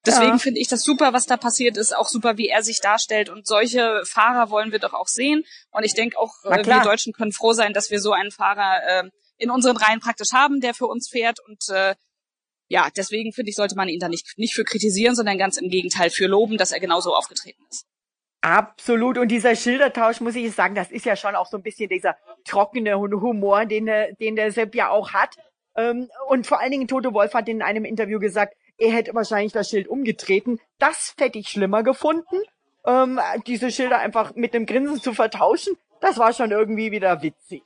deswegen 0.06 0.32
ja. 0.32 0.38
finde 0.38 0.60
ich 0.60 0.68
das 0.68 0.84
super, 0.84 1.12
was 1.12 1.26
da 1.26 1.36
passiert 1.36 1.76
ist, 1.76 1.96
auch 1.96 2.08
super, 2.08 2.38
wie 2.38 2.48
er 2.48 2.62
sich 2.62 2.80
darstellt. 2.80 3.28
Und 3.28 3.48
solche 3.48 4.02
Fahrer 4.04 4.50
wollen 4.50 4.70
wir 4.70 4.78
doch 4.78 4.94
auch 4.94 5.08
sehen. 5.08 5.42
Und 5.72 5.82
ich 5.82 5.94
denke 5.94 6.16
auch, 6.18 6.32
äh, 6.44 6.64
wir 6.64 6.82
Deutschen 6.84 7.12
können 7.12 7.32
froh 7.32 7.52
sein, 7.52 7.72
dass 7.72 7.90
wir 7.90 8.00
so 8.00 8.12
einen 8.12 8.30
Fahrer 8.30 8.80
äh, 8.86 9.10
in 9.36 9.50
unseren 9.50 9.76
Reihen 9.76 9.98
praktisch 9.98 10.32
haben, 10.32 10.60
der 10.60 10.74
für 10.74 10.86
uns 10.86 11.08
fährt 11.08 11.38
und 11.46 11.68
äh, 11.70 11.96
ja, 12.68 12.88
deswegen 12.94 13.32
finde 13.32 13.50
ich, 13.50 13.56
sollte 13.56 13.76
man 13.76 13.88
ihn 13.88 13.98
da 13.98 14.08
nicht, 14.08 14.36
nicht 14.36 14.54
für 14.54 14.64
kritisieren, 14.64 15.16
sondern 15.16 15.38
ganz 15.38 15.56
im 15.56 15.70
Gegenteil 15.70 16.10
für 16.10 16.26
loben, 16.26 16.58
dass 16.58 16.72
er 16.72 16.80
genauso 16.80 17.14
aufgetreten 17.14 17.62
ist. 17.70 17.86
Absolut. 18.40 19.18
Und 19.18 19.28
dieser 19.28 19.56
Schildertausch, 19.56 20.20
muss 20.20 20.36
ich 20.36 20.52
sagen, 20.52 20.74
das 20.74 20.90
ist 20.90 21.04
ja 21.04 21.16
schon 21.16 21.34
auch 21.34 21.46
so 21.46 21.56
ein 21.56 21.62
bisschen 21.62 21.88
dieser 21.88 22.16
trockene 22.44 22.98
Humor, 22.98 23.66
den, 23.66 23.86
der, 23.86 24.12
den 24.14 24.36
der 24.36 24.52
Sepp 24.52 24.74
ja 24.74 24.90
auch 24.90 25.12
hat. 25.12 25.36
Ähm, 25.76 26.08
und 26.28 26.46
vor 26.46 26.60
allen 26.60 26.70
Dingen 26.70 26.88
Toto 26.88 27.12
Wolf 27.12 27.34
hat 27.34 27.48
in 27.48 27.62
einem 27.62 27.84
Interview 27.84 28.18
gesagt, 28.18 28.56
er 28.78 28.92
hätte 28.92 29.14
wahrscheinlich 29.14 29.52
das 29.52 29.68
Schild 29.70 29.88
umgetreten. 29.88 30.60
Das 30.78 31.14
hätte 31.18 31.38
ich 31.38 31.48
schlimmer 31.48 31.82
gefunden. 31.82 32.36
Ähm, 32.86 33.20
diese 33.46 33.70
Schilder 33.72 33.98
einfach 33.98 34.34
mit 34.36 34.54
dem 34.54 34.66
Grinsen 34.66 35.00
zu 35.00 35.12
vertauschen, 35.12 35.76
das 36.00 36.16
war 36.16 36.32
schon 36.32 36.52
irgendwie 36.52 36.92
wieder 36.92 37.22
witzig. 37.22 37.62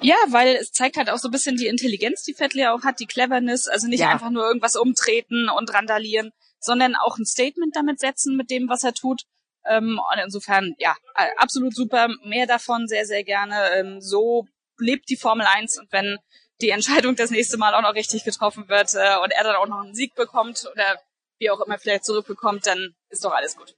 Ja, 0.00 0.14
weil 0.28 0.56
es 0.56 0.72
zeigt 0.72 0.96
halt 0.96 1.10
auch 1.10 1.18
so 1.18 1.28
ein 1.28 1.32
bisschen 1.32 1.56
die 1.56 1.66
Intelligenz, 1.66 2.22
die 2.22 2.34
Vettel 2.34 2.66
auch 2.66 2.84
hat, 2.84 3.00
die 3.00 3.06
Cleverness, 3.06 3.66
also 3.66 3.88
nicht 3.88 4.00
ja. 4.00 4.10
einfach 4.10 4.30
nur 4.30 4.46
irgendwas 4.46 4.76
umtreten 4.76 5.48
und 5.48 5.72
randalieren, 5.74 6.32
sondern 6.58 6.94
auch 6.94 7.18
ein 7.18 7.26
Statement 7.26 7.74
damit 7.74 7.98
setzen 7.98 8.36
mit 8.36 8.50
dem, 8.50 8.68
was 8.68 8.84
er 8.84 8.94
tut. 8.94 9.22
Ähm, 9.66 10.00
und 10.12 10.18
insofern, 10.22 10.74
ja, 10.78 10.96
absolut 11.36 11.74
super, 11.74 12.08
mehr 12.24 12.46
davon 12.46 12.88
sehr, 12.88 13.06
sehr 13.06 13.24
gerne. 13.24 13.70
Ähm, 13.74 14.00
so 14.00 14.46
lebt 14.78 15.08
die 15.08 15.16
Formel 15.16 15.46
1 15.46 15.78
und 15.78 15.92
wenn 15.92 16.18
die 16.60 16.70
Entscheidung 16.70 17.16
das 17.16 17.30
nächste 17.30 17.58
Mal 17.58 17.74
auch 17.74 17.82
noch 17.82 17.94
richtig 17.94 18.24
getroffen 18.24 18.68
wird 18.68 18.94
äh, 18.94 19.18
und 19.22 19.30
er 19.32 19.44
dann 19.44 19.56
auch 19.56 19.66
noch 19.66 19.82
einen 19.82 19.94
Sieg 19.94 20.14
bekommt 20.14 20.66
oder 20.72 21.00
wie 21.38 21.50
auch 21.50 21.60
immer 21.60 21.78
vielleicht 21.78 22.04
zurückbekommt, 22.04 22.66
dann 22.66 22.94
ist 23.08 23.24
doch 23.24 23.32
alles 23.32 23.56
gut. 23.56 23.74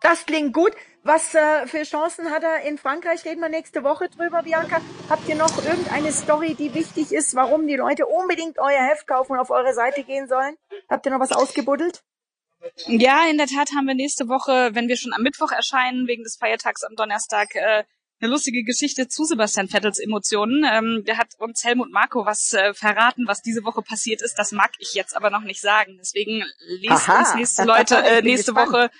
Das 0.00 0.26
klingt 0.26 0.52
gut. 0.52 0.72
Was 1.02 1.34
äh, 1.34 1.66
für 1.66 1.82
Chancen 1.82 2.30
hat 2.30 2.42
er 2.42 2.62
in 2.62 2.78
Frankreich? 2.78 3.24
Reden 3.24 3.40
wir 3.40 3.48
nächste 3.48 3.82
Woche 3.82 4.08
drüber, 4.08 4.42
Bianca. 4.42 4.80
Habt 5.08 5.28
ihr 5.28 5.36
noch 5.36 5.64
irgendeine 5.64 6.12
Story, 6.12 6.54
die 6.54 6.74
wichtig 6.74 7.12
ist, 7.12 7.34
warum 7.34 7.66
die 7.66 7.76
Leute 7.76 8.06
unbedingt 8.06 8.58
euer 8.58 8.88
Heft 8.88 9.06
kaufen 9.06 9.32
und 9.32 9.38
auf 9.38 9.50
eure 9.50 9.72
Seite 9.72 10.04
gehen 10.04 10.28
sollen? 10.28 10.56
Habt 10.88 11.06
ihr 11.06 11.12
noch 11.12 11.20
was 11.20 11.32
ausgebuddelt? 11.32 12.02
Ja, 12.86 13.28
in 13.28 13.38
der 13.38 13.46
Tat 13.46 13.70
haben 13.76 13.86
wir 13.86 13.94
nächste 13.94 14.28
Woche, 14.28 14.70
wenn 14.74 14.88
wir 14.88 14.96
schon 14.96 15.12
am 15.12 15.22
Mittwoch 15.22 15.52
erscheinen, 15.52 16.06
wegen 16.06 16.22
des 16.22 16.36
Feiertags 16.36 16.82
am 16.84 16.94
Donnerstag, 16.96 17.54
äh, 17.54 17.84
eine 18.18 18.30
lustige 18.30 18.62
Geschichte 18.62 19.08
zu 19.08 19.24
Sebastian 19.24 19.68
Vettels 19.68 19.98
Emotionen. 19.98 20.64
Ähm, 20.64 21.04
der 21.06 21.18
hat 21.18 21.34
uns 21.38 21.64
Helmut 21.64 21.92
Marco 21.92 22.24
was 22.24 22.52
äh, 22.52 22.72
verraten, 22.72 23.26
was 23.26 23.42
diese 23.42 23.64
Woche 23.64 23.82
passiert 23.82 24.22
ist. 24.22 24.38
Das 24.38 24.52
mag 24.52 24.70
ich 24.78 24.94
jetzt 24.94 25.14
aber 25.14 25.30
noch 25.30 25.42
nicht 25.42 25.60
sagen. 25.60 25.96
Deswegen 25.98 26.42
lest 26.80 27.08
Aha. 27.08 27.18
uns 27.18 27.34
nächste 27.34 27.64
Leute 27.64 27.96
äh, 27.96 28.22
nächste 28.22 28.54
Woche 28.54 28.90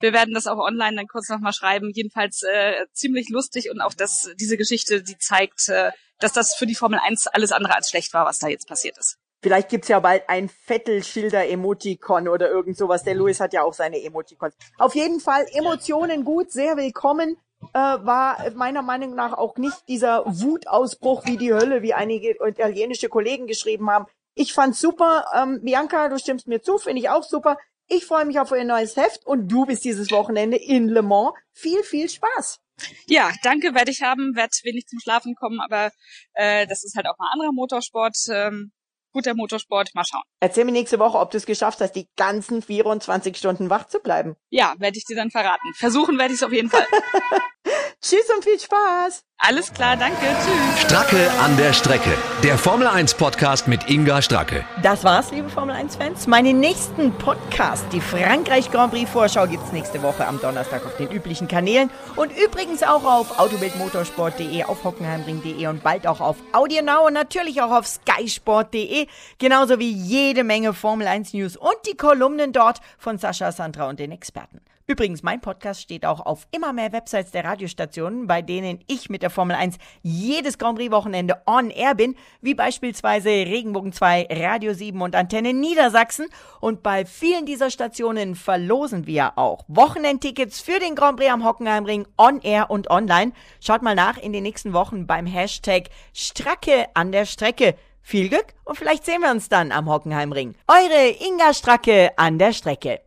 wir 0.00 0.12
werden 0.12 0.34
das 0.34 0.46
auch 0.46 0.58
online 0.58 0.96
dann 0.96 1.06
kurz 1.06 1.28
nochmal 1.28 1.52
schreiben. 1.52 1.90
Jedenfalls 1.94 2.42
äh, 2.42 2.86
ziemlich 2.92 3.28
lustig 3.28 3.70
und 3.70 3.80
auch 3.80 3.94
das, 3.94 4.30
diese 4.38 4.56
Geschichte, 4.56 5.02
die 5.02 5.16
zeigt, 5.18 5.68
äh, 5.68 5.92
dass 6.18 6.32
das 6.32 6.54
für 6.54 6.66
die 6.66 6.74
Formel 6.74 6.98
1 7.02 7.26
alles 7.28 7.52
andere 7.52 7.74
als 7.74 7.90
schlecht 7.90 8.12
war, 8.14 8.26
was 8.26 8.38
da 8.38 8.48
jetzt 8.48 8.68
passiert 8.68 8.98
ist. 8.98 9.18
Vielleicht 9.46 9.68
gibt's 9.68 9.86
ja 9.86 10.00
bald 10.00 10.28
ein 10.28 10.48
Vettel-Schilder-Emoticon 10.48 12.26
oder 12.26 12.50
irgend 12.50 12.76
sowas. 12.76 13.04
Der 13.04 13.14
Louis 13.14 13.38
hat 13.38 13.52
ja 13.52 13.62
auch 13.62 13.74
seine 13.74 14.02
Emoticons. 14.02 14.56
Auf 14.76 14.96
jeden 14.96 15.20
Fall 15.20 15.46
Emotionen 15.52 16.24
gut, 16.24 16.50
sehr 16.50 16.76
willkommen. 16.76 17.36
Äh, 17.72 17.78
war 17.78 18.50
meiner 18.56 18.82
Meinung 18.82 19.14
nach 19.14 19.34
auch 19.34 19.56
nicht 19.56 19.86
dieser 19.86 20.24
Wutausbruch 20.26 21.26
wie 21.26 21.36
die 21.36 21.52
Hölle, 21.52 21.82
wie 21.82 21.94
einige 21.94 22.34
italienische 22.44 23.08
Kollegen 23.08 23.46
geschrieben 23.46 23.88
haben. 23.88 24.06
Ich 24.34 24.52
fand's 24.52 24.80
super. 24.80 25.26
Ähm, 25.32 25.60
Bianca, 25.62 26.08
du 26.08 26.18
stimmst 26.18 26.48
mir 26.48 26.60
zu, 26.60 26.78
finde 26.78 26.98
ich 26.98 27.08
auch 27.08 27.22
super. 27.22 27.56
Ich 27.86 28.04
freue 28.04 28.24
mich 28.24 28.40
auf 28.40 28.50
euer 28.50 28.64
neues 28.64 28.96
Heft 28.96 29.24
und 29.28 29.46
du 29.46 29.64
bist 29.64 29.84
dieses 29.84 30.10
Wochenende 30.10 30.56
in 30.56 30.88
Le 30.88 31.02
Mans. 31.02 31.34
Viel, 31.52 31.84
viel 31.84 32.08
Spaß. 32.08 32.58
Ja, 33.06 33.30
danke, 33.44 33.76
werde 33.76 33.92
ich 33.92 34.02
haben, 34.02 34.34
werde 34.34 34.50
wenig 34.64 34.86
zum 34.88 34.98
Schlafen 34.98 35.36
kommen, 35.36 35.60
aber 35.60 35.92
äh, 36.34 36.66
das 36.66 36.82
ist 36.84 36.96
halt 36.96 37.06
auch 37.06 37.16
mal 37.16 37.30
anderer 37.32 37.52
Motorsport. 37.52 38.16
Ähm, 38.28 38.72
guter 39.16 39.34
Motorsport, 39.34 39.94
mal 39.94 40.04
schauen. 40.04 40.22
Erzähl 40.40 40.66
mir 40.66 40.72
nächste 40.72 40.98
Woche, 40.98 41.18
ob 41.18 41.30
du 41.30 41.38
es 41.38 41.46
geschafft 41.46 41.80
hast, 41.80 41.92
die 41.92 42.06
ganzen 42.16 42.60
24 42.60 43.34
Stunden 43.34 43.70
wach 43.70 43.86
zu 43.86 44.00
bleiben. 44.00 44.36
Ja, 44.50 44.74
werde 44.78 44.98
ich 44.98 45.04
dir 45.06 45.16
dann 45.16 45.30
verraten. 45.30 45.72
Versuchen 45.74 46.18
werde 46.18 46.34
ich 46.34 46.40
es 46.40 46.42
auf 46.42 46.52
jeden 46.52 46.68
Fall. 46.68 46.86
Tschüss 48.08 48.30
und 48.36 48.44
viel 48.44 48.60
Spaß. 48.60 49.24
Alles 49.38 49.72
klar, 49.72 49.96
danke. 49.96 50.20
Tschüss. 50.20 50.82
Stracke 50.82 51.28
an 51.40 51.56
der 51.56 51.72
Strecke. 51.72 52.16
Der 52.44 52.56
Formel 52.56 52.86
1 52.86 53.14
Podcast 53.14 53.66
mit 53.66 53.90
Inga 53.90 54.22
Stracke. 54.22 54.64
Das 54.80 55.02
war's, 55.02 55.32
liebe 55.32 55.48
Formel 55.48 55.74
1 55.74 55.96
Fans. 55.96 56.28
Meinen 56.28 56.60
nächsten 56.60 57.10
Podcast, 57.18 57.84
die 57.92 58.00
Frankreich 58.00 58.70
Grand 58.70 58.92
Prix 58.92 59.10
Vorschau, 59.10 59.48
gibt's 59.48 59.72
nächste 59.72 60.04
Woche 60.04 60.24
am 60.24 60.40
Donnerstag 60.40 60.86
auf 60.86 60.96
den 60.98 61.10
üblichen 61.10 61.48
Kanälen 61.48 61.90
und 62.14 62.30
übrigens 62.30 62.84
auch 62.84 63.02
auf 63.02 63.40
autobildmotorsport.de, 63.40 64.62
auf 64.62 64.84
hockenheimring.de 64.84 65.66
und 65.66 65.82
bald 65.82 66.06
auch 66.06 66.20
auf 66.20 66.36
AudioNow 66.52 67.08
und 67.08 67.14
natürlich 67.14 67.60
auch 67.60 67.72
auf 67.72 67.88
skysport.de, 67.88 69.08
genauso 69.40 69.80
wie 69.80 69.90
jede 69.90 70.44
Menge 70.44 70.74
Formel 70.74 71.08
1 71.08 71.34
News 71.34 71.56
und 71.56 71.74
die 71.88 71.96
Kolumnen 71.96 72.52
dort 72.52 72.78
von 72.98 73.18
Sascha, 73.18 73.50
Sandra 73.50 73.88
und 73.88 73.98
den 73.98 74.12
Experten. 74.12 74.60
Übrigens, 74.88 75.24
mein 75.24 75.40
Podcast 75.40 75.82
steht 75.82 76.06
auch 76.06 76.24
auf 76.24 76.46
immer 76.52 76.72
mehr 76.72 76.92
Websites 76.92 77.32
der 77.32 77.42
Radiostationen, 77.42 78.28
bei 78.28 78.40
denen 78.40 78.78
ich 78.86 79.10
mit 79.10 79.22
der 79.22 79.30
Formel 79.30 79.56
1 79.56 79.78
jedes 80.02 80.58
Grand 80.58 80.78
Prix 80.78 80.92
Wochenende 80.92 81.42
on 81.44 81.70
air 81.70 81.96
bin, 81.96 82.14
wie 82.40 82.54
beispielsweise 82.54 83.28
Regenbogen 83.28 83.92
2, 83.92 84.28
Radio 84.30 84.74
7 84.74 85.02
und 85.02 85.16
Antenne 85.16 85.54
Niedersachsen. 85.54 86.26
Und 86.60 86.84
bei 86.84 87.04
vielen 87.04 87.46
dieser 87.46 87.70
Stationen 87.70 88.36
verlosen 88.36 89.08
wir 89.08 89.36
auch 89.36 89.64
Wochenendtickets 89.66 90.60
für 90.60 90.78
den 90.78 90.94
Grand 90.94 91.18
Prix 91.18 91.32
am 91.32 91.44
Hockenheimring 91.44 92.06
on 92.16 92.40
air 92.42 92.70
und 92.70 92.88
online. 92.88 93.32
Schaut 93.58 93.82
mal 93.82 93.96
nach 93.96 94.18
in 94.18 94.32
den 94.32 94.44
nächsten 94.44 94.72
Wochen 94.72 95.08
beim 95.08 95.26
Hashtag 95.26 95.88
Stracke 96.12 96.86
an 96.94 97.10
der 97.10 97.26
Strecke. 97.26 97.74
Viel 98.02 98.28
Glück 98.28 98.54
und 98.62 98.78
vielleicht 98.78 99.04
sehen 99.04 99.22
wir 99.22 99.32
uns 99.32 99.48
dann 99.48 99.72
am 99.72 99.90
Hockenheimring. 99.90 100.54
Eure 100.68 101.08
Inga 101.26 101.54
Stracke 101.54 102.16
an 102.16 102.38
der 102.38 102.52
Strecke. 102.52 103.00